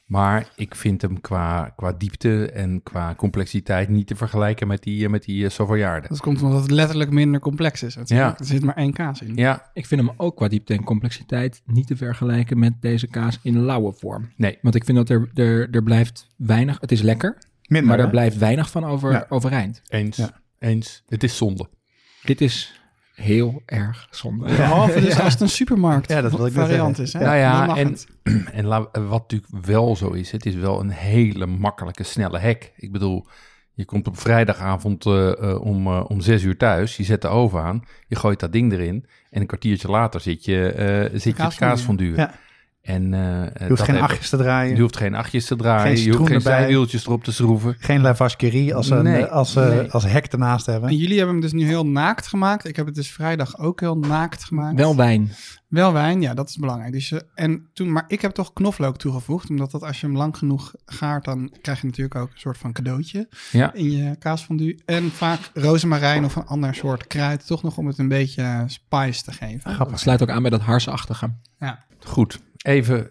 [0.05, 5.09] Maar ik vind hem qua, qua diepte en qua complexiteit niet te vergelijken met die,
[5.09, 5.43] met die.
[5.43, 7.97] Dat komt omdat het letterlijk minder complex is.
[8.05, 8.39] Ja.
[8.39, 9.35] Er zit maar één kaas in.
[9.37, 13.39] Ja, Ik vind hem ook qua diepte en complexiteit niet te vergelijken met deze kaas
[13.43, 14.33] in lauwe vorm.
[14.37, 14.59] nee.
[14.63, 18.05] Want ik vind dat er, er, er blijft weinig, het is lekker, Minder, maar er
[18.05, 18.11] hè?
[18.11, 19.27] blijft weinig van over, Ja.
[19.29, 19.83] overeind.
[19.89, 20.17] Eens.
[20.17, 20.41] Ja.
[20.59, 21.03] Eens.
[21.09, 21.69] Het is zonde.
[22.29, 22.81] Dit is
[23.15, 24.45] heel erg zonde.
[24.45, 27.05] Behalve dus als het een supermarkt Ja, dat wil ik variant zeggen.
[27.05, 27.13] is.
[27.13, 27.21] Hè?
[27.21, 27.97] Nou ja, en-.
[28.59, 32.73] En la- wat natuurlijk wel zo is, het is wel een hele makkelijke, snelle hack.
[32.77, 33.27] Ik bedoel,
[33.75, 37.29] je komt op vrijdagavond eh, eh, om, eh, om zes uur thuis, je zet de
[37.29, 41.23] oven aan, je gooit dat ding erin en een kwartiertje later zit je, eh zit
[41.23, 41.69] je het kaasfondue.
[41.69, 42.17] kaasfondue.
[42.17, 42.35] Ja.
[42.89, 44.75] En, eh, Je hoeft dat geen heb- achtjes te draaien.
[44.75, 47.77] Je hoeft geen achtjes te draaien, Geen je hoeft geen zijwieltjes erop te schroeven.
[47.79, 49.91] Geen lavasquerie als, een, Nee, als, eh, nee.
[49.93, 50.89] als hek ernaast hebben.
[50.91, 52.65] En jullie hebben hem dus nu heel naakt gemaakt.
[52.69, 54.77] Ik heb het dus vrijdag ook heel naakt gemaakt.
[54.77, 55.31] Wel wijn.
[55.69, 56.93] Wel wijn, ja, dat is belangrijk.
[56.93, 60.17] Dus, eh, en toen, maar ik heb toch knoflook toegevoegd, omdat dat als je hem
[60.17, 63.73] lang genoeg gaart, dan krijg je natuurlijk ook een soort van cadeautje Ja.
[63.75, 64.79] in je kaasfondue.
[64.87, 68.61] En vaak rozemarijn of een ander soort kruid, toch nog om het een beetje eh,
[68.67, 69.79] spice te geven.
[69.79, 71.33] Dat sluit ook aan bij dat harsachtige.
[71.59, 71.87] Ja.
[72.05, 73.11] Goed, even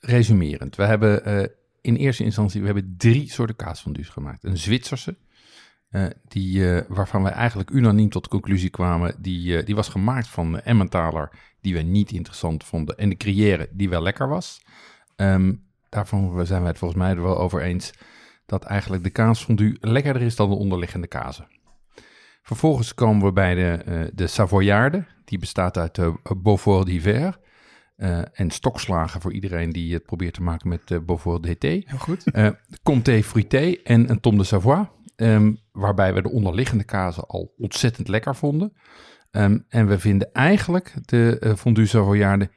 [0.00, 0.76] resumerend.
[0.76, 1.46] We hebben eh,
[1.80, 4.44] in eerste instantie we hebben drie soorten kaasfondues gemaakt.
[4.44, 5.16] Een Zwitserse,
[5.90, 10.28] eh, die, eh, waarvan wij eigenlijk unaniem tot de conclusie kwamen, die, die was gemaakt
[10.28, 11.30] van Emmentaler,
[11.60, 14.62] die we niet interessant vonden, en de Gruyère, die wel lekker was.
[15.16, 15.54] Ehm,
[15.88, 17.92] daarvan zijn wij het volgens mij er wel over eens
[18.46, 21.48] dat eigenlijk de kaasfondue lekkerder is dan de onderliggende kazen.
[22.42, 27.38] Vervolgens komen we bij de, de Savoyarde, die bestaat uit de Beaufort d'hiver.
[27.98, 31.62] Eh, en stokslagen voor iedereen die het probeert te maken met uh, Beaufort DT.
[31.62, 32.24] Heel goed.
[32.32, 32.48] Eh
[32.82, 34.88] Comté Fruité en een Tom de Savoie.
[35.16, 38.72] ehm, waarbij we de onderliggende kazen al ontzettend lekker vonden.
[39.30, 42.50] Ehm, en we vinden eigenlijk de eh, fondue Savoyarde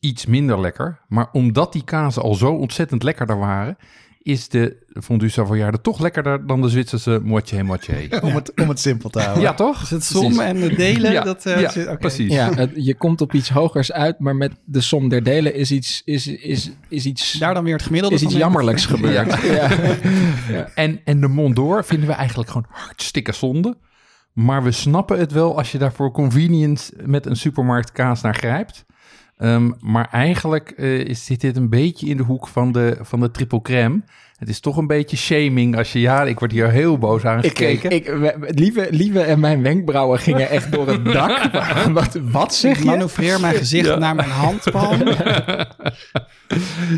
[0.00, 1.00] iets minder lekker.
[1.08, 3.76] Maar omdat die kazen al zo ontzettend lekkerder waren...
[4.22, 8.08] is de fondue Savoyarde toch lekkerder dan de Zwitserse moitié moitié.
[8.22, 9.42] Om, het, om het simpel te houden.
[9.42, 9.78] Ja, toch?
[9.80, 11.46] Dus het som en de delen, Ja, dat...
[11.46, 12.32] eh, ja, precies.
[12.32, 15.70] Ja, het- je komt op iets hogers uit, maar met de som der delen is
[15.70, 19.34] iets, is, is, is iets, Daar dan weer het gemiddelde is iets jammerlijks gebeurd.
[20.48, 20.68] Ja.
[20.74, 23.76] En, en de Mondor vinden we eigenlijk gewoon hartstikke zonde.
[24.32, 28.34] Maar we snappen het wel als je daar voor convenience met een supermarkt kaas naar
[28.34, 28.84] grijpt.
[29.42, 33.30] Ehm, maar eigenlijk eh, zit dit een beetje in de hoek van de, van de
[33.30, 34.02] triple crème.
[34.42, 36.00] Het is toch een beetje shaming als je...
[36.00, 38.22] Ja, ik word hier heel boos aan Ik, ik, gekeken.
[38.22, 41.50] ik, lieve, lieve en mijn wenkbrauwen gingen echt door het dak.
[41.92, 42.84] wat, wat zeg Ik je?
[42.84, 45.02] manoeuvreer mijn gezicht naar mijn handpalm.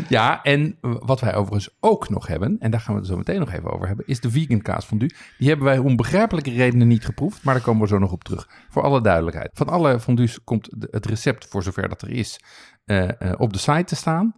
[0.09, 3.39] Ja, en wat wij overigens ook nog hebben, en daar gaan we het zo meteen
[3.39, 5.11] nog even over hebben, is de vegan kaasfondue.
[5.37, 8.23] Die hebben wij om begrijpelijke redenen niet geproefd, maar daar komen we zo nog op
[8.23, 8.49] terug.
[8.69, 9.49] Voor alle duidelijkheid.
[9.53, 12.39] Van alle fondues komt het recept, voor zover dat er is,
[12.85, 14.35] eh, eh, op de site te staan.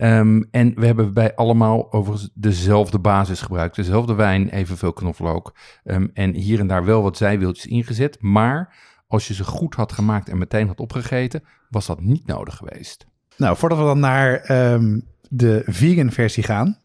[0.00, 3.76] Ehm, en we hebben bij allemaal overigens dezelfde basis gebruikt.
[3.76, 5.54] Dezelfde wijn, evenveel knoflook.
[5.84, 8.16] Ehm, en hier en daar wel wat zijwieltjes ingezet.
[8.20, 8.74] Maar
[9.06, 13.06] als je ze goed had gemaakt en meteen had opgegeten, was dat niet nodig geweest.
[13.36, 16.78] Nou, voordat we dan naar ehm, de vegan versie gaan.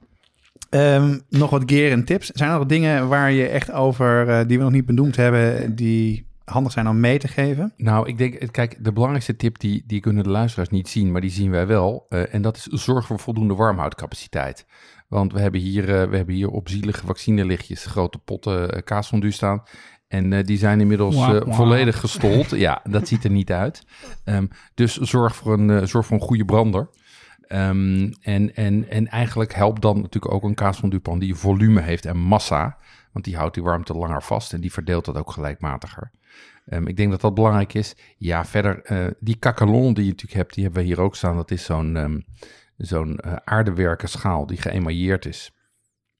[1.30, 2.30] nog wat gear en tips.
[2.30, 5.76] Zijn er nog dingen waar je echt over, eh, die we nog niet benoemd hebben,
[5.76, 7.74] die handig zijn om mee te geven?
[7.78, 11.12] Nou, ik denk, eh, kijk, de belangrijkste tip die, die kunnen de luisteraars niet zien,
[11.12, 12.06] maar die zien wij wel.
[12.10, 14.66] eh, en dat is zorg voor voldoende warmhoudcapaciteit.
[15.08, 19.32] Want we hebben hier, eh, we hebben hier op zielige vaccinelichtjes grote potten uh, kaasfondue
[19.32, 19.64] staan.
[20.08, 22.50] En uh, die zijn inmiddels uh, volledig gestold.
[22.50, 23.86] ja, dat ziet er niet uit.
[24.26, 26.90] Um, dus zorg voor, een, uh, zorg voor een goede brander.
[27.48, 32.18] Um, en, en, en eigenlijk helpt dan natuurlijk ook een kaasfonduepan die volume heeft en
[32.18, 32.78] massa.
[33.12, 36.12] Want die houdt die warmte langer vast en die verdeelt dat ook gelijkmatiger.
[36.66, 37.96] Um, ik denk dat dat belangrijk is.
[38.18, 41.36] Ja, verder, uh, die cacalon die je natuurlijk hebt, die hebben we hier ook staan.
[41.36, 42.24] Dat is zo'n um,
[42.78, 43.20] zo'n
[44.08, 45.55] schaal die geëmailleerd is.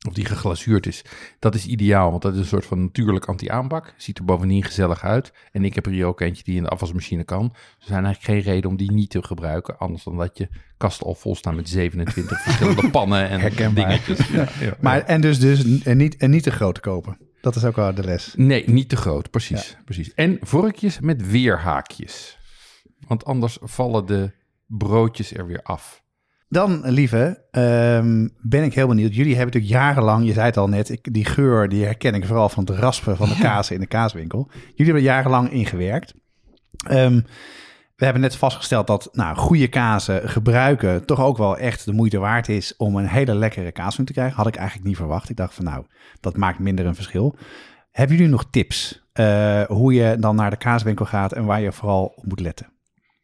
[0.08, 1.02] Of die geglazuurd is,
[1.40, 3.94] dat is ideaal, want dat is een soort van natuurlijk anti-aanbak.
[3.98, 5.34] Ziet er bovendien gezellig uit.
[5.52, 7.44] En ik heb er hier ook eentje die in de afwasmachine kan.
[7.54, 11.04] Er zijn eigenlijk geen reden om die niet te gebruiken, anders dan dat je kast
[11.04, 13.88] al vol staan met 27 verschillende pannen en Herkenbaar.
[13.88, 14.28] dingetjes.
[14.28, 14.78] Ja, ja.
[14.80, 17.18] Maar, en dus, dus en niet, en niet te groot te kopen.
[17.42, 18.34] Dat is ook wel de les.
[18.38, 20.14] Nee, niet te groot, precies, precies.
[20.14, 22.38] En vorkjes met weerhaakjes.
[23.08, 24.32] Want anders vallen de
[24.68, 26.04] broodjes er weer af.
[26.56, 29.16] Dan, lieve, ehm, ben ik heel benieuwd.
[29.16, 32.26] Jullie hebben natuurlijk jarenlang, je zei het al net, ik, die geur die herken ik
[32.26, 34.50] vooral van het raspen van de kaas in de kaaswinkel.
[34.52, 36.14] Jullie hebben jarenlang ingewerkt.
[36.88, 37.22] Ehm,
[37.96, 42.18] we hebben net vastgesteld dat nou, goede kazen gebruiken toch ook wel echt de moeite
[42.18, 44.38] waard is om een hele lekkere kaaswinkel te krijgen.
[44.38, 45.30] Had ik eigenlijk niet verwacht.
[45.30, 45.86] Ik dacht van nou,
[46.20, 47.36] dat maakt minder een verschil.
[47.92, 51.72] Hebben jullie nog tips eh, hoe je dan naar de kaaswinkel gaat en waar je
[51.72, 52.74] vooral op moet letten?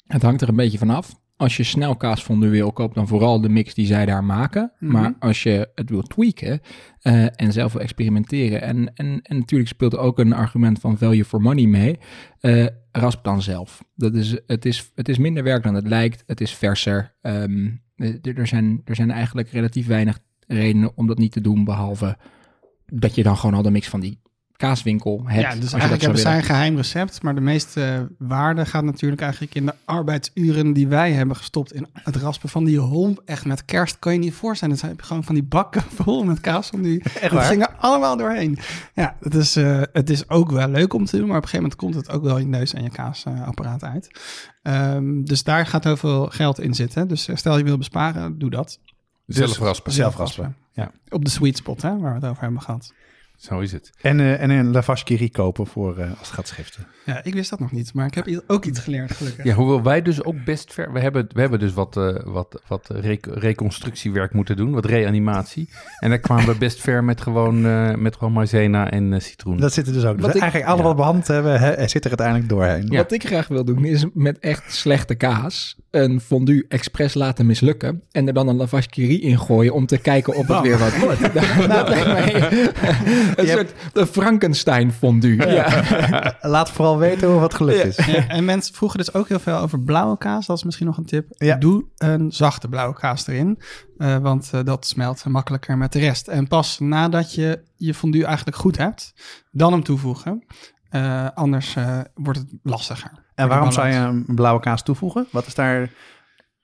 [0.07, 1.20] Het hangt er een beetje vanaf.
[1.41, 4.71] Als je snel kaasfondue wil, koop dan vooral de mix die zij daar maken.
[4.79, 4.91] Mhm.
[4.91, 6.61] Maar als je het wil tweaken
[6.99, 8.61] eh, en zelf wil experimenteren...
[8.61, 11.99] En, en, en natuurlijk speelt er ook een argument van value for money mee...
[12.39, 13.83] eh, rasp dan zelf.
[13.95, 16.23] Dat is, het, is, het is minder werk dan het lijkt.
[16.25, 17.15] Het is verser.
[17.21, 21.63] Ehm, er, er zijn, er zijn eigenlijk relatief weinig redenen om dat niet te doen...
[21.63, 22.17] behalve
[22.85, 24.19] dat je dan gewoon al de mix van die
[24.61, 25.41] kaaswinkel hebt.
[25.41, 26.49] ja, dus eigenlijk hebben zij willen.
[26.49, 31.11] een geheim recept, maar de meeste waarde gaat natuurlijk eigenlijk in de arbeidsuren die wij
[31.11, 33.21] hebben gestopt in het raspen van die homp.
[33.25, 34.73] Echt met kerst kan je niet voorstellen.
[34.73, 37.03] Dus heb je gewoon van die bakken vol met kaas van die.
[37.03, 38.57] Echt Dat ging er allemaal doorheen.
[38.93, 41.49] Ja, het is, eh, het is ook wel leuk om te doen, maar op een
[41.49, 44.19] gegeven moment komt het ook wel je neus en je kaasapparaat uit.
[44.61, 47.07] Ehm, dus daar gaat heel veel geld in zitten.
[47.07, 48.79] Dus eh, stel je wil besparen, doe dat.
[49.25, 49.91] Zelf raspen.
[49.91, 50.55] Zelf raspen.
[50.71, 50.91] Ja.
[51.09, 52.93] Op de sweet spot, hè, waar we het over hebben gehad.
[53.41, 53.91] Zo is het.
[54.01, 56.87] En, eh, en een lavash kiri kopen voor eh, als het gaat schiften.
[57.05, 59.45] Ja, ik wist dat nog niet, maar ik heb ook iets geleerd, gelukkig.
[59.45, 60.91] Ja, hoewel wij dus ook best ver...
[60.93, 65.69] We hebben, we hebben dus wat, eh, wat, wat rec- reconstructiewerk moeten doen, wat reanimatie.
[65.99, 69.57] En daar kwamen we best ver met gewoon, eh, met gewoon maizena en citroen.
[69.57, 70.15] Dat zit er dus ook.
[70.15, 72.85] Dus Wat ik- eigenlijk alle wat we behandeld hebben, hè, er zit er uiteindelijk doorheen.
[72.89, 72.97] Ja.
[72.97, 78.01] Wat ik graag wil doen, is met echt slechte kaas een fondue expres laten mislukken.
[78.11, 80.97] En er dan een lavash kiri in gooien om te kijken of het weer wat
[80.97, 81.19] wordt.
[83.35, 85.47] een Je soort de Frankenstein fondue.
[85.51, 85.83] Ja.
[86.41, 88.05] Laat vooral weten hoe wat gelukt is.
[88.05, 90.45] Ja, en mensen vroegen dus ook heel veel over blauwe kaas.
[90.45, 91.25] Dat is misschien nog een tip.
[91.29, 91.55] Ja.
[91.55, 93.59] Doe een zachte blauwe kaas erin.
[93.97, 96.27] eh, want eh, dat smelt makkelijker met de rest.
[96.27, 99.13] En pas nadat je je fondue eigenlijk goed hebt,
[99.51, 100.43] dan hem toevoegen.
[100.89, 103.11] Eh, anders eh, wordt het lastiger.
[103.35, 105.27] En waarom zou je een blauwe kaas toevoegen?
[105.31, 105.89] Wat is daar...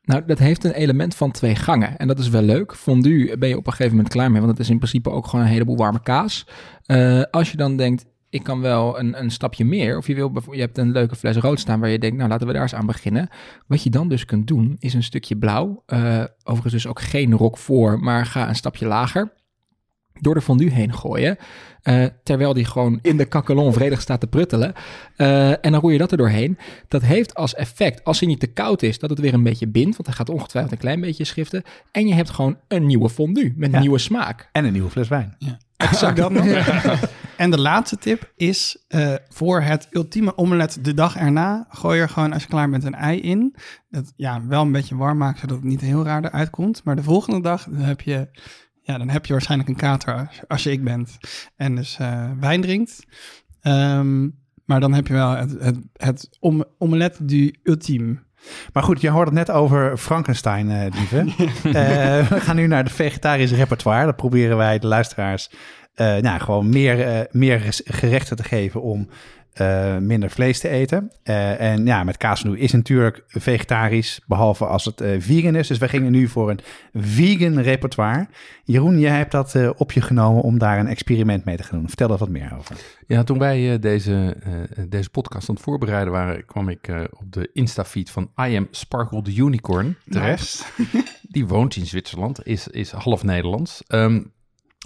[0.07, 1.97] Nou, dat heeft een element van twee gangen.
[1.97, 2.75] En dat is wel leuk.
[2.75, 4.41] Fondue ben je op een gegeven moment klaar mee.
[4.41, 6.47] Want het is in principe ook gewoon een heleboel warme kaas.
[6.85, 9.97] Eh, als je dan denkt, ik kan wel een, een stapje meer.
[9.97, 12.47] Of je, wil, je hebt een leuke fles rood staan waar je denkt, nou laten
[12.47, 13.29] we daar eens aan beginnen.
[13.67, 15.84] Wat je dan dus kunt doen, is een stukje blauw.
[15.85, 19.34] Eh, overigens dus ook geen rok voor, maar ga een stapje lager.
[20.19, 21.38] Door de fondue heen gooien.
[21.81, 24.73] eh, terwijl die gewoon in de kakkelon vredig staat te pruttelen.
[25.15, 26.57] Eh, en dan roei je dat er doorheen.
[26.88, 29.68] Dat heeft als effect, als hij niet te koud is, dat het weer een beetje
[29.68, 29.95] bindt.
[29.95, 31.64] Want hij gaat ongetwijfeld een klein beetje schiften.
[31.91, 33.80] En je hebt gewoon een nieuwe fondue met Ja.
[33.80, 34.49] nieuwe smaak.
[34.52, 35.35] En een nieuwe fles wijn.
[35.77, 36.45] Exact dat nog.
[37.38, 41.65] En de laatste tip is eh, voor het ultieme omelet de dag erna.
[41.69, 43.56] Gooi er gewoon als je klaar bent een ei in.
[43.89, 46.84] Dat ja, wel een beetje warm maken zodat het niet heel raar eruit komt.
[46.84, 48.27] Maar de volgende dag dan heb je,
[48.88, 51.18] ja, dan heb je waarschijnlijk een kater als, je ik bent.
[51.55, 53.05] En dus eh, wijn drinkt.
[53.61, 54.30] Ehm,
[54.65, 58.18] maar dan heb je wel het, het, het om, omelet du ultime.
[58.73, 61.26] Maar goed, je hoort het net over Frankenstein, eh lieve.
[61.64, 64.05] Eh, we gaan nu naar het vegetarische repertoire.
[64.05, 65.49] Dat proberen wij de luisteraars
[65.95, 69.09] nou, gewoon meer, meer gerechten te geven om
[69.57, 71.11] eh, minder vlees te eten.
[71.23, 75.67] Eh, en ja, met kaasnoe is natuurlijk vegetarisch, behalve als het eh, vegan is.
[75.67, 76.59] Dus we gingen nu voor een
[76.93, 78.27] vegan repertoire.
[78.63, 81.88] Jeroen, jij hebt dat op je genomen om daar een experiment mee te gaan doen.
[81.88, 82.75] Vertel er wat meer over.
[83.07, 84.38] Ja, toen wij deze,
[84.89, 89.21] deze podcast aan het voorbereiden waren, kwam ik op de Insta-feed van I Am Sparkle
[89.21, 90.71] the Unicorn terecht.
[91.29, 93.84] Die woont in Zwitserland, is, is half Nederlands.
[93.88, 94.19] Ehm,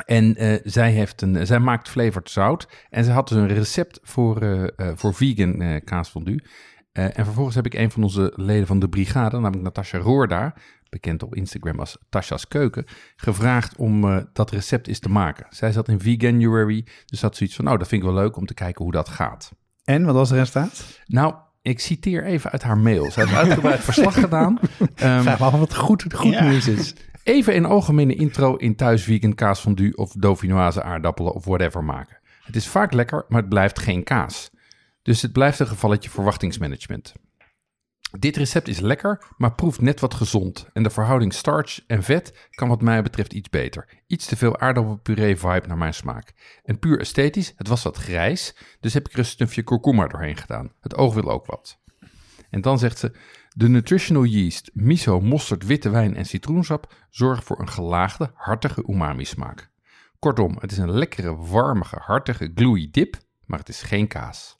[0.05, 2.67] en eh, zij, heeft een, zij maakt flavored zout.
[2.89, 6.43] En ze had dus een recept voor, eh, eh, voor vegan eh kaasfondue.
[6.91, 10.53] Eh, en vervolgens heb ik een van onze leden van de brigade, namelijk Natasja Roorda,
[10.89, 12.85] bekend op Instagram als Tasha's Keuken,
[13.15, 15.45] gevraagd om eh, dat recept eens te maken.
[15.49, 18.45] Zij zat in Veganuary, dus had zoiets van, nou, dat vind ik wel leuk om
[18.45, 19.51] te kijken hoe dat gaat.
[19.83, 20.99] En wat was het resultaat?
[21.05, 23.11] Nou, ik citeer even uit haar mail.
[23.11, 24.59] Ze heeft uitgebreid verslag gedaan.
[24.95, 26.43] Ehm, Vraag me af wat goed, goed Ja.
[26.49, 26.93] nieuws is.
[27.23, 32.19] Even een algemene intro in thuis vegan kaasfondue of dauphinoise aardappelen of whatever maken.
[32.43, 34.49] Het is vaak lekker, maar het blijft geen kaas.
[35.01, 37.13] Dus het blijft een gevalletje verwachtingsmanagement.
[38.19, 40.69] Dit recept is lekker, maar proeft net wat gezond.
[40.73, 44.03] En de verhouding starch en vet kan wat mij betreft iets beter.
[44.07, 46.33] Iets te veel aardappelpuree vibe naar mijn smaak.
[46.63, 50.37] En puur esthetisch, het was wat grijs, dus heb ik er een snufje kurkuma doorheen
[50.37, 50.71] gedaan.
[50.79, 51.79] Het oog wil ook wat.
[52.49, 53.11] En dan zegt ze,
[53.55, 59.25] de nutritional yeast, miso, mosterd, witte wijn en citroensap zorgen voor een gelaagde, hartige umami
[59.25, 59.69] smaak.
[60.19, 64.59] Kortom, het is een lekkere, warmige, hartige, gluey dip, maar het is geen kaas.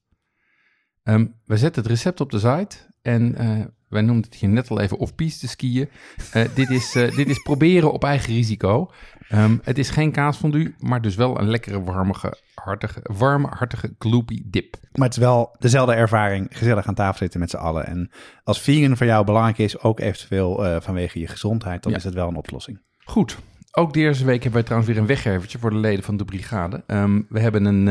[1.04, 4.70] Ehm, we zetten het recept op de site en eh, wij noemden het hier net
[4.70, 5.90] al even off-piste skiën.
[6.32, 8.92] Eh, dit, is, eh, dit is proberen op eigen risico.
[9.30, 14.42] Ehm, het is geen kaasfondue, maar dus wel een lekkere, warmige, hartige, warme, hartige, gloopy
[14.46, 14.76] dip.
[14.94, 17.86] Maar het is wel dezelfde ervaring, gezellig aan tafel zitten met z'n allen.
[17.86, 18.12] En
[18.44, 21.98] als vegan voor jou belangrijk is, ook eventueel eh, vanwege je gezondheid, dan Ja.
[21.98, 22.82] is het wel een oplossing.
[23.04, 23.38] Goed.
[23.72, 26.84] Ook deze week hebben wij trouwens weer een weggevertje voor de leden van de brigade.
[26.88, 27.88] Ehm, we hebben een,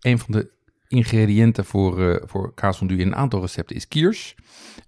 [0.00, 0.54] een van de
[0.88, 4.34] ingrediënten voor, eh voor kaasfondue in een aantal recepten is kiers.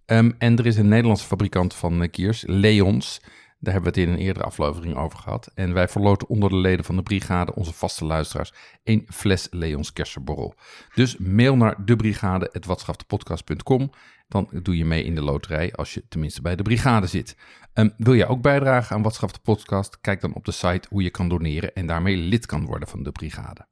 [0.09, 3.21] Ehm, en er is een Nederlandse fabrikant van eh, kiers, Leons.
[3.59, 5.51] Daar hebben we het in een eerdere aflevering over gehad.
[5.55, 8.53] En wij verloten onder de leden van de brigade, onze vaste luisteraars,
[8.85, 10.55] een fles Leons kersenborrel.
[10.95, 13.91] Dus mail naar debrigade.watschaftepodcast.com.
[14.29, 17.37] Dan doe je mee in de loterij als je tenminste bij de brigade zit.
[17.73, 20.01] Ehm, wil je ook bijdragen aan Watschaf de podcast?
[20.01, 23.03] Kijk dan op de site hoe je kan doneren en daarmee lid kan worden van
[23.03, 23.67] de brigade.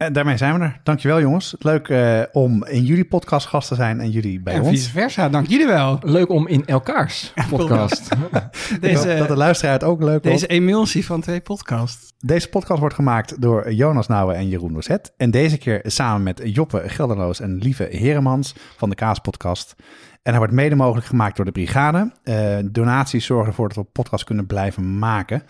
[0.00, 0.80] En daarmee zijn we er.
[0.82, 1.54] Dankjewel jongens.
[1.58, 4.70] Leuk eh, om in jullie podcast gast te zijn en jullie bij En ons.
[4.70, 5.98] vice versa, dank jullie wel.
[6.02, 8.08] Leuk om in elkaars podcast.
[8.14, 10.50] Hoop dat de Deze, luisteraar het ook leuk deze vond.
[10.50, 12.12] emulsie van twee podcasts.
[12.18, 15.12] Deze podcast wordt gemaakt door Jonas Nouwen en Jeroen Dozet.
[15.16, 19.74] En deze keer samen met Joppe Gelderloos en Lieve Heremans van de Kaaspodcast.
[20.22, 22.12] En hij wordt mede mogelijk gemaakt door de Brigade.
[22.22, 25.42] Eh, donaties zorgen ervoor dat we podcast kunnen blijven maken.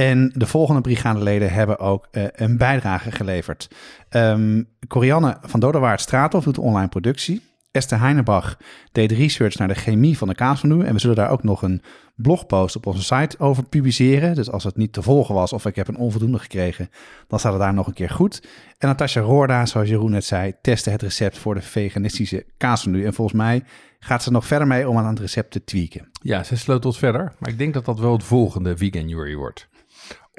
[0.00, 3.68] En de volgende brigadeleden hebben ook eh, een bijdrage geleverd.
[4.08, 7.42] Ehm Corianne van Dodewaard Straathof doet online productie.
[7.70, 8.58] Esther Heinebach
[8.92, 10.84] deed research naar de chemie van de kaasmenu.
[10.84, 11.82] En we zullen daar ook nog een
[12.14, 14.34] blogpost op onze site over publiceren.
[14.34, 16.90] Dus als het niet te volgen was of ik heb een onvoldoende gekregen,
[17.28, 18.42] dan staat het daar nog een keer goed.
[18.78, 23.04] En Natasja Roorda, zoals Jeroen net zei, testte het recept voor de veganistische kaasmenu.
[23.04, 23.62] En volgens mij
[23.98, 26.10] gaat ze nog verder mee om aan het recept te tweaken.
[26.22, 29.68] Ja, ze sleutelt verder, maar ik denk dat dat wel het volgende Veganuary wordt.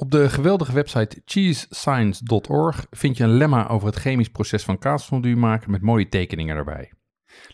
[0.02, 5.36] Op de geweldige website cheesescience.org vind je een lemma over het chemisch proces van kaasfondue
[5.36, 6.92] maken met mooie tekeningen erbij.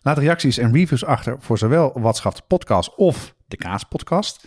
[0.03, 4.47] Laat reacties en reviews achter voor zowel Watschaf de podcast of de Kaaspodcast.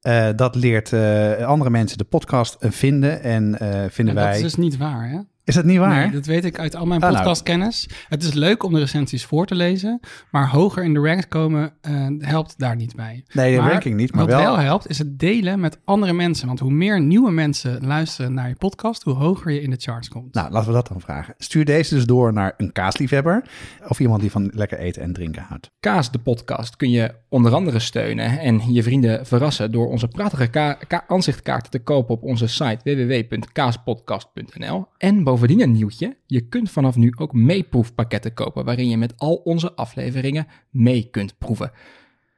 [0.00, 4.30] Eh dat leert eh, andere mensen de podcast eh, vinden en eh, vinden En dat
[4.30, 4.36] wij...
[4.36, 5.20] is dus niet waar, hè?
[5.44, 6.00] Is dat niet waar?
[6.02, 7.16] Nee, dat weet ik uit al mijn Ah, nou.
[7.18, 7.88] podcastkennis.
[8.08, 10.00] Het is leuk om de recensies voor te lezen,
[10.30, 13.24] maar hoger in de ranks komen eh, helpt daar niet bij.
[13.32, 16.46] Nee, de ranking niet, maar wat wel- helpt is het delen met andere mensen.
[16.46, 20.08] Want hoe meer nieuwe mensen luisteren naar je podcast, hoe hoger je in de charts
[20.08, 20.34] komt.
[20.34, 21.34] Nou, laten we dat dan vragen.
[21.38, 23.44] Stuur deze dus door naar een kaasliefhebber
[23.88, 25.70] of iemand die van lekker eten en drinken houdt.
[25.80, 30.46] Kaas, de podcast, kun je onder andere steunen en je vrienden verrassen door onze prachtige
[30.46, 34.86] ka- ka- aanzichtkaarten te kopen op onze site www.kaaspodcast.nl.
[34.98, 39.34] En bovendien een nieuwtje, je kunt vanaf nu ook meeproefpakketten kopen waarin je met al
[39.34, 41.70] onze afleveringen mee kunt proeven.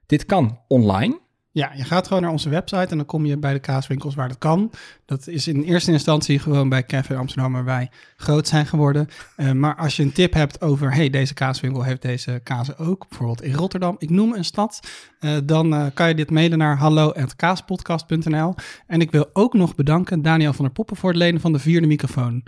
[0.06, 1.22] Dit kan online.
[1.54, 4.28] Ja, je gaat gewoon naar onze website en dan kom je bij de kaaswinkels waar
[4.28, 4.70] dat kan.
[5.04, 9.08] Dat is in eerste instantie gewoon bij Café Amsterdam waar wij groot zijn geworden.
[9.36, 13.08] Eh, maar als je een tip hebt over, hey, deze kaaswinkel heeft deze kazen ook,
[13.08, 14.80] bijvoorbeeld in Rotterdam, ik noem een stad,
[15.20, 18.54] eh, dan eh, kan je dit mailen naar hallo.kaaspodcast.nl.
[18.86, 21.58] En ik wil ook nog bedanken Daniel van der Poppen voor het lenen van de
[21.58, 22.42] vierde microfoon.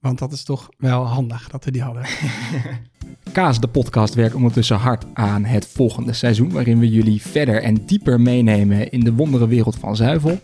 [0.00, 2.02] Want dat is toch wel handig dat we die hadden.
[3.32, 7.86] Kaas, de podcast, werkt ondertussen hard aan het volgende seizoen, waarin we jullie verder en
[7.86, 10.40] dieper meenemen in de wondere wereld van zuivel.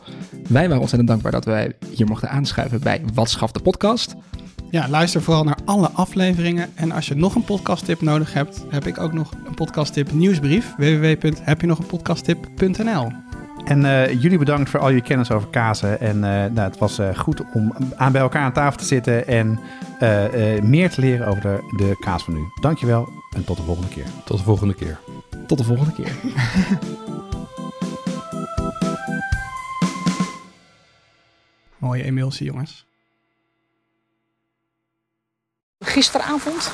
[0.49, 4.15] Wij waren ontzettend dankbaar dat wij hier mochten aanschuiven bij Wat schaft de podcast.
[4.71, 6.71] Ja, luister vooral naar alle afleveringen.
[6.75, 10.75] En als je nog een podcasttip nodig hebt, heb ik ook nog een podcasttip nieuwsbrief.
[10.77, 13.34] www.hebjenogeenpodcasttip.nl
[13.65, 16.01] En eh, jullie bedankt voor al je kennis over kazen.
[16.01, 19.27] En eh, nou, het was eh, goed om aan bij elkaar aan tafel te zitten
[19.27, 19.61] en
[19.99, 22.41] eh, eh, meer te leren over de, de kaas van nu.
[22.61, 24.07] Dankjewel en tot de volgende keer.
[24.25, 24.99] Tot de volgende keer.
[25.47, 26.13] Tot de volgende keer.
[31.79, 32.87] Mooie emulsie, jongens.
[35.79, 36.71] Gisteravond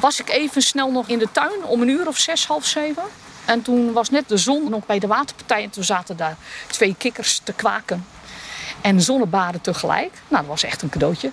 [0.00, 3.04] was ik even snel nog in de tuin om een uur of zes, half zeven.
[3.44, 5.62] En toen was net de zon nog bij de waterpartij.
[5.62, 6.36] En toen zaten daar
[6.66, 8.04] twee kikkers te kwaken.
[8.80, 10.12] En zonnebaden tegelijk.
[10.28, 11.32] Nou, dat was echt een cadeautje.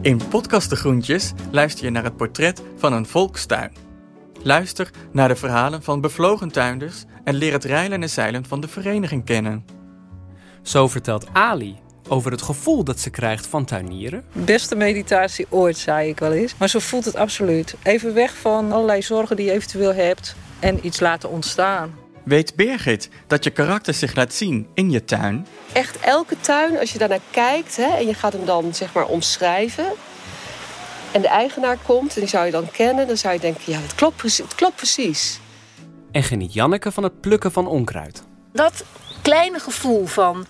[0.00, 3.72] In Podcast de Groentjes luister je naar het portret van een volkstuin.
[4.42, 8.68] Luister naar de verhalen van bevlogen tuinders en leer het rijlen en zeilen van de
[8.68, 9.64] vereniging kennen.
[10.62, 14.24] Zo vertelt Ali over het gevoel dat ze krijgt van tuinieren.
[14.32, 16.54] Beste meditatie ooit, zei ik wel eens.
[16.58, 17.74] Maar zo voelt het absoluut.
[17.82, 21.94] Even weg van allerlei zorgen die je eventueel hebt en iets laten ontstaan.
[22.24, 25.46] Weet Birgit dat je karakter zich laat zien in je tuin?
[25.72, 29.06] Echt elke tuin, als je daarnaar kijkt hè, en je gaat hem dan zeg maar
[29.06, 29.86] omschrijven.
[31.12, 33.78] En de eigenaar komt en die zou je dan kennen, dan zou je denken: ja,
[33.80, 35.40] het klopt, precies- het klopt precies.
[36.12, 38.22] En geniet Janneke van het plukken van onkruid.
[38.52, 38.84] Dat
[39.22, 40.46] kleine gevoel van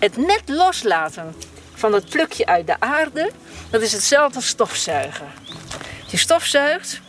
[0.00, 1.34] het net loslaten
[1.74, 3.30] van dat plukje uit de aarde,
[3.70, 5.26] dat is hetzelfde als stofzuigen.
[6.06, 7.00] Je stofzuigt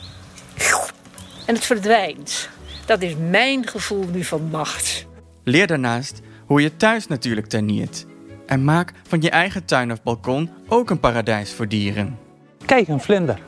[1.46, 2.50] en het verdwijnt.
[2.86, 5.06] Dat is mijn gevoel nu van macht.
[5.44, 8.06] Leer daarnaast hoe je thuis natuurlijk tuiniert.
[8.46, 12.20] En maak van je eigen tuin of balkon ook een paradijs voor dieren.
[12.66, 13.40] Kijk, een vlinder.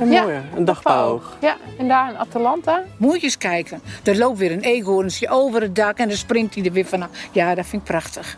[0.00, 1.36] Een Ja, mooie, een dagpauwoog.
[1.40, 2.82] Ja, en daar in Atalanta.
[2.96, 3.80] Moet je eens kijken.
[4.04, 7.08] Er loopt weer een eekhoornsje over het dak en dan springt hij er weer vanaf.
[7.32, 8.36] Ja, dat vind ik prachtig.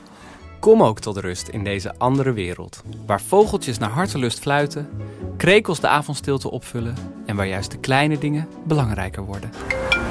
[0.60, 4.88] Kom ook tot rust in deze andere wereld, waar vogeltjes naar hartelust fluiten,
[5.36, 6.94] krekels de avondstilte opvullen
[7.26, 9.50] en waar juist de kleine dingen belangrijker worden.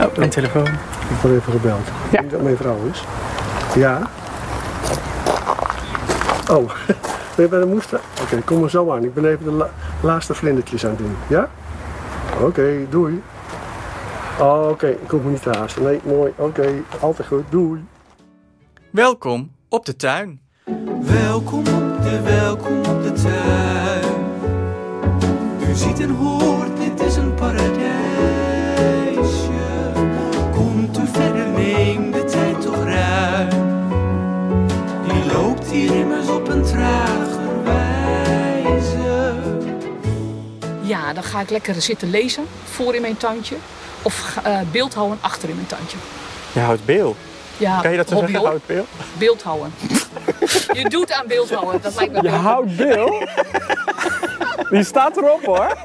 [0.01, 0.65] Oh, mijn telefoon.
[1.09, 1.87] Ik word even gebeld.
[1.87, 3.03] Ik denk dat mijn vrouw is.
[3.75, 4.09] Ja?
[6.51, 6.71] Oh,
[7.35, 7.99] ben je bij de moester?
[8.21, 9.03] Oké, kom maar zo aan.
[9.03, 9.69] Ik ben even de la-
[10.01, 11.15] laatste vlindertjes aan het doen.
[11.27, 11.49] Ja?
[12.41, 13.21] Oké, doei.
[14.39, 15.83] Oh, Oké, ik hoef me niet te haasten.
[15.83, 16.31] Nee, mooi.
[16.35, 16.69] Oké,
[16.99, 17.43] altijd goed.
[17.49, 17.83] Doei.
[18.91, 20.39] Welkom op de tuin.
[21.01, 24.17] Welkom op de, welkom op de tuin.
[25.69, 27.91] U ziet en hoort, dit is een paradijsje.
[30.51, 33.49] Komt u verder, neem de tijd toch ruim.
[35.07, 39.33] Die loopt hier immers op een trager wijze.
[40.81, 43.55] Ja, dan ga ik lekker zitten lezen voor in mijn tuintje.
[44.01, 45.97] Of ga- eh, beeld houden achter in mijn tuintje.
[46.53, 47.15] Je houdt beel.
[47.59, 48.85] Ja, kan je dat zo hobby, zeggen, houdt beel?
[49.17, 49.73] Beeld houden.
[50.79, 53.23] Je doet aan beeld houden, dat lijkt me Je houdt beel?
[54.71, 55.77] Die staat erop hoor.